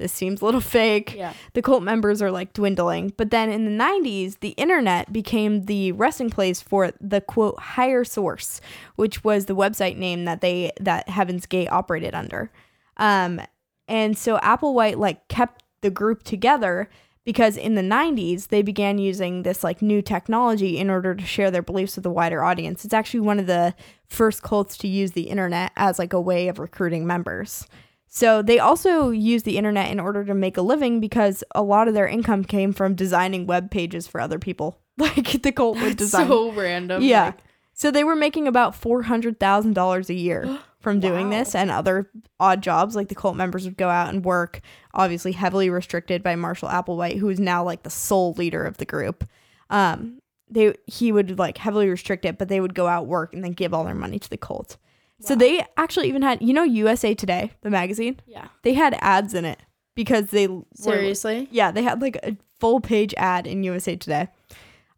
This 0.00 0.12
seems 0.12 0.42
a 0.42 0.44
little 0.44 0.60
fake. 0.78 1.14
Yeah. 1.14 1.34
The 1.52 1.62
cult 1.62 1.82
members 1.82 2.20
are 2.20 2.30
like 2.30 2.52
dwindling. 2.52 3.12
But 3.16 3.30
then 3.30 3.50
in 3.50 3.64
the 3.64 3.84
90s, 3.84 4.40
the 4.40 4.50
internet 4.50 5.12
became 5.12 5.66
the 5.66 5.92
resting 5.92 6.30
place 6.30 6.60
for 6.60 6.90
the 7.00 7.20
quote 7.20 7.58
higher 7.60 8.02
source, 8.02 8.60
which 8.96 9.22
was 9.22 9.46
the 9.46 9.56
website 9.56 9.96
name 9.96 10.24
that 10.24 10.40
they 10.40 10.72
that 10.80 11.08
Heaven's 11.08 11.46
Gate 11.46 11.68
operated 11.70 12.14
under. 12.14 12.50
Um, 12.96 13.40
and 13.86 14.16
so 14.16 14.38
Applewhite 14.38 14.96
like 14.96 15.28
kept 15.28 15.62
the 15.82 15.90
group 15.90 16.22
together 16.22 16.88
because 17.24 17.56
in 17.56 17.74
the 17.74 17.82
90s 17.82 18.48
they 18.48 18.62
began 18.62 18.98
using 18.98 19.42
this 19.42 19.62
like 19.62 19.82
new 19.82 20.02
technology 20.02 20.78
in 20.78 20.90
order 20.90 21.14
to 21.14 21.24
share 21.24 21.50
their 21.50 21.62
beliefs 21.62 21.96
with 21.96 22.06
a 22.06 22.10
wider 22.10 22.42
audience 22.42 22.84
it's 22.84 22.94
actually 22.94 23.20
one 23.20 23.38
of 23.38 23.46
the 23.46 23.74
first 24.06 24.42
cults 24.42 24.76
to 24.76 24.88
use 24.88 25.12
the 25.12 25.28
internet 25.28 25.72
as 25.76 25.98
like 25.98 26.12
a 26.12 26.20
way 26.20 26.48
of 26.48 26.58
recruiting 26.58 27.06
members 27.06 27.66
so 28.12 28.42
they 28.42 28.58
also 28.58 29.10
use 29.10 29.44
the 29.44 29.56
internet 29.56 29.90
in 29.90 29.98
order 30.00 30.24
to 30.24 30.34
make 30.34 30.56
a 30.56 30.62
living 30.62 30.98
because 31.00 31.42
a 31.54 31.62
lot 31.62 31.86
of 31.88 31.94
their 31.94 32.08
income 32.08 32.44
came 32.44 32.72
from 32.72 32.94
designing 32.94 33.46
web 33.46 33.70
pages 33.70 34.06
for 34.06 34.20
other 34.20 34.38
people. 34.38 34.78
Like 34.98 35.40
the 35.42 35.52
cult 35.52 35.80
would 35.80 35.96
design. 35.96 36.26
So 36.28 36.52
random. 36.52 37.02
yeah. 37.02 37.26
like- 37.26 37.38
so 37.72 37.90
they 37.90 38.04
were 38.04 38.16
making 38.16 38.46
about 38.46 38.74
$400000 38.78 40.08
a 40.10 40.14
year 40.14 40.58
from 40.80 41.00
doing 41.00 41.30
Wow. 41.30 41.38
this 41.38 41.54
and 41.54 41.70
other 41.70 42.10
odd 42.38 42.62
jobs. 42.62 42.94
Like 42.96 43.08
the 43.08 43.14
cult 43.14 43.36
members 43.36 43.64
would 43.64 43.76
go 43.76 43.88
out 43.88 44.12
and 44.12 44.24
work 44.24 44.60
obviously 44.92 45.32
heavily 45.32 45.70
restricted 45.70 46.22
by 46.22 46.36
marshall 46.36 46.68
applewhite 46.68 47.18
who 47.18 47.28
is 47.30 47.40
now 47.40 47.62
like 47.64 47.82
the 47.82 47.90
sole 47.90 48.32
leader 48.34 48.64
of 48.64 48.76
the 48.78 48.84
group. 48.84 49.24
Um 49.70 50.20
they 50.48 50.74
he 50.86 51.12
would 51.12 51.38
like 51.38 51.56
heavily 51.58 51.88
restrict 51.88 52.24
it 52.24 52.36
but 52.36 52.48
they 52.48 52.60
would 52.60 52.74
go 52.74 52.86
out 52.88 53.06
work 53.06 53.32
and 53.32 53.44
then 53.44 53.52
give 53.52 53.72
all 53.72 53.84
their 53.84 53.94
money 53.94 54.18
to 54.18 54.28
the 54.28 54.36
cult 54.36 54.76
so 55.20 55.34
they 55.34 55.64
actually 55.76 56.08
even 56.08 56.22
had 56.22 56.40
you 56.42 56.52
know 56.52 56.62
usa 56.64 57.14
today 57.14 57.52
the 57.62 57.70
magazine 57.70 58.18
yeah. 58.26 58.48
they 58.62 58.74
had 58.74 58.96
ads 59.00 59.34
in 59.34 59.44
it 59.44 59.58
because 59.94 60.26
they 60.30 60.46
were- 60.48 60.64
Seriously? 60.74 61.48
yeah 61.50 61.70
they 61.70 61.82
had 61.82 62.00
like 62.00 62.16
a 62.16 62.36
full 62.58 62.80
page 62.80 63.14
ad 63.16 63.46
in 63.46 63.62
usa 63.62 63.96
today 63.96 64.28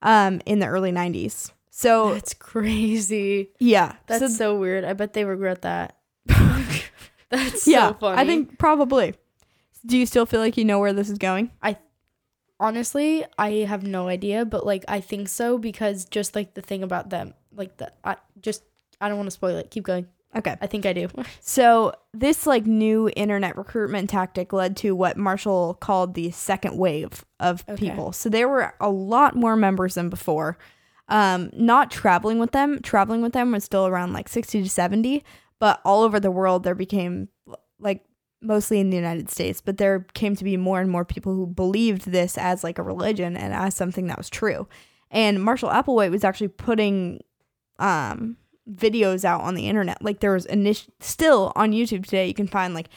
um 0.03 0.41
in 0.47 0.59
the 0.59 0.67
early 0.67 0.93
90s 0.93 1.53
so 1.75 2.13
That's 2.13 2.35
crazy. 2.35 3.51
yeah 3.59 3.95
That's 4.07 4.21
so 4.21 4.29
so, 4.29 4.59
weird. 4.59 4.85
I 4.85 4.93
bet 4.93 5.15
they 5.15 5.25
regret 5.25 5.63
that. 5.63 5.97
That's 7.31 7.67
yeah, 7.67 7.89
so 7.89 7.95
funny. 7.95 8.21
I 8.21 8.27
think 8.27 8.59
probably. 8.59 9.15
Do 9.87 9.97
you 9.97 10.05
still 10.05 10.27
feel 10.27 10.41
like 10.41 10.59
you 10.59 10.67
know 10.67 10.79
where 10.79 10.93
this 10.93 11.09
is 11.09 11.17
going? 11.17 11.51
I 11.63 11.79
honestly, 12.61 13.25
I 13.39 13.51
have 13.67 13.85
no 13.85 14.09
idea, 14.09 14.45
but 14.45 14.67
like 14.67 14.85
I 14.87 15.01
think 15.01 15.29
so 15.31 15.57
because 15.57 16.05
just 16.05 16.37
like 16.37 16.53
the 16.53 16.61
thing 16.61 16.83
about 16.83 17.09
them, 17.09 17.33
like 17.57 17.79
the 17.79 17.91
I 18.05 18.17
just 18.41 18.63
I 19.03 19.09
don't 19.09 19.19
want 19.19 19.27
to 19.27 19.33
spoil 19.33 19.57
it. 19.57 19.71
Keep 19.71 19.85
going. 19.85 20.07
Okay. 20.35 20.57
I 20.63 20.67
think 20.67 20.87
I 20.87 20.95
do. 20.95 21.09
So 21.41 21.93
this 22.15 22.47
like 22.47 22.65
new 22.65 23.11
internet 23.17 23.57
recruitment 23.59 24.09
tactic 24.09 24.53
led 24.55 24.77
to 24.79 24.95
what 24.97 25.19
Marshall 25.19 25.75
called 25.75 26.15
the 26.15 26.31
second 26.31 26.79
wave 26.79 27.25
of 27.41 27.65
Okay. 27.69 27.89
people. 27.91 28.13
So 28.13 28.29
there 28.31 28.49
were 28.49 28.73
a 28.81 28.89
lot 28.89 29.37
more 29.37 29.57
members 29.57 29.95
than 29.95 30.09
before. 30.09 30.57
Um, 31.09 31.51
not 31.53 31.91
traveling 31.91 32.39
with 32.39 32.53
them. 32.53 32.81
Traveling 32.81 33.21
with 33.21 33.35
them 33.35 33.53
was 33.53 33.65
still 33.65 33.87
around 33.87 34.15
like 34.15 34.29
60 34.29 34.63
to 34.63 34.69
70, 34.71 35.23
but 35.59 35.81
all 35.85 36.03
over 36.03 36.19
the 36.19 36.31
world 36.31 36.63
there 36.63 36.75
became 36.75 37.29
like 37.79 38.03
mostly 38.41 38.81
in 38.81 38.89
the 38.91 38.97
United 38.97 39.29
States, 39.31 39.61
but 39.61 39.77
there 39.77 40.07
came 40.15 40.35
to 40.37 40.45
be 40.45 40.57
more 40.57 40.81
and 40.81 40.91
more 40.91 41.05
people 41.05 41.35
who 41.35 41.47
believed 41.47 42.11
this 42.11 42.39
as 42.39 42.65
like 42.65 42.79
a 42.79 42.83
religion 42.83 43.37
and 43.37 43.53
as 43.53 43.75
something 43.75 44.07
that 44.07 44.17
was 44.17 44.31
true. 44.31 44.67
And 45.11 45.43
Marshall 45.43 45.69
Applewhite 45.69 46.11
was 46.11 46.25
actually 46.25 46.49
putting 46.49 47.21
um 47.79 48.37
videos 48.71 49.25
out 49.25 49.41
on 49.41 49.55
the 49.55 49.69
internet. 49.69 50.03
Like 50.03 50.21
there 50.21 50.33
was 50.33 50.47
init- 50.47 50.89
still 51.01 51.53
on 51.57 51.73
YouTube 51.73 52.05
today 52.05 52.29
you 52.29 52.35
can 52.35 52.47
find 52.47 52.75
like 52.75 52.89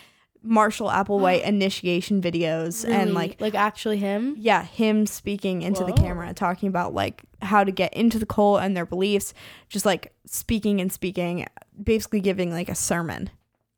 Marshall 0.43 0.89
Applewhite 0.89 1.41
initiation 1.45 2.21
videos 2.21 2.87
and 2.87 3.13
like 3.15 3.41
like 3.41 3.55
actually 3.55 3.97
him. 3.97 4.35
yeah, 4.37 4.63
him 4.63 5.05
speaking 5.07 5.61
into 5.63 5.83
the 5.83 5.93
camera, 5.93 6.33
talking 6.35 6.69
about 6.69 6.93
like 6.93 7.23
how 7.41 7.63
to 7.63 7.71
get 7.71 7.93
into 7.95 8.19
the 8.19 8.25
cult 8.27 8.61
and 8.61 8.77
their 8.77 8.85
beliefs, 8.85 9.33
just 9.69 9.85
like 9.85 10.13
speaking 10.27 10.79
and 10.81 10.91
speaking, 10.93 11.45
basically 11.81 12.19
giving 12.19 12.51
like 12.51 12.69
a 12.69 12.75
sermon. 12.75 13.29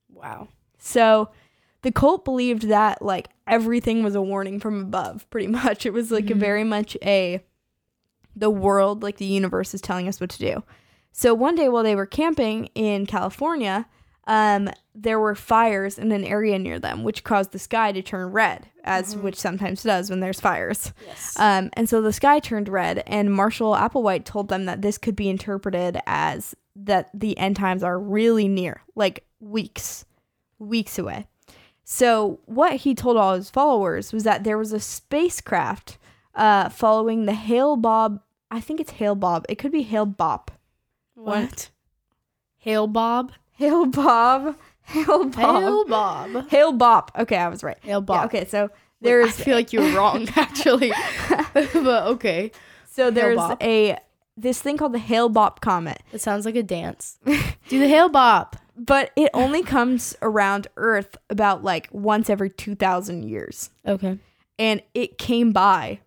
Wow. 0.09 0.49
So 0.77 1.29
the 1.83 1.91
cult 1.93 2.25
believed 2.25 2.63
that 2.63 3.01
like 3.01 3.29
everything 3.47 4.03
was 4.03 4.15
a 4.15 4.21
warning 4.21 4.59
from 4.59 4.81
above, 4.81 5.29
pretty 5.29 5.47
much. 5.61 5.85
It 5.85 5.93
was 5.93 6.11
like 6.11 6.29
a 6.29 6.33
Mhm. 6.33 6.39
very 6.39 6.63
much 6.65 6.97
a 7.01 7.41
the 8.35 8.49
world, 8.49 9.03
like 9.03 9.17
the 9.17 9.25
universe 9.25 9.73
is 9.73 9.79
telling 9.81 10.07
us 10.09 10.19
what 10.19 10.29
to 10.31 10.39
do. 10.39 10.63
So 11.18 11.34
one 11.34 11.55
day 11.55 11.68
while 11.68 11.82
they 11.82 11.95
were 11.95 12.05
camping 12.05 12.70
in 12.76 13.07
California, 13.07 13.88
um, 14.28 14.70
there 14.93 15.20
were 15.20 15.34
fires 15.34 15.97
in 15.97 16.11
an 16.11 16.24
area 16.24 16.59
near 16.59 16.78
them, 16.78 17.03
which 17.03 17.24
caused 17.24 17.53
the 17.53 17.57
sky 17.59 17.91
to 17.91 18.03
turn 18.03 18.32
red, 18.32 18.68
as 18.84 19.15
Mhm. 19.15 19.24
which 19.24 19.36
sometimes 19.36 19.82
does 19.82 20.11
when 20.11 20.20
there's 20.20 20.39
fires. 20.39 20.93
Yes. 21.07 21.36
Um, 21.39 21.72
and 21.74 21.89
so 21.89 22.01
the 22.03 22.13
sky 22.13 22.38
turned 22.39 22.70
red, 22.70 23.01
and 23.07 23.34
Marshall 23.34 23.74
Applewhite 23.74 24.26
told 24.26 24.49
them 24.49 24.65
that 24.65 24.84
this 24.84 24.99
could 24.99 25.15
be 25.15 25.28
interpreted 25.28 25.99
as 26.05 26.53
that 26.76 27.09
the 27.15 27.36
end 27.39 27.55
times 27.55 27.82
are 27.82 27.97
really 27.99 28.47
near, 28.47 28.84
like 28.95 29.26
weeks, 29.39 30.05
weeks 30.59 30.99
away. 30.99 31.26
So 31.84 32.41
what 32.45 32.74
he 32.74 32.93
told 32.93 33.18
all 33.18 33.34
his 33.34 33.49
followers 33.49 34.13
was 34.13 34.24
that 34.24 34.43
there 34.43 34.57
was 34.59 34.72
a 34.72 34.80
spacecraft 34.80 35.97
uh, 36.36 36.70
following 36.70 37.26
the 37.26 37.34
Hale 37.34 37.76
Bob. 37.76 38.20
I 38.51 38.61
think 38.61 38.80
it's 38.80 38.91
Hale 38.91 39.15
Bob. 39.15 39.47
It 39.49 39.55
could 39.55 39.72
be 39.72 39.82
Hale 39.82 40.05
Bop. 40.05 40.51
What? 41.26 41.70
Hail 42.57 42.88
Bob. 42.88 43.32
Hail 43.53 43.86
Bob. 43.86 44.55
Hale 44.84 45.26
Bob. 45.26 45.36
Hail 45.36 45.86
Bob. 45.86 46.49
Hale 46.49 46.72
Bop. 46.72 47.11
Okay, 47.18 47.38
I 47.38 47.47
was 47.49 47.63
right. 47.63 47.78
Hail 47.82 47.99
Yeah, 47.99 48.05
Bob. 48.05 48.26
okay, 48.28 48.45
so 48.45 48.70
there's 49.01 49.28
I 49.28 49.43
feel 49.43 49.55
like 49.55 49.74
you 49.74 49.82
were 49.82 49.91
wrong 49.95 50.28
actually, 50.36 50.91
but 51.53 52.07
okay. 52.07 52.51
so 52.89 53.11
there's 53.11 53.39
a 53.61 53.97
this 54.38 54.61
thing 54.61 54.78
called 54.78 54.93
the 54.93 54.99
Hail 54.99 55.28
Bop 55.30 55.59
comet. 55.61 56.01
It 56.13 56.22
sounds 56.22 56.45
like 56.45 56.55
a 56.55 56.63
dance. 56.63 57.18
Do 57.26 57.80
the 57.80 57.88
Hail 57.88 58.07
Bop. 58.09 58.55
but 58.78 59.11
it 59.15 59.30
only 59.34 59.61
comes 59.63 60.15
around 60.22 60.68
Earth 60.78 61.18
about 61.30 61.63
like 61.63 61.89
once 61.91 62.30
every 62.30 62.49
2,000 62.51 63.24
years. 63.28 63.72
Okay. 63.86 64.18
And 64.59 64.82
it 64.93 65.18
came 65.18 65.51
by 65.51 65.99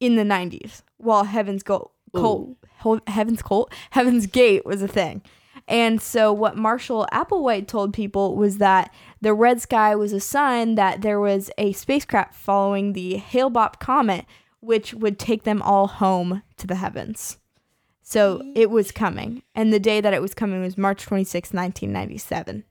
in 0.00 0.16
the 0.16 0.22
90s 0.24 0.82
while 0.96 1.24
Heaven's 1.24 1.62
Cult, 1.62 1.92
Ho- 2.14 2.56
Heaven's 3.06 3.42
Cult, 3.42 3.72
Heaven's 3.90 4.26
Gate 4.26 4.64
was 4.66 4.82
a 4.82 4.88
thing. 4.88 5.22
And 5.68 6.02
so 6.02 6.32
what 6.32 6.56
Marshall 6.56 7.06
Applewhite 7.12 7.68
told 7.68 7.94
people 7.94 8.34
was 8.36 8.58
that 8.58 8.92
the 9.20 9.32
red 9.32 9.60
sky 9.60 9.94
was 9.94 10.12
a 10.12 10.20
sign 10.20 10.74
that 10.74 11.02
there 11.02 11.20
was 11.20 11.50
a 11.56 11.72
spacecraft 11.72 12.34
following 12.34 12.92
the 12.92 13.16
Hale-Bopp 13.16 13.78
comet 13.78 14.26
which 14.62 14.94
would 14.94 15.18
take 15.18 15.42
them 15.42 15.60
all 15.60 15.88
home 15.88 16.42
to 16.56 16.68
the 16.68 16.76
heavens. 16.76 17.38
So 18.02 18.42
it 18.54 18.70
was 18.70 18.92
coming. 18.92 19.42
And 19.54 19.72
the 19.72 19.80
day 19.80 20.00
that 20.00 20.14
it 20.14 20.22
was 20.22 20.34
coming 20.34 20.62
was 20.62 20.78
March 20.78 21.02
26, 21.02 21.52
1997. 21.52 22.64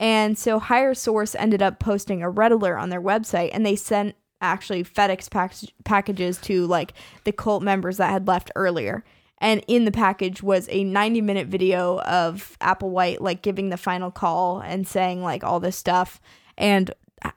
And 0.00 0.36
so 0.36 0.58
Higher 0.58 0.94
Source 0.94 1.36
ended 1.36 1.62
up 1.62 1.78
posting 1.78 2.22
a 2.22 2.30
red 2.30 2.52
alert 2.52 2.78
on 2.78 2.90
their 2.90 3.00
website 3.00 3.50
and 3.52 3.64
they 3.64 3.76
sent 3.76 4.16
actually 4.40 4.84
FedEx 4.84 5.30
pack- 5.30 5.54
packages 5.84 6.38
to 6.38 6.66
like 6.66 6.92
the 7.24 7.32
cult 7.32 7.62
members 7.62 7.96
that 7.98 8.10
had 8.10 8.26
left 8.26 8.50
earlier. 8.56 9.04
And 9.38 9.62
in 9.68 9.84
the 9.84 9.92
package 9.92 10.42
was 10.42 10.68
a 10.70 10.84
90 10.84 11.20
minute 11.20 11.48
video 11.48 12.00
of 12.00 12.56
Applewhite 12.60 13.20
like 13.20 13.42
giving 13.42 13.68
the 13.68 13.76
final 13.76 14.10
call 14.10 14.60
and 14.60 14.86
saying 14.86 15.22
like 15.22 15.44
all 15.44 15.60
this 15.60 15.76
stuff 15.76 16.20
and 16.56 16.90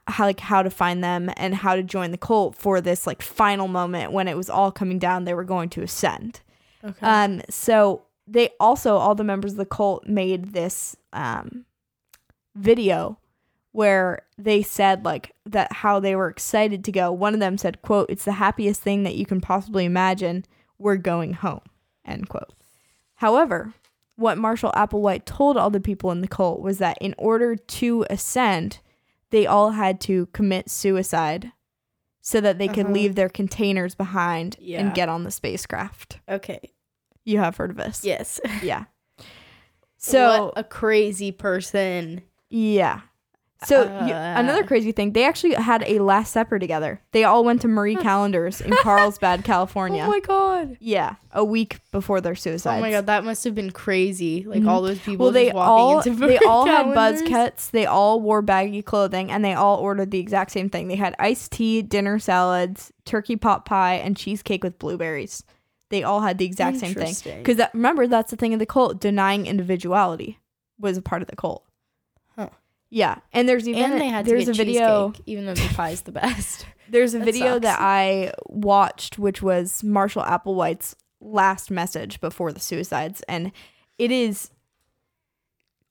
how 0.06 0.24
like 0.24 0.40
how 0.40 0.62
to 0.62 0.70
find 0.70 1.02
them 1.02 1.30
and 1.36 1.54
how 1.54 1.74
to 1.74 1.82
join 1.82 2.10
the 2.10 2.18
cult 2.18 2.54
for 2.56 2.80
this 2.80 3.06
like 3.06 3.22
final 3.22 3.68
moment 3.68 4.12
when 4.12 4.28
it 4.28 4.36
was 4.36 4.50
all 4.50 4.70
coming 4.70 4.98
down 4.98 5.24
they 5.24 5.34
were 5.34 5.44
going 5.44 5.68
to 5.70 5.82
ascend. 5.82 6.40
Okay. 6.84 7.06
Um, 7.06 7.42
so 7.50 8.02
they 8.26 8.50
also 8.60 8.96
all 8.96 9.14
the 9.14 9.24
members 9.24 9.52
of 9.52 9.58
the 9.58 9.66
cult 9.66 10.06
made 10.06 10.52
this 10.52 10.96
um 11.12 11.64
video 12.54 13.18
where 13.72 14.22
they 14.36 14.62
said 14.62 15.04
like 15.04 15.32
that 15.46 15.72
how 15.72 16.00
they 16.00 16.16
were 16.16 16.28
excited 16.28 16.84
to 16.84 16.92
go. 16.92 17.12
One 17.12 17.34
of 17.34 17.40
them 17.40 17.58
said, 17.58 17.82
"quote 17.82 18.10
It's 18.10 18.24
the 18.24 18.32
happiest 18.32 18.80
thing 18.80 19.02
that 19.04 19.16
you 19.16 19.26
can 19.26 19.40
possibly 19.40 19.84
imagine. 19.84 20.44
We're 20.78 20.96
going 20.96 21.34
home." 21.34 21.60
End 22.10 22.28
quote. 22.28 22.52
However, 23.16 23.72
what 24.16 24.36
Marshall 24.38 24.72
Applewhite 24.72 25.24
told 25.24 25.56
all 25.56 25.70
the 25.70 25.80
people 25.80 26.10
in 26.10 26.20
the 26.20 26.28
cult 26.28 26.60
was 26.60 26.78
that 26.78 26.98
in 27.00 27.14
order 27.18 27.56
to 27.56 28.04
ascend, 28.10 28.80
they 29.30 29.46
all 29.46 29.70
had 29.70 30.00
to 30.02 30.26
commit 30.32 30.68
suicide 30.70 31.52
so 32.20 32.40
that 32.40 32.58
they 32.58 32.68
could 32.68 32.86
Uh-huh. 32.86 32.92
leave 32.94 33.14
their 33.14 33.28
containers 33.30 33.94
behind 33.94 34.56
Yeah. 34.60 34.80
and 34.80 34.94
get 34.94 35.08
on 35.08 35.24
the 35.24 35.30
spacecraft. 35.30 36.18
okay. 36.28 36.60
You 37.24 37.38
have 37.38 37.56
heard 37.56 37.70
of 37.70 37.76
this. 37.76 38.04
Yes. 38.04 38.40
Yeah. 38.62 38.84
So, 39.98 40.46
what 40.46 40.54
a 40.56 40.64
crazy 40.64 41.30
person. 41.32 42.22
yeah. 42.48 43.00
So 43.66 43.82
you, 43.82 44.14
another 44.14 44.62
Uh. 44.62 44.66
crazy 44.66 44.90
thing, 44.90 45.12
they 45.12 45.24
actually 45.24 45.52
had 45.54 45.84
a 45.86 45.98
Last 45.98 46.32
Supper 46.32 46.58
together. 46.58 47.02
They 47.12 47.24
all 47.24 47.44
went 47.44 47.60
to 47.60 47.68
Marie 47.68 47.94
Callender's 47.96 48.60
in 48.62 48.70
Carlsbad, 48.82 49.44
California. 49.44 50.04
Oh 50.06 50.08
my 50.10 50.20
god. 50.20 50.78
yeah, 50.80 51.16
a 51.32 51.44
week 51.44 51.78
before 51.92 52.22
their 52.22 52.34
suicide. 52.34 52.78
Oh 52.78 52.80
my 52.80 52.90
god, 52.90 53.04
that 53.06 53.22
must 53.22 53.44
have 53.44 53.54
been 53.54 53.70
crazy. 53.70 54.44
Like 54.44 54.62
Mhm. 54.62 54.68
all 54.68 54.80
those 54.80 54.98
people 55.00 55.26
Well, 55.26 55.32
they 55.32 55.46
just 55.46 55.56
walking 55.56 55.70
all 55.84 56.00
into 56.00 56.26
they 56.26 56.38
all 56.38 56.64
had 56.66 56.94
buzz 56.94 57.20
cuts. 57.22 57.68
They 57.68 57.84
all 57.84 58.20
wore 58.20 58.40
baggy 58.40 58.80
clothing, 58.80 59.30
and 59.30 59.44
they 59.44 59.52
all 59.52 59.76
ordered 59.76 60.10
the 60.10 60.20
exact 60.20 60.52
same 60.52 60.70
thing. 60.70 60.88
They 60.88 60.96
had 60.96 61.14
iced 61.18 61.52
tea, 61.52 61.82
dinner 61.82 62.18
salads, 62.18 62.92
turkey 63.04 63.36
pot 63.36 63.66
pie, 63.66 63.94
and 63.96 64.16
cheesecake 64.16 64.64
with 64.64 64.78
blueberries. 64.78 65.44
They 65.90 66.02
all 66.02 66.20
had 66.20 66.38
the 66.38 66.46
exact 66.46 66.78
same 66.78 66.94
thing. 66.94 67.14
Because 67.38 67.56
that, 67.58 67.74
remember, 67.74 68.06
that's 68.06 68.30
the 68.30 68.36
thing 68.36 68.54
of 68.54 68.58
the 68.60 68.64
cult. 68.66 69.00
Denying 69.00 69.46
individuality 69.46 70.38
was 70.78 70.96
a 70.96 71.02
part 71.02 71.20
of 71.20 71.28
the 71.28 71.36
cult. 71.36 71.64
Yeah, 72.90 73.18
and 73.32 73.48
there's 73.48 73.68
even 73.68 73.82
and 73.82 74.00
they 74.00 74.08
had 74.08 74.24
to 74.24 74.30
there's 74.32 74.48
a 74.48 74.52
video. 74.52 75.12
even 75.24 75.46
though 75.46 75.54
the 75.54 75.72
pie's 75.76 76.02
the 76.02 76.12
best. 76.12 76.66
There's 76.90 77.14
a 77.14 77.20
That 77.20 77.24
video 77.24 77.54
sucks. 77.54 77.62
that 77.62 77.78
I 77.80 78.32
watched, 78.48 79.16
which 79.16 79.40
was 79.40 79.84
Marshall 79.84 80.24
Applewhite's 80.24 80.96
last 81.20 81.70
message 81.70 82.20
before 82.20 82.52
the 82.52 82.58
suicides, 82.58 83.22
and 83.28 83.52
it 83.96 84.10
is 84.10 84.50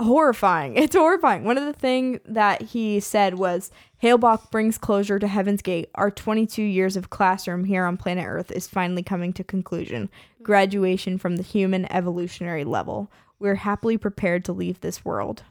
horrifying. 0.02 0.76
It's 0.76 0.96
horrifying. 0.96 1.46
One 1.46 1.58
of 1.58 1.66
the 1.66 1.72
things 1.72 2.20
that 2.26 2.62
he 2.62 3.00
said 3.00 3.36
was, 3.36 3.72
"Hale-Bopp 4.00 4.52
brings 4.52 4.78
closure 4.78 5.20
to 5.20 5.28
Heaven's 5.28 5.62
Gate. 5.62 5.90
Our 5.96 6.12
22 6.12 6.62
years 6.64 6.98
of 6.98 7.10
classroom 7.10 7.64
here 7.64 7.86
on 7.86 7.96
planet 7.96 8.26
Earth 8.28 8.52
is 8.52 8.68
finally 8.68 9.04
coming 9.04 9.32
to 9.34 9.44
conclusion. 9.46 10.10
Graduation 10.44 11.18
from 11.18 11.38
the 11.38 11.44
human 11.44 11.90
evolutionary 11.92 12.66
level. 12.66 13.10
We're 13.40 13.56
happily 13.56 13.98
prepared 13.98 14.44
to 14.46 14.54
leave 14.54 14.82
this 14.82 15.06
world." 15.06 15.44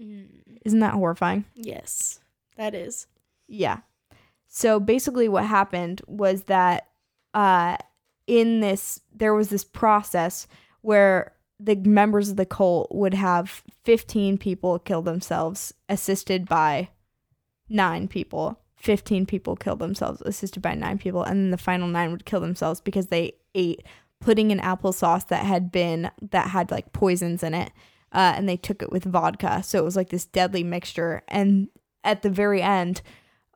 Mm, 0.00 0.58
Isn't 0.64 0.80
that 0.80 0.94
horrifying? 0.94 1.44
yes, 1.54 2.20
that 2.56 2.74
is. 2.74 3.06
Yeah. 3.48 3.78
So 4.48 4.80
basically, 4.80 5.28
what 5.28 5.44
happened 5.44 6.02
was 6.06 6.44
that 6.44 6.88
uh, 7.34 7.76
in 8.26 8.60
this, 8.60 9.00
there 9.14 9.34
was 9.34 9.48
this 9.50 9.64
process 9.64 10.46
where 10.80 11.32
the 11.60 11.74
members 11.76 12.28
of 12.30 12.36
the 12.36 12.46
cult 12.46 12.94
would 12.94 13.14
have 13.14 13.62
15 13.84 14.38
people 14.38 14.78
kill 14.78 15.02
themselves, 15.02 15.72
assisted 15.88 16.46
by 16.46 16.88
nine 17.68 18.08
people. 18.08 18.58
15 18.76 19.24
people 19.26 19.56
kill 19.56 19.76
themselves, 19.76 20.20
assisted 20.22 20.60
by 20.62 20.74
nine 20.74 20.98
people. 20.98 21.22
And 21.22 21.40
then 21.40 21.50
the 21.50 21.56
final 21.58 21.88
nine 21.88 22.12
would 22.12 22.24
kill 22.26 22.40
themselves 22.40 22.80
because 22.80 23.06
they 23.06 23.32
ate 23.54 23.82
pudding 24.20 24.52
and 24.52 24.60
applesauce 24.60 25.26
that 25.28 25.44
had 25.44 25.72
been, 25.72 26.10
that 26.30 26.48
had 26.50 26.70
like 26.70 26.92
poisons 26.92 27.42
in 27.42 27.54
it. 27.54 27.72
Uh, 28.12 28.34
and 28.36 28.48
they 28.48 28.56
took 28.56 28.82
it 28.82 28.90
with 28.92 29.04
vodka. 29.04 29.62
So 29.62 29.78
it 29.78 29.84
was 29.84 29.96
like 29.96 30.10
this 30.10 30.24
deadly 30.24 30.64
mixture. 30.64 31.22
And 31.28 31.68
at 32.04 32.22
the 32.22 32.30
very 32.30 32.62
end, 32.62 33.02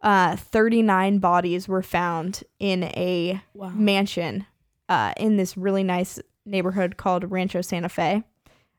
uh, 0.02 0.36
39 0.36 1.18
bodies 1.18 1.68
were 1.68 1.82
found 1.82 2.42
in 2.58 2.84
a 2.84 3.40
Wow. 3.54 3.70
mansion 3.70 4.46
uh, 4.88 5.12
in 5.16 5.36
this 5.36 5.56
really 5.56 5.84
nice 5.84 6.18
neighborhood 6.44 6.96
called 6.96 7.30
Rancho 7.30 7.60
Santa 7.60 7.88
Fe, 7.88 8.22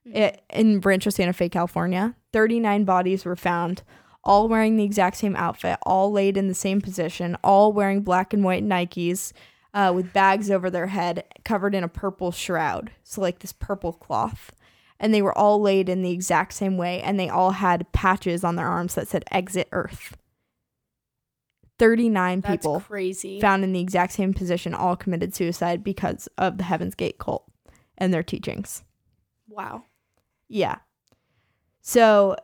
it, 0.05 0.41
in 0.49 0.81
Rancho 0.81 1.09
Santa 1.09 1.33
Fe, 1.33 1.47
California. 1.47 2.15
39 2.33 2.83
bodies 2.83 3.23
were 3.23 3.35
found, 3.35 3.83
all 4.23 4.47
wearing 4.47 4.75
the 4.75 4.83
exact 4.83 5.17
same 5.17 5.35
outfit, 5.35 5.77
all 5.83 6.11
laid 6.11 6.37
in 6.37 6.47
the 6.47 6.53
same 6.53 6.81
position, 6.81 7.37
all 7.43 7.71
wearing 7.71 8.01
black 8.01 8.33
and 8.33 8.43
white 8.43 8.63
Nikes 8.65 9.31
uh, 9.73 9.91
with 9.95 10.11
bags 10.11 10.51
over 10.51 10.69
their 10.69 10.87
head, 10.87 11.23
covered 11.45 11.73
in 11.75 11.83
a 11.83 11.87
purple 11.87 12.31
shroud. 12.31 12.91
So, 13.03 13.21
like 13.21 13.39
this 13.39 13.53
purple 13.53 13.93
cloth. 13.93 14.51
And 15.01 15.13
they 15.13 15.23
were 15.23 15.35
all 15.35 15.59
laid 15.59 15.89
in 15.89 16.03
the 16.03 16.11
exact 16.11 16.53
same 16.53 16.77
way, 16.77 17.01
and 17.01 17.19
they 17.19 17.27
all 17.27 17.51
had 17.51 17.91
patches 17.91 18.43
on 18.43 18.55
their 18.55 18.67
arms 18.67 18.93
that 18.95 19.07
said 19.07 19.25
exit 19.31 19.67
Earth. 19.71 20.15
39 21.79 22.41
That's 22.41 22.51
people 22.51 22.81
crazy. 22.81 23.41
found 23.41 23.63
in 23.63 23.73
the 23.73 23.79
exact 23.79 24.13
same 24.13 24.31
position 24.31 24.75
all 24.75 24.95
committed 24.95 25.33
suicide 25.33 25.83
because 25.83 26.29
of 26.37 26.59
the 26.59 26.63
Heaven's 26.65 26.93
Gate 26.93 27.17
cult 27.17 27.43
and 27.97 28.13
their 28.13 28.21
teachings. 28.21 28.83
wow. 29.49 29.83
Yeah. 30.47 30.75
So 31.81 32.35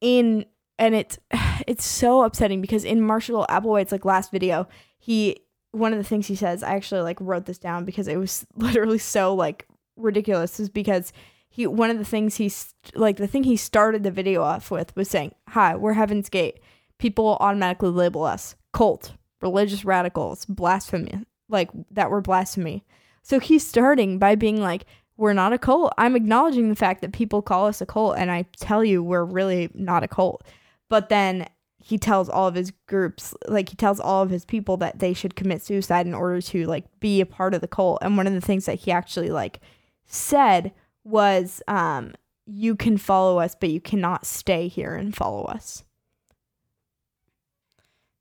in 0.00 0.44
and 0.78 0.94
it's 0.96 1.18
it's 1.68 1.84
so 1.84 2.22
upsetting 2.22 2.60
because 2.60 2.84
in 2.84 3.00
Marshall 3.00 3.46
Applewhite's 3.48 3.92
like 3.92 4.04
last 4.04 4.32
video, 4.32 4.66
he 4.98 5.38
one 5.70 5.92
of 5.92 5.98
the 5.98 6.04
things 6.04 6.26
he 6.26 6.34
says, 6.34 6.64
I 6.64 6.74
actually 6.74 7.02
like 7.02 7.18
wrote 7.20 7.46
this 7.46 7.58
down 7.58 7.84
because 7.84 8.08
it 8.08 8.16
was 8.16 8.44
literally 8.56 8.98
so 8.98 9.34
like 9.34 9.68
ridiculous 9.96 10.58
is 10.60 10.68
because 10.68 11.12
he 11.48 11.66
one 11.66 11.90
of 11.90 11.98
the 11.98 12.04
things 12.04 12.36
he's 12.36 12.74
like 12.94 13.16
the 13.16 13.26
thing 13.26 13.44
he 13.44 13.56
started 13.56 14.02
the 14.02 14.10
video 14.10 14.42
off 14.42 14.70
with 14.70 14.94
was 14.96 15.08
saying, 15.08 15.34
"Hi, 15.48 15.76
we're 15.76 15.92
Heaven's 15.92 16.28
Gate. 16.28 16.60
People 16.98 17.36
automatically 17.40 17.90
label 17.90 18.24
us 18.24 18.56
cult, 18.72 19.12
religious 19.40 19.84
radicals, 19.84 20.44
blasphemy, 20.46 21.24
like 21.48 21.70
that 21.90 22.10
we're 22.10 22.20
blasphemy." 22.20 22.84
So 23.22 23.40
he's 23.40 23.66
starting 23.66 24.18
by 24.18 24.34
being 24.34 24.60
like, 24.60 24.84
we're 25.16 25.32
not 25.32 25.52
a 25.52 25.58
cult. 25.58 25.92
I'm 25.96 26.16
acknowledging 26.16 26.68
the 26.68 26.76
fact 26.76 27.00
that 27.00 27.12
people 27.12 27.40
call 27.40 27.66
us 27.66 27.80
a 27.80 27.86
cult, 27.86 28.16
and 28.18 28.30
I 28.30 28.46
tell 28.56 28.84
you, 28.84 29.02
we're 29.02 29.24
really 29.24 29.70
not 29.74 30.02
a 30.02 30.08
cult. 30.08 30.44
But 30.88 31.08
then 31.08 31.46
he 31.78 31.98
tells 31.98 32.28
all 32.28 32.48
of 32.48 32.54
his 32.54 32.72
groups, 32.86 33.34
like 33.46 33.68
he 33.68 33.76
tells 33.76 34.00
all 34.00 34.22
of 34.22 34.30
his 34.30 34.44
people 34.44 34.76
that 34.78 34.98
they 34.98 35.12
should 35.12 35.36
commit 35.36 35.62
suicide 35.62 36.06
in 36.06 36.14
order 36.14 36.40
to 36.40 36.66
like 36.66 36.84
be 37.00 37.20
a 37.20 37.26
part 37.26 37.54
of 37.54 37.60
the 37.60 37.68
cult. 37.68 37.98
And 38.02 38.16
one 38.16 38.26
of 38.26 38.32
the 38.32 38.40
things 38.40 38.66
that 38.66 38.80
he 38.80 38.90
actually 38.90 39.30
like 39.30 39.60
said 40.06 40.72
was, 41.04 41.62
um, 41.68 42.14
"You 42.46 42.76
can 42.76 42.96
follow 42.98 43.38
us, 43.38 43.54
but 43.58 43.70
you 43.70 43.80
cannot 43.80 44.26
stay 44.26 44.68
here 44.68 44.94
and 44.94 45.14
follow 45.14 45.44
us." 45.44 45.84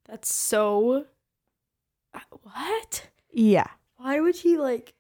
That's 0.08 0.34
so. 0.34 1.06
Uh, 2.14 2.20
What? 2.44 3.10
Yeah. 3.32 3.68
Why 3.98 4.20
would 4.20 4.36
he 4.38 4.58
like? 4.58 4.94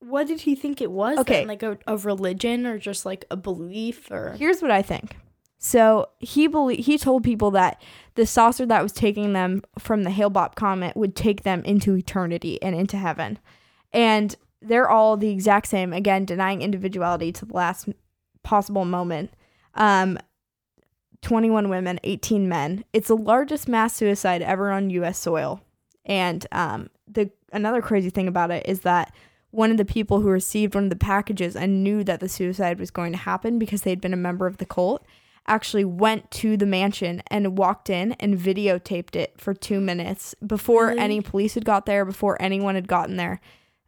What 0.00 0.26
did 0.26 0.42
he 0.42 0.54
think 0.54 0.80
it 0.80 0.90
was? 0.90 1.18
Okay. 1.18 1.40
then? 1.40 1.48
like 1.48 1.62
a, 1.62 1.78
a 1.86 1.96
religion 1.96 2.66
or 2.66 2.78
just 2.78 3.04
like 3.06 3.24
a 3.30 3.36
belief 3.36 4.10
or? 4.10 4.34
Here's 4.38 4.60
what 4.62 4.70
I 4.70 4.82
think. 4.82 5.16
So 5.58 6.10
he 6.18 6.46
belie- 6.46 6.76
he 6.82 6.98
told 6.98 7.24
people 7.24 7.50
that 7.52 7.80
the 8.16 8.26
saucer 8.26 8.66
that 8.66 8.82
was 8.82 8.92
taking 8.92 9.32
them 9.32 9.62
from 9.78 10.02
the 10.02 10.10
Hale-Bopp 10.10 10.54
comet 10.56 10.94
would 10.94 11.16
take 11.16 11.42
them 11.42 11.62
into 11.64 11.96
eternity 11.96 12.60
and 12.62 12.74
into 12.74 12.98
heaven, 12.98 13.38
and 13.92 14.36
they're 14.64 14.88
all 14.88 15.16
the 15.16 15.30
exact 15.30 15.66
same. 15.68 15.92
Again, 15.92 16.24
denying 16.24 16.62
individuality 16.62 17.32
to 17.32 17.44
the 17.44 17.54
last 17.54 17.88
possible 18.42 18.84
moment. 18.84 19.32
Um, 19.74 20.18
21 21.22 21.68
women, 21.68 21.98
18 22.04 22.48
men. 22.48 22.84
It's 22.92 23.08
the 23.08 23.16
largest 23.16 23.66
mass 23.68 23.94
suicide 23.94 24.42
ever 24.42 24.70
on 24.70 24.90
U.S. 24.90 25.18
soil, 25.18 25.62
and 26.04 26.46
um, 26.52 26.90
the 27.08 27.30
another 27.52 27.80
crazy 27.80 28.10
thing 28.10 28.28
about 28.28 28.50
it 28.50 28.66
is 28.68 28.80
that 28.80 29.14
one 29.50 29.70
of 29.70 29.76
the 29.76 29.84
people 29.84 30.20
who 30.20 30.28
received 30.28 30.74
one 30.74 30.84
of 30.84 30.90
the 30.90 30.96
packages 30.96 31.54
and 31.56 31.82
knew 31.84 32.02
that 32.04 32.20
the 32.20 32.28
suicide 32.28 32.78
was 32.78 32.90
going 32.90 33.12
to 33.12 33.18
happen 33.18 33.58
because 33.58 33.82
they'd 33.82 34.00
been 34.00 34.12
a 34.12 34.16
member 34.16 34.46
of 34.46 34.56
the 34.58 34.66
cult 34.66 35.06
actually 35.46 35.84
went 35.84 36.30
to 36.30 36.56
the 36.56 36.66
mansion 36.66 37.22
and 37.28 37.56
walked 37.56 37.88
in 37.88 38.12
and 38.12 38.36
videotaped 38.38 39.14
it 39.14 39.34
for 39.36 39.54
two 39.54 39.80
minutes 39.80 40.34
before 40.44 40.88
Really? 40.88 40.98
any 40.98 41.20
police 41.20 41.54
had 41.54 41.64
got 41.64 41.86
there, 41.86 42.04
before 42.04 42.40
anyone 42.40 42.74
had 42.74 42.88
gotten 42.88 43.16
there, 43.16 43.40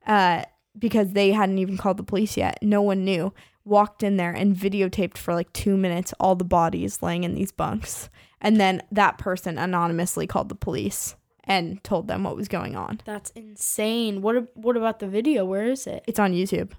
uh, 0.07 0.45
because 0.79 1.13
they 1.13 1.33
hadn't 1.33 1.59
even 1.59 1.77
called 1.77 1.97
the 1.97 2.03
police 2.03 2.37
yet. 2.37 2.59
No 2.63 2.83
one 2.83 3.05
knew. 3.05 3.33
Walked 3.65 4.03
in 4.03 4.17
there 4.17 4.31
and 4.33 4.55
videotaped 4.55 5.17
for 5.19 5.35
like 5.35 5.53
two 5.53 5.77
minutes 5.77 6.15
all 6.21 6.37
the 6.37 6.45
bodies 6.45 7.03
laying 7.03 7.25
in 7.25 7.35
these 7.35 7.51
bunks. 7.51 8.09
And 8.41 8.61
then 8.61 8.83
that 8.93 9.19
person 9.19 9.59
anonymously 9.59 10.27
called 10.29 10.49
the 10.49 10.55
police 10.55 11.17
and 11.43 11.83
told 11.83 12.07
them 12.07 12.23
what 12.25 12.37
was 12.37 12.47
going 12.49 12.77
on. 12.77 13.01
That's 13.05 13.31
insane. 13.31 14.23
What? 14.23 14.57
What 14.57 14.77
about 14.77 15.01
the 15.01 15.09
video? 15.09 15.45
Where 15.45 15.65
is 15.65 15.87
it? 15.87 16.05
It's 16.07 16.19
on 16.21 16.33
YouTube. 16.33 16.73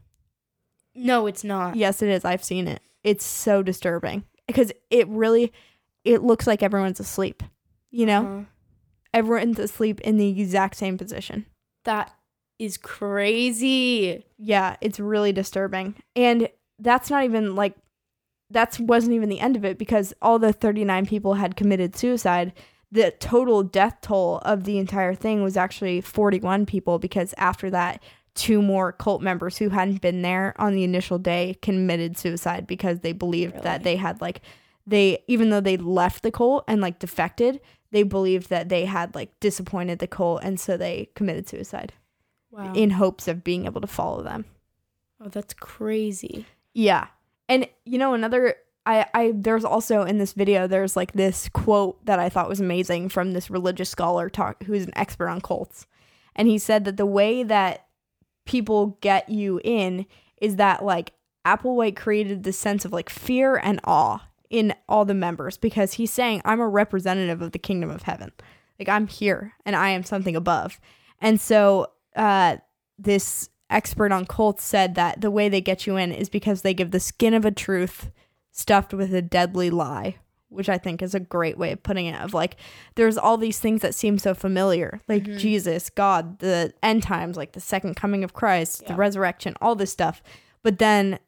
No, 0.96 1.28
it's 1.28 1.44
not. 1.44 1.76
Yes, 1.76 2.02
it 2.02 2.10
is. 2.10 2.24
I've 2.26 2.44
seen 2.44 2.68
it. 2.68 2.82
It's 3.04 3.26
so 3.26 3.62
disturbing 3.64 4.24
because 4.48 4.72
it 4.90 5.08
really 5.10 5.52
it 6.04 6.24
looks 6.24 6.48
like 6.48 6.64
everyone's 6.64 7.00
asleep. 7.00 7.44
You 7.92 8.06
know, 8.06 8.20
Uh-huh. 8.22 8.44
everyone's 9.14 9.60
asleep 9.60 10.00
in 10.02 10.18
the 10.18 10.30
exact 10.42 10.76
same 10.78 10.98
position. 10.98 11.46
That 11.84 12.12
is 12.60 12.78
crazy. 12.78 14.26
Yeah, 14.38 14.78
it's 14.82 15.00
really 15.00 15.32
disturbing. 15.32 15.96
And 16.16 16.50
that's 16.80 17.10
not 17.10 17.24
even 17.24 17.56
like 17.56 17.76
that's 18.50 18.80
wasn't 18.80 19.14
even 19.14 19.30
the 19.30 19.40
end 19.40 19.56
of 19.56 19.66
it 19.66 19.78
because 19.78 20.14
all 20.22 20.40
the 20.40 20.54
39 20.54 21.06
people 21.06 21.36
had 21.36 21.56
committed 21.56 21.96
suicide. 21.96 22.54
The 22.92 23.12
total 23.20 23.64
death 23.64 23.98
toll 24.02 24.38
of 24.40 24.64
the 24.64 24.78
entire 24.78 25.14
thing 25.14 25.44
was 25.44 25.58
actually 25.58 26.00
41 26.00 26.66
people 26.66 27.00
because 27.00 27.34
after 27.38 27.70
that 27.70 28.02
two 28.34 28.62
more 28.62 28.92
cult 28.92 29.22
members 29.22 29.58
who 29.58 29.70
hadn't 29.70 30.00
been 30.00 30.22
there 30.22 30.54
on 30.58 30.74
the 30.74 30.84
initial 30.84 31.18
day 31.18 31.58
committed 31.62 32.18
suicide 32.18 32.68
because 32.68 33.00
they 33.00 33.12
believed 33.12 33.64
that 33.64 33.84
they 33.84 33.96
had 33.96 34.22
like 34.22 34.42
they 34.86 35.18
even 35.28 35.50
though 35.50 35.60
they 35.60 35.76
left 35.76 36.24
the 36.24 36.32
cult 36.32 36.64
and 36.68 36.80
like 36.80 37.00
defected, 37.00 37.60
they 37.92 38.04
believed 38.04 38.50
that 38.50 38.70
they 38.70 38.86
had 38.86 39.14
like 39.16 39.38
disappointed 39.40 40.00
the 40.00 40.08
cult 40.08 40.42
and 40.44 40.60
so 40.60 40.78
they 40.78 41.10
committed 41.16 41.50
suicide 41.50 41.92
Wow. 42.58 42.74
in 42.74 42.90
hopes 42.90 43.28
of 43.28 43.44
being 43.44 43.66
able 43.66 43.82
to 43.82 43.88
follow 43.88 44.24
them. 44.24 44.46
oh, 45.22 45.30
that's 45.30 45.54
crazy. 45.54 46.48
Yeah. 46.74 47.08
And 47.48 47.70
you 47.86 48.00
know, 48.00 48.14
another 48.16 48.56
I, 48.88 49.06
I 49.14 49.34
there's 49.36 49.66
also 49.66 50.04
in 50.04 50.18
this 50.18 50.34
video 50.34 50.66
there's 50.66 50.96
like 50.96 51.12
this 51.12 51.50
quote 51.50 52.04
that 52.06 52.20
I 52.20 52.30
thought 52.30 52.50
was 52.50 52.60
amazing 52.60 53.10
from 53.10 53.34
this 53.34 53.50
religious 53.50 53.90
scholar 53.90 54.30
talk 54.30 54.64
who's 54.64 54.86
an 54.86 54.98
expert 54.98 55.30
on 55.30 55.42
cults. 55.42 55.86
And 56.36 56.48
he 56.48 56.58
said 56.58 56.86
that 56.86 56.98
the 56.98 57.06
way 57.06 57.44
that 57.44 57.86
people 58.46 58.98
get 59.02 59.30
you 59.30 59.60
in 59.64 60.06
is 60.42 60.56
that 60.56 60.84
like 60.84 61.14
Applewhite 61.46 61.96
created 61.96 62.44
this 62.44 62.58
sense 62.58 62.86
of 62.86 62.94
like 62.94 63.10
fear 63.10 63.58
and 63.58 63.80
awe 63.84 64.26
in 64.50 64.74
all 64.88 65.06
the 65.06 65.14
members 65.14 65.58
because 65.58 65.94
he's 65.94 66.12
saying 66.12 66.42
I'm 66.46 66.60
a 66.60 66.68
representative 66.68 67.42
of 67.42 67.52
the 67.52 67.60
kingdom 67.60 67.90
of 67.90 68.04
heaven. 68.04 68.32
Like 68.80 68.90
I'm 68.90 69.08
here 69.08 69.54
and 69.66 69.76
I 69.76 69.90
am 69.90 70.04
something 70.04 70.36
above. 70.36 70.80
And 71.20 71.42
so 71.42 71.88
uh 72.18 72.58
this 73.00 73.50
expert 73.70 74.12
on 74.12 74.26
cults 74.26 74.64
said 74.64 74.96
that 74.96 75.22
the 75.22 75.30
way 75.32 75.50
they 75.50 75.62
get 75.62 75.86
you 75.86 75.98
in 75.98 76.12
is 76.12 76.30
because 76.30 76.62
they 76.62 76.74
give 76.74 76.92
the 76.92 77.00
skin 77.00 77.34
of 77.34 77.46
a 77.46 77.52
truth 77.52 78.10
stuffed 78.52 78.94
with 78.94 79.14
a 79.14 79.22
deadly 79.22 79.70
lie, 79.70 80.16
which 80.50 80.70
I 80.70 80.78
think 80.78 81.02
is 81.02 81.14
a 81.14 81.20
great 81.20 81.58
way 81.58 81.74
of 81.74 81.84
putting 81.84 82.06
it. 82.08 82.20
Of 82.20 82.34
like, 82.34 82.56
there's 82.96 83.18
all 83.18 83.38
these 83.38 83.60
things 83.60 83.82
that 83.82 83.94
seem 83.94 84.18
so 84.18 84.34
familiar, 84.34 85.02
like 85.08 85.24
Mhm. 85.26 85.38
Jesus, 85.38 85.90
God, 85.90 86.40
the 86.40 86.74
end 86.82 87.04
times, 87.04 87.38
like 87.38 87.52
the 87.52 87.60
second 87.60 87.96
coming 87.96 88.24
of 88.24 88.34
Christ, 88.34 88.88
the 88.88 88.96
resurrection, 88.96 89.54
all 89.62 89.76
this 89.76 89.92
stuff. 89.92 90.24
But 90.64 90.80
then 90.80 91.20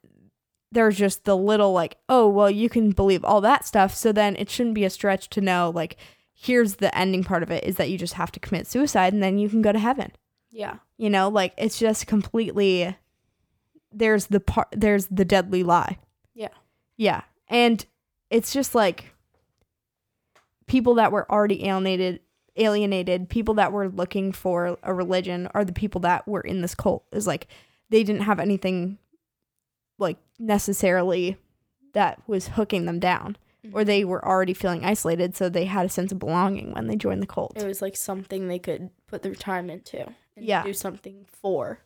there's 0.72 0.96
just 0.96 1.24
the 1.24 1.36
little 1.36 1.72
like, 1.72 1.98
oh, 2.08 2.28
well, 2.28 2.50
you 2.50 2.68
can 2.68 2.90
believe 2.92 3.24
all 3.24 3.40
that 3.42 3.64
stuff. 3.66 3.94
So 3.94 4.12
then 4.12 4.34
it 4.36 4.48
shouldn't 4.50 4.74
be 4.74 4.84
a 4.84 4.90
stretch 4.90 5.28
to 5.30 5.40
know, 5.40 5.70
like, 5.74 5.96
here's 6.32 6.76
the 6.76 6.96
ending 6.96 7.22
part 7.22 7.42
of 7.42 7.50
it 7.50 7.62
is 7.64 7.76
that 7.76 7.90
you 7.90 7.98
just 7.98 8.14
have 8.14 8.32
to 8.32 8.40
commit 8.40 8.66
suicide 8.66 9.12
and 9.12 9.22
then 9.22 9.36
you 9.38 9.48
can 9.50 9.60
go 9.62 9.72
to 9.72 9.78
heaven 9.78 10.10
Yeah. 10.50 10.78
you 10.96 11.10
know 11.10 11.28
like 11.28 11.54
it's 11.56 11.78
just 11.78 12.06
completely 12.06 12.96
there's 13.92 14.26
the 14.26 14.40
part 14.40 14.68
there's 14.72 15.06
the 15.06 15.24
deadly 15.24 15.62
lie. 15.62 15.98
Yeah. 16.34 16.48
yeah. 16.96 17.22
And 17.48 17.84
it's 18.30 18.52
just 18.52 18.74
like 18.74 19.14
people 20.66 20.94
that 20.94 21.12
were 21.12 21.30
already 21.30 21.66
alienated 21.66 22.20
alienated 22.56 23.28
people 23.28 23.54
that 23.54 23.72
were 23.72 23.88
looking 23.88 24.32
for 24.32 24.76
a 24.82 24.92
religion 24.92 25.48
are 25.54 25.64
the 25.64 25.72
people 25.72 26.00
that 26.02 26.26
were 26.26 26.40
in 26.40 26.60
this 26.60 26.74
cult. 26.74 27.04
Is 27.12 27.26
like 27.26 27.48
they 27.90 28.04
didn't 28.04 28.22
have 28.22 28.40
anything 28.40 28.98
like 29.98 30.18
necessarily 30.38 31.36
that 31.92 32.22
was 32.26 32.48
hooking 32.48 32.86
them 32.86 33.00
down 33.00 33.36
mm-hmm. 33.66 33.76
or 33.76 33.84
they 33.84 34.04
were 34.04 34.24
already 34.26 34.54
feeling 34.54 34.84
isolated 34.84 35.36
so 35.36 35.48
they 35.48 35.64
had 35.64 35.84
a 35.84 35.88
sense 35.88 36.12
of 36.12 36.18
belonging 36.18 36.72
when 36.72 36.86
they 36.86 36.96
joined 36.96 37.20
the 37.20 37.26
cult. 37.26 37.52
It 37.56 37.66
was 37.66 37.82
like 37.82 37.96
something 37.96 38.46
they 38.46 38.60
could 38.60 38.90
put 39.08 39.22
their 39.22 39.34
time 39.34 39.68
into 39.68 40.06
and 40.40 40.48
Yeah. 40.48 40.64
do 40.64 40.72
something 40.72 41.26
for, 41.30 41.80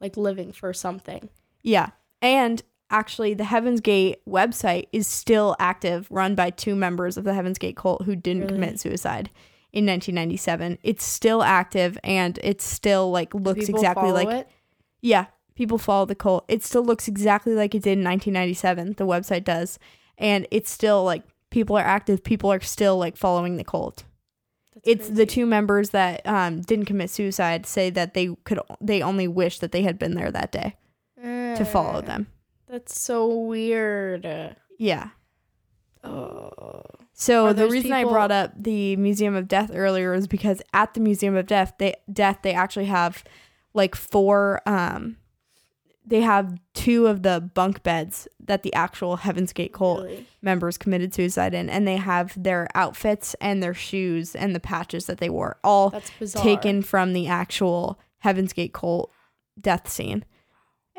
like 0.00 0.16
living 0.16 0.52
for 0.52 0.72
something. 0.72 1.28
Yeah. 1.62 1.90
And 2.22 2.62
actually, 2.90 3.34
the 3.34 3.44
Heaven's 3.44 3.80
Gate 3.80 4.20
website 4.28 4.86
is 4.92 5.06
still 5.06 5.56
active, 5.58 6.06
run 6.10 6.34
by 6.34 6.50
two 6.50 6.74
members 6.74 7.16
of 7.16 7.24
the 7.24 7.34
Heaven's 7.34 7.58
Gate 7.58 7.76
cult 7.76 8.02
who 8.04 8.16
didn't 8.16 8.42
Really? 8.42 8.54
commit 8.54 8.80
suicide 8.80 9.30
in 9.72 9.86
1997. 9.86 10.78
It's 10.82 11.04
still 11.04 11.42
active 11.42 11.98
and 12.02 12.38
it 12.42 12.60
still 12.60 13.10
like 13.10 13.32
looks 13.34 13.68
exactly 13.68 14.10
like 14.10 14.28
it. 14.28 14.48
yeah, 15.00 15.26
people 15.54 15.78
follow 15.78 16.06
the 16.06 16.14
cult. 16.14 16.44
It 16.48 16.64
still 16.64 16.84
looks 16.84 17.06
exactly 17.08 17.54
like 17.54 17.74
it 17.74 17.82
did 17.82 17.98
in 17.98 18.04
1997. 18.04 18.94
The 18.96 19.06
website 19.06 19.44
does. 19.44 19.78
And 20.18 20.46
it's 20.50 20.70
still 20.70 21.04
like 21.04 21.22
people 21.50 21.76
are 21.78 21.84
active, 21.84 22.22
people 22.24 22.52
are 22.52 22.60
still 22.60 22.98
like 22.98 23.16
following 23.16 23.56
the 23.56 23.64
cult. 23.64 24.04
That's 24.74 24.88
It's 24.88 25.08
the 25.08 25.26
two 25.26 25.46
members 25.46 25.90
that 25.90 26.26
um, 26.26 26.60
didn't 26.60 26.84
commit 26.86 27.10
suicide 27.10 27.66
say 27.66 27.90
that 27.90 28.14
they 28.14 28.34
could 28.44 28.60
they 28.80 29.02
only 29.02 29.26
wish 29.28 29.58
that 29.58 29.72
they 29.72 29.82
had 29.82 29.98
been 29.98 30.14
there 30.14 30.30
that 30.30 30.52
day 30.52 30.76
to 31.22 31.64
follow 31.64 31.98
Eh, 31.98 32.02
them. 32.02 32.26
That's 32.68 32.98
so 32.98 33.26
weird. 33.26 34.56
Yeah. 34.78 35.10
Oh. 36.04 36.82
So 37.12 37.46
Are 37.46 37.52
the 37.52 37.68
reason 37.68 37.92
I 37.92 38.04
brought 38.04 38.30
up 38.30 38.52
the 38.56 38.96
Museum 38.96 39.34
of 39.34 39.46
Death 39.48 39.70
earlier 39.74 40.14
is 40.14 40.26
because 40.26 40.62
at 40.72 40.94
the 40.94 41.00
Museum 41.00 41.36
of 41.36 41.46
Death, 41.46 41.74
they 41.78 41.94
death 42.10 42.38
they 42.42 42.54
actually 42.54 42.86
have 42.86 43.22
like 43.74 43.94
four 43.94 44.62
um 44.66 45.16
they 46.10 46.20
have 46.20 46.58
two 46.74 47.06
of 47.06 47.22
the 47.22 47.40
bunk 47.54 47.82
beds 47.82 48.28
that 48.44 48.62
the 48.62 48.74
actual 48.74 49.16
Heaven's 49.16 49.52
Gate 49.54 49.72
cult 49.72 50.02
Really? 50.02 50.26
members 50.42 50.76
committed 50.76 51.14
suicide 51.14 51.54
in 51.54 51.70
and 51.70 51.86
they 51.88 51.96
have 51.96 52.34
their 52.40 52.68
outfits 52.74 53.34
and 53.40 53.62
their 53.62 53.72
shoes 53.74 54.34
and 54.36 54.54
the 54.54 54.60
patches 54.60 55.06
that 55.06 55.18
they 55.18 55.30
wore 55.30 55.56
all 55.64 55.94
taken 56.34 56.82
from 56.82 57.12
the 57.14 57.26
actual 57.28 57.98
Heaven's 58.18 58.52
Gate 58.52 58.74
cult 58.74 59.10
death 59.60 59.88
scene. 59.88 60.24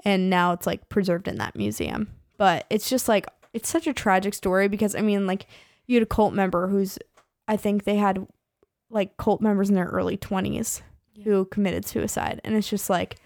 And 0.04 0.30
now 0.30 0.54
it's 0.54 0.66
like 0.66 0.90
preserved 0.90 1.28
in 1.28 1.38
that 1.38 1.56
museum. 1.56 2.08
But 2.38 2.66
it's 2.72 2.90
just 2.90 3.08
like 3.08 3.28
it's 3.54 3.70
such 3.70 3.86
a 3.86 3.94
tragic 3.94 4.34
story 4.34 4.68
because 4.68 4.96
I 4.96 5.02
mean 5.02 5.28
like 5.28 5.46
you 5.86 5.96
had 5.98 6.04
a 6.04 6.08
cult 6.08 6.34
member 6.34 6.68
who's 6.68 6.98
I 7.48 7.58
think 7.58 7.84
they 7.84 7.98
had 7.98 8.26
like 8.90 9.18
cult 9.18 9.42
members 9.42 9.70
in 9.70 9.76
their 9.76 9.86
early 9.88 10.18
20s 10.18 10.82
Yeah. 11.14 11.24
who 11.26 11.46
committed 11.46 11.86
suicide 11.86 12.42
and 12.44 12.56
it's 12.56 12.70
just 12.70 12.90
like 12.90 13.18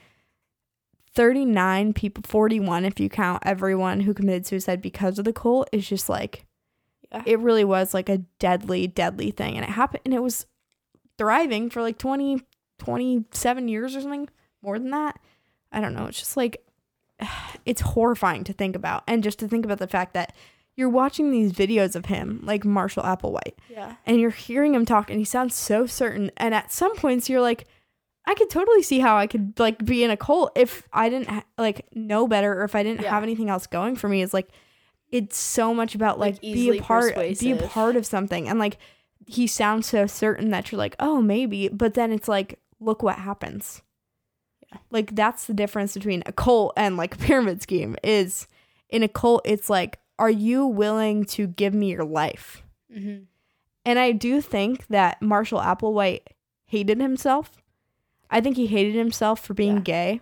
39 1.15 1.93
people 1.93 2.23
41 2.27 2.85
if 2.85 2.99
you 2.99 3.09
count 3.09 3.41
everyone 3.45 4.01
who 4.01 4.13
committed 4.13 4.45
suicide 4.45 4.81
because 4.81 5.17
of 5.17 5.25
the 5.25 5.33
cult 5.33 5.69
is 5.71 5.87
just 5.87 6.09
like 6.09 6.45
Yeah. 7.11 7.23
it 7.25 7.39
really 7.39 7.63
was 7.63 7.93
like 7.93 8.09
a 8.09 8.19
deadly 8.39 8.87
deadly 8.87 9.31
thing. 9.31 9.55
And 9.55 9.63
it 9.63 9.71
happened 9.71 10.01
and 10.05 10.13
it 10.13 10.21
was 10.21 10.45
thriving 11.17 11.69
for 11.69 11.81
like 11.81 11.97
20 11.97 12.41
27 12.77 13.67
years 13.69 13.95
or 13.95 14.01
something 14.01 14.27
more 14.61 14.77
than 14.77 14.91
that. 14.91 15.17
I 15.71 15.79
don't 15.81 15.93
know. 15.93 16.05
It's 16.07 16.19
just 16.19 16.35
like 16.37 16.63
it's 17.65 17.81
horrifying 17.81 18.43
to 18.43 18.53
think 18.53 18.75
about. 18.75 19.03
And 19.07 19.23
just 19.23 19.39
to 19.39 19.47
think 19.47 19.63
about 19.65 19.79
the 19.79 19.87
fact 19.87 20.13
that 20.13 20.35
you're 20.75 20.89
watching 20.89 21.31
these 21.31 21.53
videos 21.53 21.95
of 21.95 22.07
him 22.07 22.41
like 22.43 22.65
marshall 22.65 23.03
applewhite 23.03 23.53
yeah. 23.69 23.95
and 24.05 24.19
you're 24.19 24.29
hearing 24.29 24.73
him 24.75 24.85
talk 24.85 25.09
and 25.09 25.17
he 25.19 25.23
sounds 25.25 25.55
so 25.55 25.85
certain. 25.85 26.31
And 26.35 26.53
at 26.53 26.73
some 26.73 26.95
points 26.97 27.29
you're 27.29 27.39
like 27.41 27.65
i 28.27 28.33
could 28.33 28.49
totally 28.49 28.81
see 28.81 28.99
how 28.99 29.17
i 29.17 29.27
could 29.27 29.57
like 29.59 29.83
be 29.85 30.03
in 30.03 30.09
a 30.11 30.17
cult 30.17 30.51
if 30.55 30.87
i 30.93 31.09
didn't 31.09 31.29
ha- 31.29 31.43
like 31.57 31.85
know 31.93 32.27
better 32.27 32.59
or 32.59 32.63
if 32.63 32.75
i 32.75 32.83
didn't 32.83 33.01
Yeah. 33.01 33.11
have 33.11 33.23
anything 33.23 33.49
else 33.49 33.67
going 33.67 33.95
for 33.95 34.07
me 34.09 34.21
it's 34.21 34.33
like 34.33 34.49
it's 35.11 35.37
so 35.37 35.73
much 35.73 35.95
about 35.95 36.19
Like, 36.19 36.33
like, 36.35 36.41
be 36.41 36.77
a 36.77 36.81
part 36.81 37.15
be 37.39 37.51
a 37.51 37.55
part 37.67 37.95
of 37.95 38.05
something 38.05 38.47
and 38.49 38.59
like 38.59 38.77
he 39.27 39.47
sounds 39.47 39.87
so 39.87 40.07
certain 40.07 40.49
that 40.51 40.71
you're 40.71 40.77
like 40.79 40.95
oh 40.99 41.21
maybe 41.21 41.67
but 41.69 41.93
then 41.93 42.11
it's 42.11 42.27
like 42.27 42.59
look 42.79 43.01
what 43.03 43.17
happens 43.19 43.81
Yeah. 44.71 44.79
like 44.91 45.15
that's 45.15 45.45
the 45.45 45.53
difference 45.53 45.93
between 45.93 46.23
a 46.25 46.31
cult 46.31 46.73
and 46.77 46.97
like 46.97 47.15
a 47.15 47.17
pyramid 47.17 47.61
scheme 47.61 47.95
is 48.03 48.47
in 48.89 49.03
a 49.03 49.07
cult 49.07 49.41
it's 49.45 49.69
like 49.69 49.99
are 50.17 50.29
you 50.29 50.65
willing 50.65 51.25
to 51.25 51.47
give 51.47 51.73
me 51.73 51.91
your 51.91 52.05
life 52.05 52.61
Mm-hmm. 52.95 53.23
and 53.85 53.99
I 53.99 54.11
do 54.13 54.39
think 54.41 54.87
that 54.87 55.21
Marshall 55.21 55.59
Applewhite 55.59 56.21
hated 56.67 57.01
himself. 57.01 57.51
I 58.35 58.41
think 58.41 58.57
he 58.57 58.67
hated 58.67 58.95
himself 58.95 59.39
for 59.43 59.53
being 59.53 59.77
Yeah. 59.77 59.81
gay. 59.83 60.21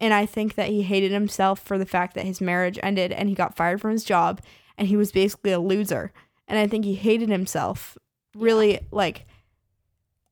And 0.00 0.12
I 0.14 0.26
think 0.26 0.54
that 0.54 0.68
he 0.70 0.82
hated 0.82 1.12
himself 1.12 1.60
for 1.60 1.76
the 1.78 1.86
fact 1.86 2.14
that 2.14 2.24
his 2.24 2.40
marriage 2.40 2.78
ended 2.82 3.12
and 3.12 3.28
he 3.28 3.34
got 3.34 3.54
fired 3.56 3.80
from 3.80 3.92
his 3.92 4.04
job 4.04 4.40
and 4.76 4.88
he 4.88 4.96
was 4.96 5.12
basically 5.12 5.52
a 5.52 5.60
loser. 5.60 6.12
And 6.48 6.58
I 6.58 6.66
think 6.66 6.84
he 6.84 6.94
hated 6.94 7.28
himself 7.28 7.96
really 8.34 8.80
like 8.90 9.26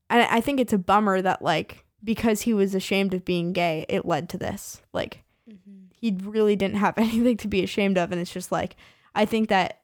and 0.08 0.22
I 0.22 0.40
think 0.40 0.58
it's 0.58 0.72
a 0.72 0.78
bummer 0.78 1.20
that 1.22 1.42
like 1.42 1.84
because 2.02 2.40
he 2.42 2.54
was 2.54 2.74
ashamed 2.74 3.12
of 3.14 3.24
being 3.24 3.52
gay, 3.52 3.84
it 3.88 4.06
led 4.06 4.28
to 4.30 4.38
this. 4.38 4.80
Like 4.92 5.22
Mm-hmm. 5.50 5.86
he 6.00 6.16
really 6.24 6.54
didn't 6.56 6.76
have 6.78 6.96
anything 6.98 7.36
to 7.38 7.48
be 7.48 7.62
ashamed 7.62 7.98
of 7.98 8.12
and 8.12 8.20
it's 8.20 8.32
just 8.32 8.52
like 8.52 8.76
i 9.16 9.24
think 9.24 9.48
that 9.48 9.80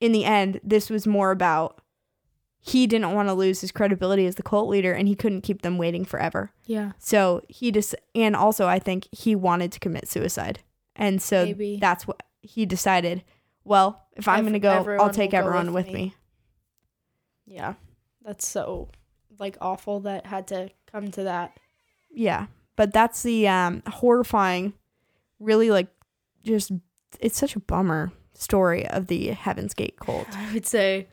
in 0.00 0.12
the 0.12 0.24
end 0.24 0.60
this 0.62 0.90
was 0.90 1.06
more 1.06 1.30
about 1.30 1.80
he 2.64 2.86
didn't 2.86 3.12
want 3.12 3.28
to 3.28 3.34
lose 3.34 3.60
his 3.60 3.72
credibility 3.72 4.24
as 4.24 4.36
the 4.36 4.42
cult 4.42 4.68
leader 4.68 4.92
and 4.92 5.08
he 5.08 5.16
couldn't 5.16 5.40
keep 5.42 5.62
them 5.62 5.78
waiting 5.78 6.04
forever 6.04 6.52
Yeah. 6.66 6.92
so 6.98 7.42
he 7.48 7.70
just 7.72 7.94
and 8.14 8.36
also 8.36 8.66
i 8.68 8.78
think 8.78 9.08
he 9.10 9.34
wanted 9.34 9.72
to 9.72 9.80
commit 9.80 10.06
suicide 10.08 10.60
and 10.94 11.20
so 11.20 11.44
Maybe. 11.44 11.78
that's 11.80 12.06
what 12.06 12.22
he 12.40 12.64
decided 12.64 13.24
well 13.64 14.06
if 14.16 14.28
i'm 14.28 14.42
going 14.42 14.52
to 14.52 14.58
go 14.60 14.70
i'll 15.00 15.10
take 15.10 15.32
go 15.32 15.38
everyone 15.38 15.72
with 15.72 15.86
with 15.86 15.94
me. 15.94 16.02
me 16.04 16.14
Yeah. 17.46 17.74
That's 18.24 18.46
so 18.46 18.88
like 19.38 19.56
awful 19.60 20.00
that 20.00 20.26
had 20.26 20.46
to 20.48 20.70
come 20.90 21.10
to 21.12 21.24
that. 21.24 21.58
yeah 22.10 22.46
but 22.76 22.92
that's 22.92 23.22
the 23.22 23.48
um 23.48 23.82
horrifying 23.88 24.72
really 25.40 25.70
like 25.70 25.88
just 26.44 26.70
it's 27.20 27.36
such 27.38 27.56
a 27.56 27.60
bummer 27.60 28.12
story 28.34 28.86
of 28.88 29.08
the 29.08 29.28
heaven's 29.28 29.74
gate 29.74 29.98
cult 29.98 30.26
I 30.36 30.52
would 30.52 30.66
say 30.66 31.08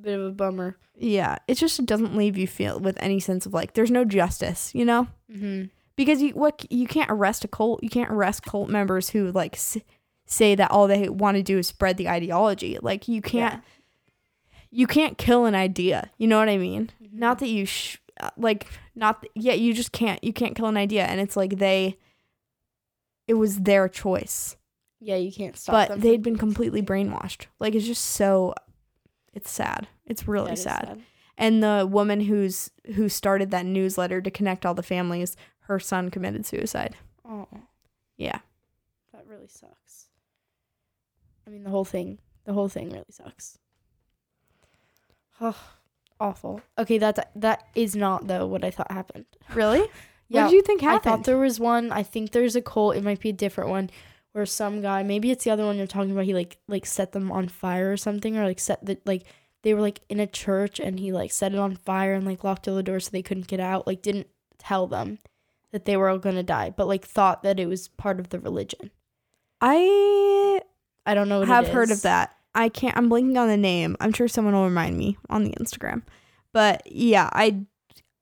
bit 0.00 0.18
of 0.18 0.26
a 0.26 0.30
bummer. 0.32 0.76
Yeah, 0.96 1.36
it 1.46 1.54
just 1.54 1.84
doesn't 1.86 2.16
leave 2.16 2.36
you 2.36 2.46
feel 2.46 2.80
with 2.80 2.96
any 3.00 3.20
sense 3.20 3.46
of 3.46 3.52
like 3.54 3.74
there's 3.74 3.90
no 3.90 4.04
justice, 4.04 4.74
you 4.74 4.84
know? 4.84 5.06
Mm-hmm. 5.32 5.66
Because 5.96 6.22
you 6.22 6.30
what 6.30 6.64
you 6.70 6.86
can't 6.86 7.10
arrest 7.10 7.44
a 7.44 7.48
cult, 7.48 7.82
you 7.82 7.88
can't 7.90 8.10
arrest 8.10 8.42
cult 8.44 8.68
members 8.68 9.10
who 9.10 9.30
like 9.32 9.54
s- 9.54 9.78
say 10.26 10.54
that 10.54 10.70
all 10.70 10.86
they 10.86 11.08
want 11.08 11.36
to 11.36 11.42
do 11.42 11.58
is 11.58 11.66
spread 11.68 11.96
the 11.96 12.08
ideology. 12.08 12.78
Like 12.80 13.08
you 13.08 13.20
can't 13.22 13.62
you 14.70 14.86
can't 14.86 15.18
kill 15.18 15.44
an 15.46 15.54
idea. 15.54 16.10
You 16.18 16.26
know 16.28 16.38
what 16.38 16.48
I 16.48 16.58
mean? 16.58 16.90
Mm-hmm. 17.02 17.18
Not 17.18 17.38
that 17.40 17.48
you 17.48 17.64
sh- 17.66 17.98
uh, 18.20 18.30
like 18.36 18.66
not 18.94 19.22
th- 19.22 19.32
yeah, 19.34 19.54
you 19.54 19.72
just 19.74 19.92
can't 19.92 20.22
you 20.22 20.32
can't 20.32 20.54
kill 20.54 20.66
an 20.66 20.76
idea 20.76 21.04
and 21.04 21.20
it's 21.20 21.36
like 21.36 21.58
they 21.58 21.96
it 23.26 23.34
was 23.34 23.58
their 23.60 23.88
choice. 23.88 24.56
Yeah, 25.00 25.16
you 25.16 25.32
can't 25.32 25.56
stop. 25.56 25.72
but 25.74 25.88
them 25.88 26.00
they'd 26.00 26.22
been 26.22 26.38
completely 26.38 26.82
brainwashed. 26.82 27.46
Like 27.60 27.74
it's 27.74 27.86
just 27.86 28.04
so 28.04 28.54
it's 29.32 29.50
sad. 29.50 29.88
It's 30.06 30.26
really 30.28 30.52
is 30.52 30.62
sad. 30.62 31.02
And 31.36 31.62
the 31.62 31.86
woman 31.90 32.20
who's 32.22 32.70
who 32.94 33.08
started 33.08 33.50
that 33.52 33.64
newsletter 33.66 34.20
to 34.20 34.30
connect 34.30 34.66
all 34.66 34.74
the 34.74 34.82
families, 34.82 35.36
her 35.60 35.78
son 35.78 36.10
committed 36.10 36.44
suicide. 36.46 36.96
Oh, 37.28 37.46
Yeah. 38.16 38.40
that 39.12 39.26
really 39.26 39.46
sucks. 39.48 40.06
I 41.46 41.50
mean, 41.50 41.62
the 41.64 41.70
whole 41.70 41.84
thing. 41.84 42.18
The 42.44 42.52
whole 42.54 42.68
thing 42.68 42.90
really 42.90 43.04
sucks. 43.10 43.58
Oh, 45.40 45.56
awful. 46.18 46.60
Okay, 46.78 46.98
that's 46.98 47.20
that 47.36 47.64
is 47.74 47.94
not 47.94 48.26
though 48.26 48.46
what 48.46 48.64
I 48.64 48.70
thought 48.70 48.90
happened. 48.90 49.26
Really? 49.54 49.86
Yeah, 50.30 50.42
what 50.42 50.50
did 50.50 50.56
you 50.56 50.62
think 50.62 50.82
happened? 50.82 50.98
I 51.10 51.16
thought 51.16 51.24
there 51.24 51.38
was 51.38 51.58
one. 51.58 51.90
I 51.90 52.02
think 52.02 52.32
there's 52.32 52.54
a 52.54 52.60
cult. 52.60 52.96
It 52.96 53.02
might 53.02 53.18
be 53.18 53.30
a 53.30 53.32
different 53.32 53.70
one, 53.70 53.88
where 54.38 54.46
some 54.46 54.80
guy, 54.80 55.02
maybe 55.02 55.30
it's 55.30 55.44
the 55.44 55.50
other 55.50 55.66
one 55.66 55.76
you're 55.76 55.86
talking 55.86 56.12
about. 56.12 56.24
He 56.24 56.32
like 56.32 56.58
like 56.68 56.86
set 56.86 57.12
them 57.12 57.30
on 57.30 57.48
fire 57.48 57.92
or 57.92 57.96
something, 57.96 58.38
or 58.38 58.44
like 58.44 58.60
set 58.60 58.86
the 58.86 58.96
like 59.04 59.24
they 59.62 59.74
were 59.74 59.80
like 59.80 60.00
in 60.08 60.20
a 60.20 60.26
church 60.26 60.78
and 60.78 60.98
he 60.98 61.12
like 61.12 61.32
set 61.32 61.52
it 61.52 61.58
on 61.58 61.74
fire 61.74 62.14
and 62.14 62.24
like 62.24 62.44
locked 62.44 62.68
all 62.68 62.76
the 62.76 62.82
doors 62.82 63.06
so 63.06 63.10
they 63.10 63.22
couldn't 63.22 63.48
get 63.48 63.60
out. 63.60 63.86
Like 63.86 64.00
didn't 64.00 64.28
tell 64.58 64.86
them 64.86 65.18
that 65.72 65.84
they 65.84 65.96
were 65.96 66.08
all 66.08 66.18
gonna 66.18 66.44
die, 66.44 66.70
but 66.70 66.86
like 66.86 67.04
thought 67.04 67.42
that 67.42 67.60
it 67.60 67.66
was 67.66 67.88
part 67.88 68.20
of 68.20 68.30
the 68.30 68.38
religion. 68.38 68.90
I 69.60 70.62
I 71.04 71.14
don't 71.14 71.28
know. 71.28 71.40
What 71.40 71.48
have 71.48 71.68
heard 71.68 71.90
of 71.90 72.02
that. 72.02 72.36
I 72.54 72.68
can't 72.68 72.96
I'm 72.96 73.08
blinking 73.08 73.36
on 73.36 73.48
the 73.48 73.56
name. 73.56 73.96
I'm 74.00 74.12
sure 74.12 74.28
someone 74.28 74.54
will 74.54 74.64
remind 74.64 74.96
me 74.96 75.18
on 75.28 75.44
the 75.44 75.50
Instagram. 75.50 76.02
But 76.52 76.82
yeah, 76.86 77.28
I 77.32 77.64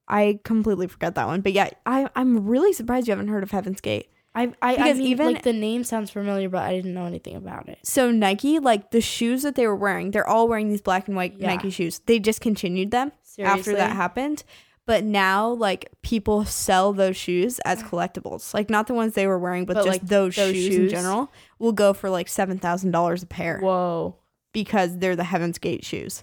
I 0.09 0.41
completely 0.45 0.87
forgot 0.87 1.14
that 1.17 1.27
one. 1.27 1.43
But 1.43 1.53
yeah, 1.53 1.69
I 1.85 2.09
I'm 2.17 2.47
really 2.47 2.73
surprised 2.73 3.07
you 3.07 3.12
haven't 3.12 3.29
heard 3.29 3.43
of 3.43 3.51
Heaven's 3.51 3.83
Gate. 3.83 4.11
I 4.37 4.43
I, 4.43 4.72
I 4.72 4.76
Because 4.76 4.99
mean, 4.99 5.07
even- 5.09 5.26
like 5.26 5.43
the 5.43 5.53
name 5.53 5.82
sounds 5.82 6.11
familiar, 6.11 6.49
but 6.49 6.62
I 6.62 6.74
didn't 6.76 6.95
know 6.95 7.07
anything 7.07 7.34
about 7.37 7.68
it. 7.68 7.78
So 7.82 8.11
Nike, 8.12 8.59
like 8.59 8.91
the 8.93 9.01
shoes 9.01 9.43
that 9.43 9.55
they 9.57 9.66
were 9.66 9.74
wearing, 9.74 10.12
they're 10.12 10.28
all 10.28 10.47
wearing 10.47 10.68
these 10.68 10.82
black 10.82 11.09
and 11.09 11.16
white 11.16 11.34
Yeah. 11.39 11.49
Nike 11.49 11.70
shoes. 11.70 12.01
They 12.07 12.18
discontinued 12.18 12.91
them 12.93 13.12
Seriously? 13.22 13.59
after 13.59 13.72
that 13.76 13.97
happened. 13.97 14.45
But 14.87 15.03
now, 15.03 15.49
like 15.49 15.91
people 16.03 16.45
sell 16.45 16.93
those 16.93 17.16
shoes 17.16 17.59
as 17.64 17.82
collectibles, 17.82 18.55
like 18.55 18.70
not 18.70 18.87
the 18.87 18.95
ones 18.95 19.14
they 19.14 19.26
were 19.26 19.39
wearing, 19.39 19.64
but, 19.64 19.74
But, 19.74 19.84
just 19.87 20.01
like, 20.03 20.09
those, 20.09 20.37
those 20.37 20.55
shoes, 20.55 20.76
in 20.76 20.89
general. 20.91 21.32
Will 21.59 21.72
go 21.72 21.93
for 21.93 22.09
like 22.09 22.28
seven 22.28 22.59
thousand 22.61 22.93
dollars 22.93 23.24
a 23.24 23.26
pair 23.26 23.59
Whoa, 23.59 24.14
because 24.53 24.99
they're 24.99 25.16
the 25.16 25.24
Heaven's 25.24 25.59
Gate 25.59 25.84
shoes. 25.84 26.22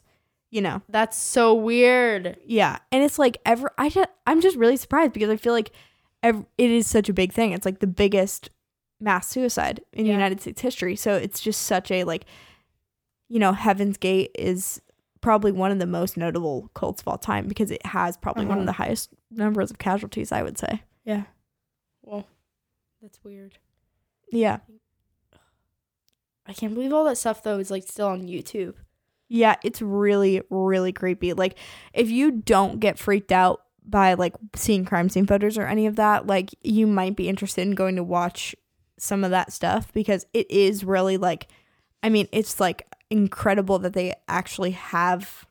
You 0.49 0.61
know, 0.61 0.81
that's 0.87 1.17
so 1.21 1.53
weird. 1.55 2.37
yeah, 2.45 2.77
and 2.91 3.03
it's 3.03 3.19
like 3.19 3.39
ever. 3.45 3.71
I 3.77 3.89
just 3.89 4.07
I'm 4.27 4.39
just 4.39 4.55
really 4.55 4.77
surprised 4.77 5.11
because 5.11 5.29
I 5.29 5.35
feel 5.35 5.51
like 5.51 5.71
ev- 6.23 6.45
it 6.57 6.71
is 6.71 6.87
such 6.87 7.09
a 7.09 7.13
big 7.13 7.31
thing. 7.33 7.51
It's 7.51 7.65
like 7.65 7.79
the 7.79 7.87
biggest 7.87 8.49
mass 8.99 9.27
suicide 9.27 9.81
in 9.93 10.05
Yeah. 10.05 10.13
United 10.13 10.41
States 10.41 10.61
history. 10.61 10.95
So 10.95 11.15
it's 11.15 11.39
just 11.41 11.61
such 11.63 11.91
a 11.91 12.03
like, 12.05 12.25
you 13.29 13.37
know, 13.39 13.51
Heaven's 13.53 13.97
Gate 13.97 14.31
is 14.35 14.81
probably 15.21 15.51
one 15.51 15.71
of 15.71 15.79
the 15.79 15.85
most 15.85 16.17
notable 16.17 16.69
cults 16.73 17.01
of 17.01 17.07
all 17.07 17.17
time 17.17 17.47
because 17.47 17.69
it 17.71 17.85
has 17.85 18.17
probably 18.17 18.45
one 18.45 18.57
of 18.57 18.63
Uh-huh. 18.63 18.65
the 18.67 18.83
highest 18.83 19.09
numbers 19.31 19.71
of 19.71 19.77
casualties. 19.77 20.31
I 20.31 20.41
would 20.43 20.57
say. 20.57 20.83
Yeah. 21.05 21.23
Well, 22.01 22.25
that's 23.01 23.23
weird. 23.23 23.57
Yeah, 24.31 24.59
I 26.45 26.53
can't 26.53 26.73
believe 26.73 26.91
all 26.93 27.05
that 27.05 27.17
stuff 27.17 27.43
though 27.43 27.59
is 27.59 27.71
like 27.71 27.83
still 27.83 28.07
on 28.07 28.27
YouTube. 28.27 28.75
yeah, 29.29 29.55
it's 29.63 29.81
really 29.81 30.41
really 30.49 30.91
creepy. 30.91 31.33
Like 31.33 31.57
if 31.93 32.09
you 32.09 32.31
don't 32.31 32.79
get 32.79 32.99
freaked 32.99 33.31
out 33.31 33.61
by 33.85 34.13
like 34.13 34.33
seeing 34.55 34.85
crime 34.85 35.09
scene 35.09 35.25
photos 35.25 35.57
or 35.57 35.67
any 35.67 35.85
of 35.85 35.95
that, 35.97 36.27
like 36.27 36.51
you 36.61 36.87
might 36.87 37.15
be 37.15 37.29
interested 37.29 37.61
in 37.61 37.75
going 37.75 37.95
to 37.95 38.03
watch 38.03 38.55
some 38.97 39.23
of 39.23 39.31
that 39.31 39.51
stuff 39.51 39.91
because 39.93 40.25
it 40.33 40.49
is 40.49 40.83
really 40.83 41.17
like 41.17 41.47
I 42.03 42.09
mean, 42.09 42.27
it's 42.31 42.59
like 42.59 42.85
incredible 43.09 43.79
that 43.79 43.93
they 43.93 44.13
actually 44.27 44.71
have 44.71 45.45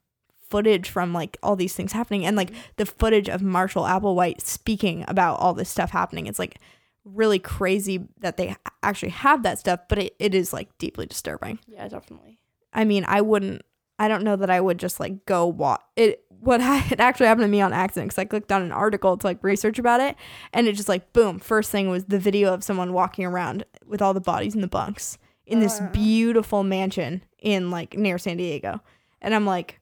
footage 0.51 0.91
from 0.91 1.15
like 1.15 1.39
all 1.43 1.57
these 1.57 1.75
things 1.75 1.93
happening 1.93 2.27
and 2.27 2.37
like 2.37 2.51
mm-hmm. 2.51 2.61
the 2.77 2.85
footage 2.85 3.29
of 3.29 3.41
Marshall 3.41 3.85
Applewhite 3.85 4.43
speaking 4.43 5.03
about 5.09 5.41
all 5.41 5.55
this 5.55 5.71
stuff 5.71 5.91
happening. 5.91 6.27
It's 6.27 6.39
like 6.39 6.59
really 7.05 7.39
crazy 7.39 8.07
that 8.19 8.37
they 8.37 8.55
actually 8.83 9.11
have 9.11 9.43
that 9.45 9.59
stuff, 9.59 9.81
but 9.89 9.99
it, 9.99 10.15
it 10.19 10.35
is 10.35 10.53
like 10.53 10.77
deeply 10.77 11.07
disturbing. 11.07 11.59
Yeah, 11.67 11.89
definitely. 11.89 12.39
I 12.73 12.85
mean, 12.85 13.05
I 13.09 13.23
wouldn't. 13.23 13.63
I 14.03 14.09
don't 14.09 14.25
know 14.25 14.37
that 14.37 14.51
I 14.51 14.61
would 14.61 14.79
just 14.79 14.99
like 15.01 15.25
go 15.27 15.47
watch 15.47 15.81
it. 15.97 16.25
What 16.29 16.61
ha- 16.61 16.87
it 16.91 16.99
actually 17.01 17.27
happened 17.27 17.45
to 17.45 17.49
me 17.49 17.61
on 17.61 17.73
accident 17.73 18.09
because 18.11 18.19
I 18.19 18.25
clicked 18.25 18.51
on 18.53 18.63
an 18.63 18.73
article 18.73 19.17
to 19.17 19.27
like 19.27 19.43
research 19.45 19.79
about 19.79 20.01
it, 20.01 20.17
and 20.53 20.67
it 20.67 20.73
just 20.73 20.89
like 20.89 21.13
boom. 21.13 21.39
First 21.39 21.71
thing 21.71 21.89
was 21.89 22.05
the 22.07 22.19
video 22.19 22.53
of 22.53 22.65
someone 22.65 22.93
walking 22.93 23.25
around 23.25 23.65
with 23.87 24.03
all 24.03 24.13
the 24.15 24.21
bodies 24.21 24.55
in 24.55 24.61
the 24.61 24.67
bunks 24.69 25.19
in 25.47 25.61
this 25.61 25.81
Uh. 25.81 25.89
beautiful 25.93 26.65
mansion 26.65 27.23
in 27.39 27.71
like 27.71 27.97
near 27.97 28.19
San 28.19 28.37
Diego, 28.39 28.81
and 29.21 29.35
I'm 29.35 29.47
like, 29.47 29.81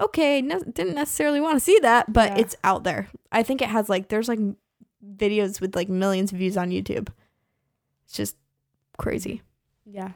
okay, 0.00 0.42
no, 0.42 0.60
didn't 0.60 0.94
necessarily 0.96 1.40
want 1.40 1.56
to 1.56 1.60
see 1.60 1.78
that, 1.80 2.12
but 2.12 2.32
Yeah. 2.32 2.38
it's 2.42 2.56
out 2.64 2.84
there. 2.84 3.08
I 3.30 3.42
think 3.42 3.62
it 3.62 3.68
has 3.68 3.88
like 3.88 4.08
there's 4.08 4.28
like 4.28 4.40
videos 5.16 5.60
with 5.60 5.74
like 5.76 5.88
millions 5.88 6.30
of 6.32 6.38
views 6.38 6.56
on 6.56 6.70
YouTube. 6.70 7.08
It's 8.04 8.14
just 8.14 8.36
crazy. 8.98 9.42
Yeah, 9.86 10.12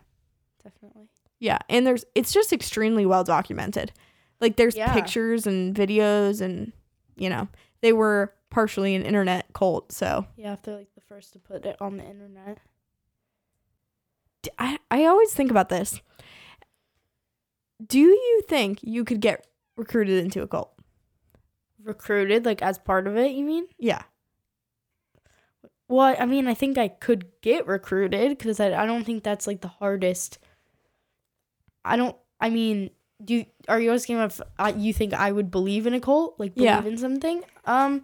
definitely. 0.62 0.95
Yeah, 1.38 1.58
and 1.68 1.86
there's 1.86 2.04
it's 2.14 2.32
just 2.32 2.52
extremely 2.52 3.04
well 3.06 3.24
documented. 3.24 3.92
Like 4.40 4.56
there's 4.56 4.76
Yeah. 4.76 4.92
pictures 4.92 5.46
and 5.46 5.74
videos 5.74 6.40
and 6.40 6.72
you 7.16 7.28
know, 7.30 7.48
they 7.80 7.92
were 7.92 8.32
partially 8.50 8.94
an 8.94 9.02
internet 9.02 9.46
cult, 9.54 9.92
so 9.92 10.26
Yeah, 10.36 10.52
if 10.54 10.62
they're 10.62 10.76
like 10.76 10.94
the 10.94 11.00
first 11.02 11.32
to 11.34 11.38
put 11.38 11.64
it 11.66 11.76
on 11.80 11.96
the 11.98 12.04
internet. 12.04 12.58
I 14.58 14.78
I 14.90 15.04
always 15.06 15.32
think 15.32 15.50
about 15.50 15.68
this. 15.68 16.00
Do 17.84 17.98
you 17.98 18.42
think 18.48 18.78
you 18.82 19.04
could 19.04 19.20
get 19.20 19.46
recruited 19.76 20.24
into 20.24 20.42
a 20.42 20.46
cult? 20.48 20.72
Recruited, 21.82 22.44
like 22.46 22.62
as 22.62 22.78
part 22.78 23.06
of 23.06 23.16
it, 23.16 23.32
you 23.32 23.44
mean? 23.44 23.66
Yeah. 23.78 24.02
Well, 25.88 26.16
I 26.18 26.24
mean, 26.26 26.48
I 26.48 26.54
think 26.54 26.78
I 26.78 26.88
could 26.88 27.26
get 27.42 27.66
recruited 27.66 28.30
because 28.30 28.58
I, 28.58 28.72
I 28.82 28.86
don't 28.86 29.04
think 29.04 29.22
that's 29.22 29.46
like 29.46 29.60
the 29.60 29.68
hardest. 29.68 30.38
I 31.86 31.96
don't. 31.96 32.16
I 32.40 32.50
mean, 32.50 32.90
do 33.24 33.34
you, 33.34 33.46
are 33.68 33.80
you 33.80 33.92
asking 33.92 34.18
if 34.18 34.40
uh, 34.58 34.72
you 34.76 34.92
think 34.92 35.14
I 35.14 35.32
would 35.32 35.50
believe 35.50 35.86
in 35.86 35.94
a 35.94 36.00
cult, 36.00 36.38
like 36.38 36.54
believe 36.54 36.66
Yeah. 36.66 36.84
in 36.84 36.98
something? 36.98 37.42
Um, 37.64 38.02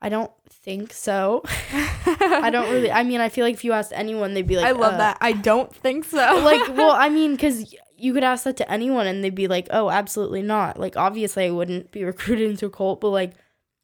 I 0.00 0.08
don't 0.08 0.30
think 0.50 0.92
so. 0.92 1.42
I 2.06 2.50
don't 2.50 2.70
really. 2.70 2.90
I 2.90 3.02
mean, 3.02 3.20
I 3.20 3.28
feel 3.28 3.44
like 3.44 3.54
if 3.54 3.64
you 3.64 3.72
asked 3.72 3.92
anyone, 3.94 4.34
they'd 4.34 4.46
be 4.46 4.56
like, 4.56 4.66
I 4.66 4.72
love 4.72 4.94
uh, 4.94 4.98
that. 4.98 5.18
I 5.20 5.32
don't 5.32 5.74
think 5.74 6.04
so. 6.04 6.16
like, 6.44 6.68
well, 6.76 6.92
I 6.92 7.08
mean, 7.08 7.32
because 7.32 7.74
you 7.96 8.12
could 8.14 8.24
ask 8.24 8.44
that 8.44 8.56
to 8.58 8.70
anyone, 8.70 9.06
and 9.06 9.22
they'd 9.22 9.34
be 9.34 9.48
like, 9.48 9.68
"Oh, 9.70 9.90
absolutely 9.90 10.42
not." 10.42 10.78
Like, 10.78 10.96
obviously, 10.96 11.46
I 11.46 11.50
wouldn't 11.50 11.90
be 11.90 12.04
recruited 12.04 12.48
into 12.48 12.66
a 12.66 12.70
cult, 12.70 13.00
but 13.00 13.10
like, 13.10 13.32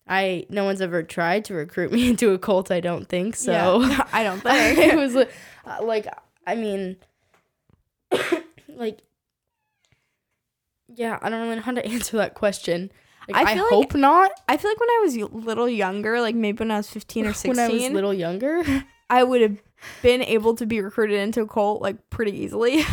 I 0.07 0.47
no 0.49 0.65
one's 0.65 0.81
ever 0.81 1.03
tried 1.03 1.45
to 1.47 1.55
recruit 1.55 1.93
me 1.93 2.09
into 2.11 2.31
a 2.33 2.39
cult. 2.39 2.71
I 2.71 2.81
don't 2.81 3.09
think 3.09 3.37
so. 3.37 3.81
Yeah, 3.81 4.07
I 4.13 4.23
don't 4.23 4.41
think 4.41 4.79
it 4.79 4.97
was 4.97 5.17
uh, 5.17 5.27
like 5.83 6.07
I 6.47 6.55
mean 6.55 6.97
like 8.69 9.03
yeah, 10.95 11.19
I 11.23 11.29
don't 11.31 11.41
really 11.43 11.57
know 11.57 11.63
how 11.63 11.73
to 11.73 11.85
answer 11.95 12.17
that 12.19 12.35
question. 12.35 12.91
Like, 13.29 13.47
I 13.47 13.51
I, 13.53 13.55
feel 13.55 13.65
like- 13.65 13.73
hope 13.73 13.95
not. 13.95 14.31
I 14.49 14.57
feel 14.57 14.71
like 14.71 14.81
when 14.81 14.89
I 14.91 15.01
was 15.05 15.17
a 15.17 15.25
little 15.27 15.69
younger, 15.69 16.21
like 16.21 16.35
maybe 16.35 16.59
when 16.59 16.71
I 16.71 16.77
was 16.77 16.91
15 16.91 17.27
or 17.27 17.33
16, 17.33 17.49
When 17.57 17.59
I 17.59 17.69
was 17.73 17.91
little 17.91 18.13
younger, 18.15 18.63
I 19.11 19.23
would 19.23 19.41
have 19.41 19.63
been 20.03 20.23
able 20.23 20.55
to 20.57 20.67
be 20.67 20.81
recruited 20.81 21.19
into 21.19 21.43
a 21.43 21.47
cult 21.47 21.81
like 21.83 22.11
pretty 22.11 22.33
easily. 22.33 22.85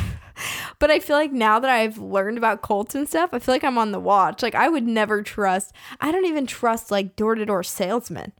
but 0.79 0.89
I 0.89 0.99
feel 0.99 1.15
like 1.17 1.31
now 1.31 1.59
that 1.59 1.69
I've 1.69 1.97
learned 1.97 2.37
about 2.37 2.61
cults 2.61 2.95
and 2.95 3.07
stuff, 3.07 3.29
I 3.33 3.39
feel 3.39 3.53
like 3.53 3.63
I'm 3.63 3.77
on 3.77 3.91
the 3.91 3.99
watch. 3.99 4.41
Like 4.41 4.55
I 4.55 4.67
would 4.69 4.87
never 4.87 5.21
trust. 5.21 5.73
I 5.99 6.11
don't 6.11 6.25
even 6.25 6.47
trust 6.47 6.91
like 6.91 7.15
door 7.15 7.35
to 7.35 7.45
door 7.45 7.63
salesmen. 7.63 8.31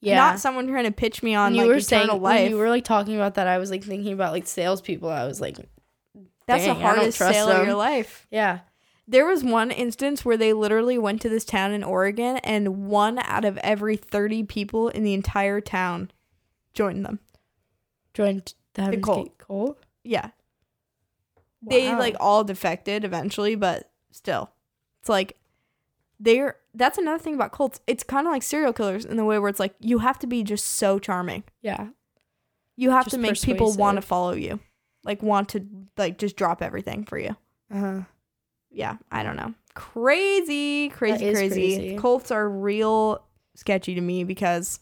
yeah. 0.00 0.16
Not 0.16 0.40
someone 0.40 0.66
trying 0.68 0.84
to 0.84 0.90
pitch 0.92 1.22
me 1.22 1.34
on 1.34 1.52
when 1.52 1.54
you 1.54 1.60
like 1.62 1.68
were 1.68 1.74
eternal 1.78 2.06
saying 2.08 2.22
life. 2.22 2.42
when 2.42 2.50
you 2.50 2.56
were 2.58 2.68
like 2.68 2.84
talking 2.84 3.16
about 3.16 3.34
that, 3.34 3.46
I 3.46 3.58
was 3.58 3.70
like 3.70 3.84
thinking 3.84 4.12
about 4.12 4.32
like 4.32 4.46
salespeople. 4.46 5.08
I 5.08 5.26
was 5.26 5.40
like, 5.40 5.56
That's 6.46 6.64
the 6.64 6.74
hardest 6.74 7.18
sale 7.18 7.48
of 7.48 7.66
your 7.66 7.74
life. 7.76 8.26
yeah, 8.30 8.60
There 9.10 9.24
was 9.24 9.42
one 9.42 9.70
instance 9.70 10.22
where 10.22 10.36
they 10.36 10.52
literally 10.52 10.98
went 10.98 11.22
to 11.22 11.30
this 11.30 11.46
town 11.46 11.72
in 11.72 11.82
Oregon, 11.82 12.36
and 12.38 12.86
one 12.88 13.18
out 13.20 13.46
of 13.46 13.56
every 13.58 13.96
30 13.96 14.44
people 14.44 14.88
in 14.90 15.02
the 15.02 15.14
entire 15.14 15.62
town 15.62 16.10
joined 16.74 17.06
them. 17.06 17.18
joined 18.12 18.52
the 18.74 18.82
Heaven's 18.82 19.04
cult. 19.04 19.38
Cult. 19.38 19.78
Yeah. 20.04 20.30
They 21.62 21.92
like 21.94 22.16
all 22.20 22.44
defected 22.44 23.04
eventually, 23.04 23.54
but 23.54 23.90
still. 24.10 24.50
It's 25.00 25.08
like 25.08 25.36
they're 26.20 26.56
that's 26.74 26.98
another 26.98 27.18
thing 27.18 27.34
about 27.34 27.52
cults. 27.52 27.80
It's 27.86 28.02
kind 28.02 28.26
of 28.26 28.32
like 28.32 28.42
serial 28.42 28.72
killers 28.72 29.04
in 29.04 29.16
the 29.16 29.24
way 29.24 29.38
where 29.38 29.48
it's 29.48 29.58
like 29.58 29.74
you 29.80 29.98
have 29.98 30.18
to 30.20 30.26
be 30.26 30.42
just 30.42 30.64
so 30.66 30.98
charming. 30.98 31.44
yeah, 31.62 31.88
You 32.76 32.90
have 32.90 33.06
Just 33.06 33.14
to 33.14 33.20
make 33.20 33.40
people 33.40 33.72
want 33.74 33.96
to 33.96 34.02
follow 34.02 34.32
you. 34.34 34.60
Like 35.02 35.22
want 35.22 35.48
to 35.50 35.66
like 35.96 36.18
just 36.18 36.36
drop 36.36 36.62
everything 36.62 37.04
for 37.04 37.18
you. 37.18 37.36
uh-huh. 37.72 38.02
Yeah, 38.70 38.96
I 39.10 39.22
don't 39.22 39.36
know. 39.36 39.54
Crazy, 39.74 40.88
crazy, 40.90 41.32
crazy. 41.32 41.76
crazy. 41.76 41.96
Cults 41.96 42.30
are 42.30 42.48
real 42.48 43.24
sketchy 43.54 43.94
to 43.94 44.00
me 44.00 44.24
because 44.24 44.80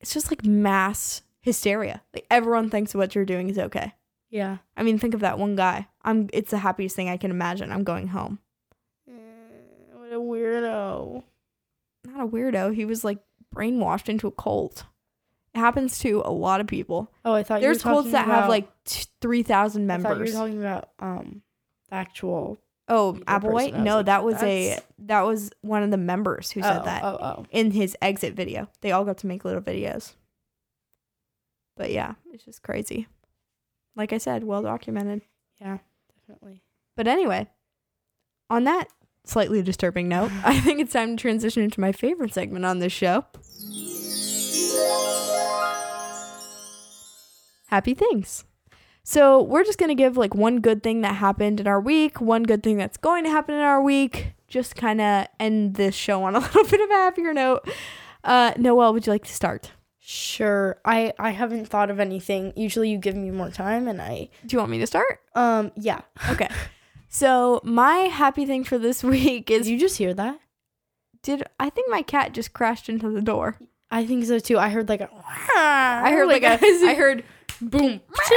it's 0.00 0.12
just 0.12 0.30
like 0.30 0.44
mass 0.44 1.22
hysteria. 1.40 2.02
Like 2.14 2.26
everyone 2.30 2.70
thinks 2.70 2.94
what 2.94 3.14
you're 3.14 3.24
doing 3.24 3.50
is 3.50 3.58
okay. 3.58 3.92
Yeah. 4.30 4.58
I 4.76 4.82
mean, 4.82 4.98
think 4.98 5.14
of 5.14 5.20
that 5.20 5.38
one 5.38 5.56
guy. 5.56 5.88
I'm. 6.02 6.28
It's 6.32 6.50
the 6.50 6.58
happiest 6.58 6.96
thing 6.96 7.08
I 7.08 7.16
can 7.16 7.30
imagine. 7.30 7.72
I'm 7.72 7.84
going 7.84 8.08
home. 8.08 8.38
what 9.06 10.12
a 10.12 10.20
weirdo. 10.20 11.22
Not 12.06 12.24
a 12.24 12.28
weirdo. 12.28 12.74
He 12.74 12.84
was 12.84 13.04
like 13.04 13.18
brainwashed 13.54 14.08
into 14.08 14.26
a 14.26 14.32
cult. 14.32 14.84
It 15.54 15.58
happens 15.58 15.98
to 16.00 16.22
a 16.24 16.30
lot 16.30 16.60
of 16.60 16.68
people. 16.68 17.12
Oh, 17.24 17.34
I 17.34 17.42
thought 17.42 17.60
There's 17.60 17.84
you 17.84 17.90
were 17.90 17.96
cults 17.96 18.12
that 18.12 18.26
have 18.26 18.48
like 18.48 18.68
t- 18.84 19.06
three 19.20 19.42
thousand 19.42 19.88
thought 19.88 19.98
you 19.98 20.04
were 20.04 20.08
members. 20.14 20.32
talking 20.32 20.58
about 20.60 20.90
um 21.00 21.42
the 21.88 21.96
actual. 21.96 22.58
Oh, 22.90 23.14
Applewhite? 23.26 23.70
person. 23.70 23.74
I 23.74 23.78
was 23.78 23.84
No, 23.84 23.96
like, 23.98 24.06
that 24.06 24.24
was 24.24 24.42
a 24.42 24.78
that 24.98 25.22
was 25.22 25.50
one 25.62 25.82
of 25.82 25.90
the 25.90 25.96
members 25.96 26.50
who 26.50 26.60
said 26.60 26.80
oh, 26.82 26.84
that 26.84 27.04
Oh, 27.04 27.18
oh. 27.22 27.46
in 27.50 27.70
his 27.70 27.96
exit 28.02 28.34
video. 28.34 28.68
They 28.80 28.92
all 28.92 29.04
got 29.04 29.18
to 29.18 29.26
make 29.26 29.44
little 29.44 29.62
videos. 29.62 30.14
But 31.76 31.92
yeah, 31.92 32.14
it's 32.32 32.44
just 32.44 32.62
crazy. 32.62 33.06
Like 33.96 34.12
I 34.12 34.18
said, 34.18 34.44
well 34.44 34.62
documented. 34.62 35.22
Yeah, 35.60 35.78
definitely. 36.18 36.62
But 36.96 37.06
anyway, 37.06 37.48
on 38.50 38.64
that 38.64 38.88
slightly 39.24 39.62
disturbing 39.62 40.08
note, 40.08 40.30
I 40.44 40.58
think 40.60 40.80
it's 40.80 40.92
time 40.92 41.16
to 41.16 41.20
transition 41.20 41.62
into 41.62 41.80
my 41.80 41.92
favorite 41.92 42.34
segment 42.34 42.64
on 42.64 42.80
this 42.80 42.92
show. 42.92 43.24
Happy 47.68 47.94
things. 47.94 48.44
So, 49.02 49.42
we're 49.42 49.64
just 49.64 49.78
going 49.78 49.88
to 49.88 49.94
give 49.94 50.16
like 50.16 50.34
one 50.34 50.60
good 50.60 50.82
thing 50.82 51.00
that 51.00 51.16
happened 51.16 51.58
in 51.60 51.66
our 51.66 51.80
week, 51.80 52.20
one 52.20 52.42
good 52.44 52.62
thing 52.62 52.76
that's 52.76 52.96
going 52.96 53.24
to 53.24 53.30
happen 53.30 53.54
in 53.54 53.60
our 53.62 53.82
week, 53.82 54.34
just 54.46 54.76
kind 54.76 55.00
of 55.00 55.26
end 55.40 55.74
this 55.74 55.94
show 55.94 56.22
on 56.24 56.36
a 56.36 56.38
little 56.40 56.64
bit 56.64 56.80
of 56.80 56.90
a 56.90 56.94
happier 56.94 57.32
note. 57.32 57.68
Uh, 58.22 58.52
Noelle, 58.56 58.92
would 58.92 59.06
you 59.06 59.12
like 59.12 59.24
to 59.24 59.32
start? 59.34 59.72
Sure. 59.98 60.78
I 60.84 61.12
I 61.18 61.30
haven't 61.30 61.66
thought 61.66 61.88
of 61.90 62.00
anything. 62.00 62.52
Usually 62.56 62.90
you 62.90 62.98
give 62.98 63.14
me 63.16 63.30
more 63.30 63.50
time 63.50 63.86
and 63.86 64.02
I 64.02 64.28
Do 64.44 64.54
you 64.54 64.58
want 64.58 64.70
me 64.70 64.78
to 64.80 64.86
start? 64.86 65.20
um 65.34 65.70
yeah. 65.76 66.00
Okay. 66.30 66.48
so, 67.08 67.60
my 67.64 67.94
happy 68.10 68.44
thing 68.44 68.64
for 68.64 68.76
this 68.76 69.04
week 69.14 69.46
Did 69.46 69.60
is 69.62 69.68
you 69.70 69.78
just 69.78 69.98
hear 69.98 70.12
that? 70.14 70.38
did 71.22 71.42
I 71.60 71.68
think 71.70 71.90
my 71.90 72.02
cat 72.02 72.32
just 72.32 72.52
crashed 72.54 72.88
into 72.88 73.10
the 73.10 73.20
door? 73.22 73.56
I 73.90 74.06
think 74.06 74.24
so 74.24 74.38
too. 74.38 74.58
I 74.58 74.68
heard 74.70 74.88
like 74.88 75.00
a 75.00 75.08
I 75.56 76.10
heard 76.12 76.28
like, 76.28 76.42
a, 76.42 76.58
I 76.62 76.94
heard 76.94 77.22
boom. 77.60 78.00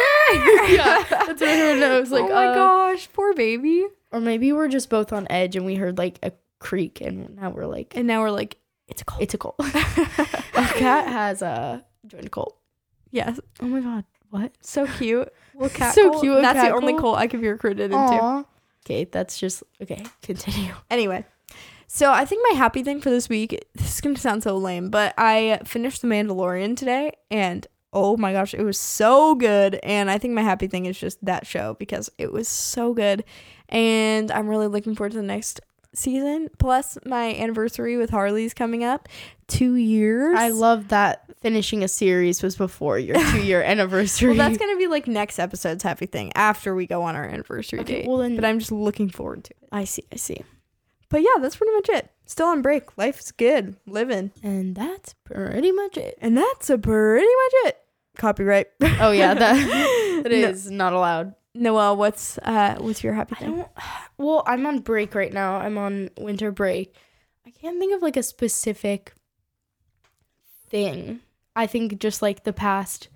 yeah, 0.67 1.03
that's 1.09 1.41
what 1.41 1.43
I 1.43 1.55
heard. 1.57 1.75
And 1.75 1.83
I 1.93 1.99
was 1.99 2.11
like, 2.11 2.23
oh 2.25 2.29
my 2.33 2.47
uh, 2.47 2.53
gosh, 2.55 3.09
poor 3.13 3.33
baby. 3.33 3.85
Or 4.11 4.19
maybe 4.19 4.53
we're 4.53 4.67
just 4.67 4.89
both 4.89 5.11
on 5.13 5.27
edge 5.29 5.55
and 5.55 5.65
we 5.65 5.75
heard 5.75 5.97
like 5.97 6.19
a 6.23 6.31
creak 6.59 7.01
and 7.01 7.35
now 7.35 7.49
we're 7.49 7.65
like, 7.65 7.93
And 7.97 8.07
now 8.07 8.21
we're 8.21 8.31
like, 8.31 8.57
it's 8.87 9.01
a 9.01 9.05
cult. 9.05 9.21
it's 9.21 9.33
a 9.33 9.37
cult. 9.37 9.55
Our 9.59 10.67
cat 10.67 11.07
has 11.07 11.41
a 11.41 11.83
joined 12.07 12.25
a 12.25 12.29
cult. 12.29 12.57
yes, 13.11 13.39
Oh 13.61 13.65
my 13.67 13.79
god, 13.79 14.05
what? 14.29 14.51
so 14.61 14.85
cute. 14.85 15.31
Well, 15.55 15.69
cat 15.73 15.95
So 15.95 16.11
cult. 16.11 16.21
cute, 16.23 16.37
a 16.37 16.41
That's 16.41 16.61
the 16.61 16.73
only 16.75 16.93
cult. 16.95 17.17
I 17.17 17.27
could 17.27 17.41
be 17.41 17.47
recruited 17.49 17.85
into. 17.91 17.97
Aw. 17.97 18.43
Okay, 18.85 19.05
that's 19.05 19.39
just 19.39 19.63
okay. 19.81 20.03
Continue. 20.21 20.73
Anyway, 20.91 21.25
so 21.87 22.11
I 22.11 22.25
think 22.25 22.45
my 22.51 22.57
happy 22.57 22.83
thing 22.83 22.99
for 23.01 23.09
this 23.09 23.29
week. 23.29 23.65
This 23.75 23.95
is 23.95 24.01
gonna 24.01 24.17
sound 24.17 24.43
so 24.43 24.57
lame, 24.57 24.89
but 24.89 25.13
I 25.17 25.59
finished 25.63 26.01
The 26.01 26.07
Mandalorian 26.09 26.75
today, 26.75 27.13
and 27.31 27.65
oh 27.93 28.17
my 28.17 28.33
gosh, 28.33 28.53
it 28.53 28.63
was 28.63 28.77
so 28.79 29.35
good. 29.35 29.79
And 29.83 30.09
I 30.11 30.17
think 30.17 30.33
my 30.33 30.41
happy 30.41 30.67
thing 30.67 30.85
is 30.85 30.99
just 30.99 31.23
that 31.25 31.45
show 31.47 31.75
because 31.79 32.09
it 32.17 32.31
was 32.33 32.47
so 32.47 32.93
good, 32.93 33.23
and 33.69 34.31
I'm 34.31 34.47
really 34.47 34.67
looking 34.67 34.95
forward 34.95 35.11
to 35.11 35.17
the 35.17 35.23
next 35.23 35.61
season. 35.95 36.49
Plus, 36.57 36.97
my 37.05 37.35
anniversary 37.35 37.97
with 37.97 38.09
Harley's 38.09 38.53
coming 38.53 38.83
up. 38.83 39.07
Two 39.47 39.75
years. 39.75 40.35
I 40.37 40.49
love 40.49 40.87
that 40.87 41.25
finishing 41.41 41.83
a 41.83 41.87
series 41.87 42.41
was 42.41 42.55
before 42.55 42.97
your 42.97 43.15
two 43.31 43.43
year 43.43 43.61
anniversary. 43.61 44.29
Well, 44.35 44.37
that's 44.37 44.57
gonna 44.57 44.77
be 44.77 44.87
like 44.87 45.07
next 45.07 45.37
episode's 45.39 45.83
happy 45.83 46.05
thing 46.07 46.31
after 46.35 46.73
we 46.73 46.87
go 46.87 47.03
on 47.03 47.15
our 47.15 47.25
anniversary 47.25 47.79
Okay, 47.81 48.01
date. 48.01 48.07
well 48.07 48.17
then- 48.17 48.35
but 48.35 48.45
I'm 48.45 48.59
just 48.59 48.71
looking 48.71 49.09
forward 49.09 49.43
to 49.45 49.51
it. 49.51 49.69
I 49.71 49.83
see, 49.83 50.05
I 50.11 50.15
see. 50.15 50.41
But 51.09 51.21
yeah, 51.21 51.35
that's 51.39 51.57
pretty 51.57 51.73
much 51.73 51.89
it. 51.89 52.09
Still 52.25 52.47
on 52.47 52.63
break. 52.63 52.97
Life's 52.97 53.31
good. 53.31 53.75
Living. 53.85 54.31
And 54.41 54.73
that's 54.75 55.13
pretty 55.25 55.71
much 55.71 55.95
it. 55.97 56.17
And 56.19 56.35
that's 56.35 56.71
a 56.71 56.77
pretty 56.79 57.25
much 57.25 57.53
it. 57.67 57.77
Copyright. 58.17 58.67
Oh 58.99 59.11
yeah, 59.11 59.33
that 59.33 60.23
that 60.23 60.31
No- 60.69 60.75
not 60.75 60.93
allowed. 60.93 61.35
Noelle, 61.55 61.97
what's 61.97 62.37
uh 62.39 62.75
what's 62.79 63.03
your 63.03 63.13
happy 63.13 63.35
I 63.37 63.39
thing? 63.39 63.55
don't. 63.57 63.69
Well, 64.17 64.43
I'm 64.47 64.65
on 64.65 64.79
break 64.79 65.13
right 65.15 65.31
now. 65.33 65.55
I'm 65.57 65.77
on 65.77 66.09
winter 66.17 66.51
break. 66.51 66.95
I 67.45 67.51
can't 67.51 67.77
think 67.79 67.93
of 67.93 68.01
like 68.01 68.17
a 68.17 68.23
specific 68.23 69.13
thing. 70.69 71.19
I 71.55 71.67
think 71.67 71.99
just 71.99 72.21
like 72.21 72.43
the 72.43 72.53
past 72.53 73.09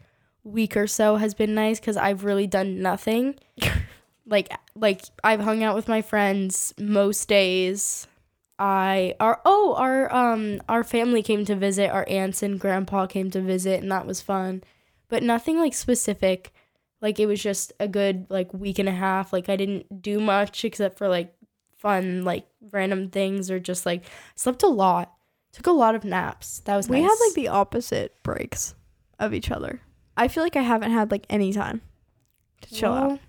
week 0.44 0.78
or 0.78 0.88
so 0.88 1.16
has 1.16 1.34
been 1.34 1.56
nice 1.56 1.80
because 1.80 1.98
I've 1.98 2.24
really 2.24 2.48
done 2.48 2.82
nothing. 2.82 3.36
like 4.26 4.50
like 4.76 5.02
I've 5.24 5.42
hung 5.42 5.64
out 5.64 5.76
with 5.76 5.88
my 5.88 6.02
friends 6.02 6.74
most 6.80 7.28
days. 7.28 8.08
I 8.60 9.16
our 9.20 9.42
oh 9.46 9.76
our 9.78 10.14
um 10.14 10.62
our 10.70 10.84
family 10.84 11.24
came 11.24 11.46
to 11.46 11.56
visit. 11.56 11.90
Our 11.90 12.06
aunts 12.08 12.44
and 12.44 12.60
grandpa 12.60 13.08
came 13.08 13.32
to 13.32 13.42
visit, 13.42 13.82
and 13.82 13.92
that 13.92 14.06
was 14.06 14.22
fun. 14.22 14.64
But 15.10 15.24
nothing 15.24 15.60
like 15.60 15.74
specific. 15.74 16.52
Like 17.02 17.20
it 17.20 17.28
was 17.28 17.42
just 17.42 17.74
a 17.80 17.88
good 17.88 18.26
like 18.30 18.54
week 18.54 18.80
and 18.80 18.90
a 18.90 18.94
half. 18.94 19.32
Like 19.32 19.50
I 19.50 19.56
didn't 19.56 20.02
do 20.02 20.20
much 20.20 20.66
except 20.66 20.98
for 20.98 21.08
like 21.08 21.34
fun 21.78 22.24
like 22.26 22.48
random 22.72 23.10
things 23.10 23.52
or 23.52 23.60
just 23.60 23.86
like 23.86 24.04
slept 24.36 24.64
a 24.64 24.68
lot. 24.68 25.14
Took 25.54 25.68
a 25.68 25.72
lot 25.72 25.96
of 25.96 26.04
naps. 26.04 26.60
That 26.66 26.76
was 26.76 26.90
We 26.90 27.02
nice. 27.02 27.10
had 27.10 27.26
like 27.26 27.34
the 27.36 27.48
opposite 27.48 28.16
breaks 28.24 28.76
of 29.20 29.34
each 29.34 29.50
other. 29.52 29.82
I 30.16 30.28
feel 30.28 30.44
like 30.44 30.56
I 30.56 30.62
haven't 30.62 30.92
had 30.92 31.12
like 31.12 31.26
any 31.30 31.54
time 31.54 31.82
to 32.64 32.74
chill 32.74 32.92
out. 32.94 33.20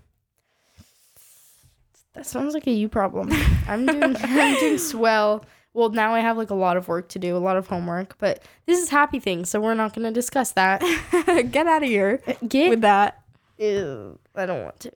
That 2.13 2.25
sounds 2.25 2.53
like 2.53 2.67
a 2.67 2.71
you 2.71 2.89
problem. 2.89 3.29
I'm 3.67 3.85
doing 3.85 4.15
I'm 4.19 4.59
doing 4.59 4.77
swell. 4.77 5.45
Well, 5.73 5.89
now 5.89 6.13
I 6.13 6.19
have 6.19 6.37
like 6.37 6.49
a 6.49 6.55
lot 6.55 6.77
of 6.77 6.87
work 6.87 7.09
to 7.09 7.19
do, 7.19 7.35
a 7.35 7.39
lot 7.39 7.55
of 7.57 7.67
homework, 7.67 8.17
but 8.17 8.43
this 8.65 8.79
is 8.79 8.89
happy 8.89 9.19
things, 9.19 9.49
so 9.49 9.59
we're 9.61 9.75
not 9.75 9.93
going 9.93 10.05
to 10.05 10.11
discuss 10.11 10.51
that. 10.53 10.81
Get 11.51 11.67
out 11.67 11.83
of 11.83 11.89
here 11.89 12.21
uh, 12.27 12.33
Get 12.47 12.69
with 12.69 12.81
that. 12.81 13.21
Ew, 13.57 14.17
I 14.35 14.45
don't 14.45 14.63
want 14.63 14.79
to. 14.81 14.91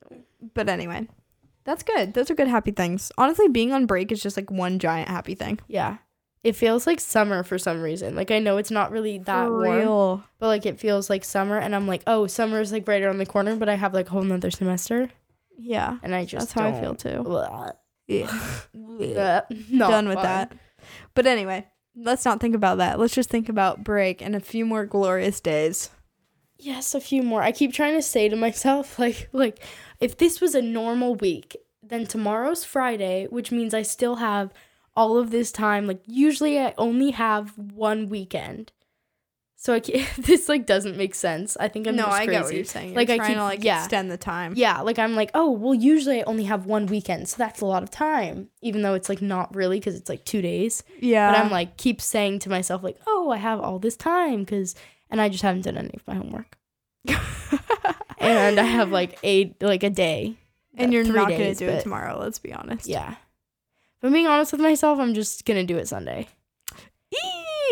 But 0.54 0.68
anyway, 0.68 1.06
that's 1.64 1.82
good. 1.82 2.14
Those 2.14 2.30
are 2.30 2.34
good 2.34 2.48
happy 2.48 2.72
things. 2.72 3.12
Honestly, 3.16 3.48
being 3.48 3.72
on 3.72 3.86
break 3.86 4.10
is 4.10 4.22
just 4.22 4.36
like 4.36 4.50
one 4.50 4.78
giant 4.78 5.08
happy 5.08 5.34
thing. 5.34 5.60
Yeah. 5.68 5.98
It 6.42 6.54
feels 6.56 6.86
like 6.86 7.00
summer 7.00 7.42
for 7.42 7.56
some 7.56 7.80
reason. 7.80 8.14
Like 8.14 8.30
I 8.30 8.38
know 8.38 8.58
it's 8.58 8.70
not 8.70 8.90
really 8.90 9.16
that 9.18 9.46
For 9.46 9.62
warm, 9.62 9.78
real. 9.78 10.24
but 10.38 10.48
like 10.48 10.66
it 10.66 10.78
feels 10.78 11.08
like 11.08 11.24
summer 11.24 11.56
and 11.56 11.74
I'm 11.74 11.86
like, 11.88 12.02
"Oh, 12.06 12.26
summer 12.26 12.60
is 12.60 12.70
like 12.70 12.86
right 12.86 13.02
around 13.02 13.16
the 13.16 13.24
corner, 13.24 13.56
but 13.56 13.70
I 13.70 13.76
have 13.76 13.94
like 13.94 14.08
a 14.08 14.10
whole 14.10 14.22
nother 14.22 14.50
semester." 14.50 15.08
Yeah. 15.56 15.96
And 16.02 16.14
I 16.14 16.26
just 16.26 16.48
That's 16.48 16.52
how 16.52 16.68
I 16.76 16.80
feel 16.80 16.94
too. 16.94 17.22
Blah. 17.22 17.70
Yeah. 18.06 18.30
Not 19.70 19.90
Done 19.90 20.08
with 20.08 20.16
fun. 20.16 20.24
that. 20.24 20.52
But 21.14 21.26
anyway, 21.26 21.66
let's 21.96 22.24
not 22.24 22.40
think 22.40 22.54
about 22.54 22.78
that. 22.78 22.98
Let's 22.98 23.14
just 23.14 23.30
think 23.30 23.48
about 23.48 23.84
break 23.84 24.20
and 24.20 24.34
a 24.36 24.40
few 24.40 24.66
more 24.66 24.84
glorious 24.84 25.40
days. 25.40 25.90
Yes, 26.58 26.94
a 26.94 27.00
few 27.00 27.22
more. 27.22 27.42
I 27.42 27.52
keep 27.52 27.72
trying 27.72 27.94
to 27.94 28.02
say 28.02 28.28
to 28.28 28.36
myself, 28.36 28.98
like, 28.98 29.28
like 29.32 29.60
if 30.00 30.16
this 30.18 30.40
was 30.40 30.54
a 30.54 30.62
normal 30.62 31.14
week, 31.14 31.56
then 31.82 32.06
tomorrow's 32.06 32.64
Friday, 32.64 33.26
which 33.30 33.52
means 33.52 33.74
I 33.74 33.82
still 33.82 34.16
have 34.16 34.52
all 34.96 35.18
of 35.18 35.30
this 35.30 35.52
time. 35.52 35.86
Like, 35.86 36.00
usually 36.06 36.58
I 36.58 36.74
only 36.78 37.10
have 37.12 37.58
one 37.58 38.08
weekend, 38.08 38.72
so 39.64 39.72
I 39.72 39.80
can't, 39.80 40.06
this 40.18 40.48
like 40.50 40.66
doesn't 40.66 40.98
make 40.98 41.14
sense. 41.14 41.56
I 41.58 41.68
think 41.68 41.86
I'm 41.88 41.96
no, 41.96 42.04
just 42.04 42.12
I 42.14 42.24
crazy. 42.26 42.30
get 42.38 42.44
what 42.44 42.54
you're 42.54 42.64
saying. 42.64 42.88
You're 42.90 42.96
Like, 42.96 43.08
I 43.08 43.16
trying 43.16 43.28
keep- 43.30 43.36
to 43.38 43.42
like 43.44 43.64
yeah. 43.64 43.78
extend 43.82 44.10
the 44.10 44.18
time. 44.18 44.52
Yeah, 44.56 44.80
like 44.82 44.98
I'm 44.98 45.14
like, 45.16 45.30
oh, 45.32 45.50
well, 45.50 45.72
usually 45.74 46.20
I 46.20 46.24
only 46.26 46.44
have 46.44 46.66
one 46.66 46.84
weekend, 46.84 47.28
so 47.30 47.36
that's 47.38 47.62
a 47.62 47.66
lot 47.66 47.82
of 47.82 47.90
time, 47.90 48.50
even 48.60 48.82
though 48.82 48.92
it's 48.92 49.08
like 49.08 49.22
not 49.22 49.54
really 49.56 49.78
because 49.80 49.94
it's 49.94 50.10
like 50.10 50.24
two 50.26 50.42
days. 50.42 50.82
Yeah. 51.00 51.30
But 51.32 51.40
I'm 51.40 51.50
like, 51.50 51.78
keep 51.78 52.00
saying 52.02 52.40
to 52.40 52.50
myself, 52.50 52.82
like, 52.82 52.98
oh, 53.06 53.30
I 53.30 53.38
have 53.38 53.58
all 53.60 53.78
this 53.78 53.96
time 53.96 54.40
because, 54.40 54.74
and 55.10 55.18
I 55.20 55.30
just 55.30 55.42
haven't 55.42 55.62
done 55.62 55.78
any 55.78 55.94
of 55.94 56.06
my 56.06 56.14
homework. 56.14 56.58
and 58.18 58.58
I 58.60 58.64
have 58.64 58.90
like 58.90 59.18
eight, 59.22 59.62
like 59.62 59.82
a 59.82 59.90
day. 59.90 60.36
and 60.76 60.90
uh, 60.90 60.94
you're 60.94 61.04
not 61.04 61.28
days, 61.28 61.58
gonna 61.58 61.72
do 61.72 61.78
it 61.78 61.82
tomorrow. 61.82 62.18
Let's 62.20 62.38
be 62.38 62.52
honest. 62.52 62.86
Yeah. 62.86 63.12
If 63.12 64.04
I'm 64.08 64.12
being 64.12 64.26
honest 64.26 64.52
with 64.52 64.60
myself, 64.60 64.98
I'm 64.98 65.14
just 65.14 65.44
gonna 65.46 65.64
do 65.64 65.78
it 65.78 65.88
Sunday. 65.88 66.28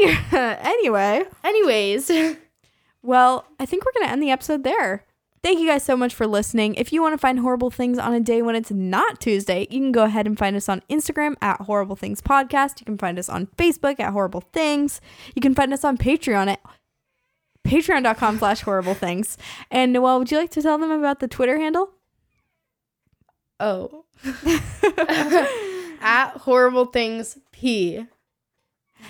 Anyway, 0.32 1.24
Anyways, 1.44 2.10
well, 3.02 3.46
I 3.60 3.66
think 3.66 3.84
we're 3.84 3.92
gonna 3.92 4.12
end 4.12 4.22
the 4.22 4.30
episode 4.30 4.64
there. 4.64 5.04
Thank 5.42 5.58
you 5.58 5.66
guys 5.66 5.82
so 5.82 5.96
much 5.96 6.14
for 6.14 6.26
listening. 6.26 6.76
If 6.76 6.92
you 6.92 7.02
want 7.02 7.14
to 7.14 7.18
find 7.18 7.40
horrible 7.40 7.70
things 7.70 7.98
on 7.98 8.14
a 8.14 8.20
day 8.20 8.42
when 8.42 8.54
it's 8.54 8.70
not 8.70 9.20
Tuesday, 9.20 9.66
you 9.70 9.80
can 9.80 9.90
go 9.90 10.04
ahead 10.04 10.26
and 10.28 10.38
find 10.38 10.54
us 10.54 10.68
on 10.68 10.82
Instagram 10.88 11.34
at 11.42 11.62
Horrible 11.62 11.96
Things 11.96 12.20
Podcast. 12.20 12.78
You 12.78 12.86
can 12.86 12.96
find 12.96 13.18
us 13.18 13.28
on 13.28 13.48
Facebook 13.58 13.98
at 13.98 14.12
Horrible 14.12 14.42
Things. 14.52 15.00
You 15.34 15.42
can 15.42 15.52
find 15.52 15.72
us 15.72 15.82
on 15.82 15.98
Patreon 15.98 16.46
at 16.46 16.60
patreon.com 17.66 18.38
slash 18.38 18.60
horrible 18.60 18.94
things. 18.94 19.36
And 19.68 19.92
Noelle, 19.92 20.20
would 20.20 20.30
you 20.30 20.38
like 20.38 20.50
to 20.50 20.62
tell 20.62 20.78
them 20.78 20.92
about 20.92 21.18
the 21.18 21.26
Twitter 21.28 21.58
handle? 21.58 21.90
oh, 23.58 24.04
at 26.00 26.30
horrible 26.38 26.86
things 26.86 27.38
p. 27.52 28.06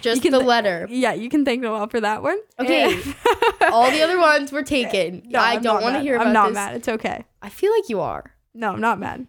Just 0.00 0.22
the 0.22 0.30
th- 0.30 0.42
letter. 0.42 0.86
Yeah, 0.90 1.12
you 1.12 1.28
can 1.28 1.44
thank 1.44 1.60
Noelle 1.62 1.88
for 1.88 2.00
that 2.00 2.22
one. 2.22 2.38
Okay. 2.58 3.00
All 3.70 3.90
the 3.90 4.02
other 4.02 4.18
ones 4.20 4.50
were 4.50 4.62
taken. 4.62 5.22
No, 5.26 5.38
I 5.38 5.54
I'm 5.54 5.62
don't 5.62 5.82
want 5.82 5.96
to 5.96 6.00
hear 6.00 6.16
about 6.16 6.24
this. 6.24 6.28
I'm 6.28 6.32
not 6.34 6.48
this. 6.48 6.54
mad. 6.54 6.74
It's 6.76 6.88
okay. 6.88 7.24
I 7.40 7.48
feel 7.48 7.72
like 7.72 7.88
you 7.88 8.00
are. 8.00 8.34
No, 8.54 8.72
I'm 8.72 8.80
not 8.80 8.98
mad. 8.98 9.26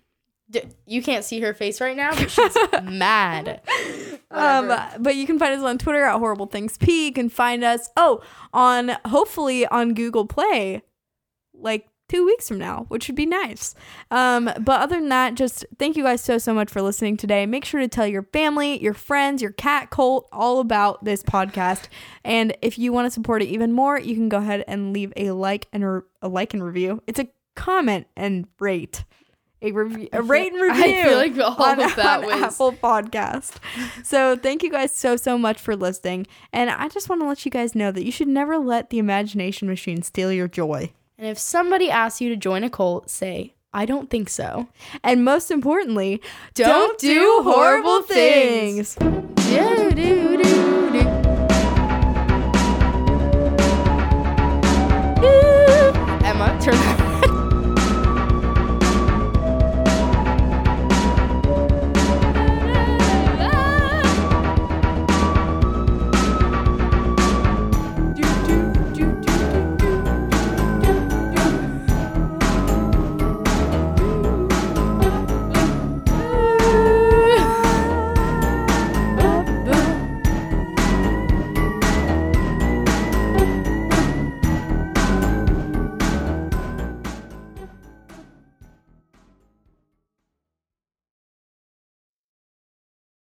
D- 0.50 0.64
you 0.86 1.02
can't 1.02 1.24
see 1.24 1.40
her 1.42 1.54
face 1.54 1.80
right 1.82 1.96
now, 1.96 2.12
but 2.16 2.30
she's 2.30 2.56
mad. 2.84 3.62
Um, 4.30 4.74
but 5.00 5.16
you 5.16 5.26
can 5.26 5.40
find 5.40 5.54
us 5.54 5.64
on 5.64 5.78
Twitter 5.78 6.04
at 6.04 6.18
Horrible 6.20 6.46
Things 6.48 6.78
P. 6.78 7.06
You 7.08 7.14
can 7.14 7.30
find 7.30 7.64
us 7.64 7.90
oh 7.98 8.22
on 8.54 8.92
hopefully 9.06 9.66
on 9.68 9.94
Google 9.94 10.26
Play, 10.28 10.82
like 11.54 11.88
two 12.14 12.26
weeks 12.26 12.48
from 12.48 12.60
now, 12.60 12.86
which 12.90 13.08
would 13.08 13.16
be 13.16 13.26
nice. 13.26 13.74
Um, 14.12 14.46
but 14.60 14.82
other 14.82 14.98
than 14.98 15.10
that, 15.10 15.34
just 15.34 15.66
thank 15.80 15.98
you 15.98 16.04
guys 16.04 16.22
so 16.22 16.38
so 16.38 16.54
much 16.54 16.70
for 16.70 16.82
listening 16.82 17.18
today. 17.18 17.46
Make 17.46 17.66
sure 17.66 17.80
to 17.80 17.88
tell 17.88 18.06
your 18.06 18.24
family, 18.24 18.82
your 18.82 18.94
friends, 18.94 19.42
your 19.42 19.52
cat 19.52 19.90
cult 19.90 20.28
all 20.32 20.60
about 20.60 21.04
this 21.04 21.24
podcast. 21.24 21.86
And 22.24 22.56
if 22.62 22.78
you 22.78 22.94
want 22.94 23.08
to 23.08 23.12
support 23.12 23.42
it 23.42 23.48
even 23.48 23.72
more, 23.72 24.00
you 24.00 24.14
can 24.16 24.30
go 24.30 24.38
ahead 24.38 24.64
and 24.68 24.94
leave 24.94 25.12
a 25.18 25.32
like 25.32 25.68
and 25.74 25.86
re- 25.86 26.02
a 26.22 26.28
like 26.28 26.54
and 26.54 26.64
review. 26.64 27.02
It's 27.08 27.20
a 27.20 27.28
comment 27.56 28.08
and 28.16 28.48
rate. 28.60 29.06
A, 29.64 29.72
review, 29.72 30.10
a 30.12 30.22
rate 30.22 30.52
and 30.52 30.62
review 30.62 30.84
I 30.84 31.04
feel 31.04 31.18
like 31.18 31.38
all 31.38 31.64
on, 31.64 31.80
of 31.82 31.96
that 31.96 32.20
on 32.20 32.26
was 32.26 32.42
Apple 32.42 32.74
Podcast. 32.74 33.56
So 34.04 34.36
thank 34.36 34.62
you 34.62 34.70
guys 34.70 34.92
so 34.92 35.16
so 35.16 35.38
much 35.38 35.58
for 35.58 35.74
listening, 35.76 36.28
and 36.52 36.70
I 36.70 36.90
just 36.90 37.08
want 37.08 37.22
to 37.22 37.28
let 37.28 37.46
you 37.46 37.50
guys 37.50 37.74
know 37.74 37.90
that 37.92 38.06
you 38.06 38.12
should 38.12 38.28
never 38.28 38.58
let 38.58 38.90
the 38.90 39.00
imagination 39.00 39.70
machine 39.70 40.04
steal 40.04 40.34
your 40.34 40.50
joy. 40.50 40.92
And 41.18 41.28
if 41.28 41.38
somebody 41.38 41.90
asks 41.90 42.22
you 42.22 42.30
to 42.30 42.36
join 42.36 42.64
a 42.64 42.70
cult, 42.70 43.10
say, 43.10 43.54
I 43.74 43.86
don't 43.86 44.10
think 44.10 44.30
so. 44.30 44.68
And 45.04 45.24
most 45.24 45.52
importantly, 45.52 46.22
Don't 46.54 46.98
do 47.00 47.42
horrible 47.44 48.02
things. 48.04 48.96
Do, 48.96 49.92
do, 49.92 50.38
do, 50.44 50.92
do. 50.92 51.00
Emma, 56.26 56.58
turn 56.62 56.76
that 56.76 57.03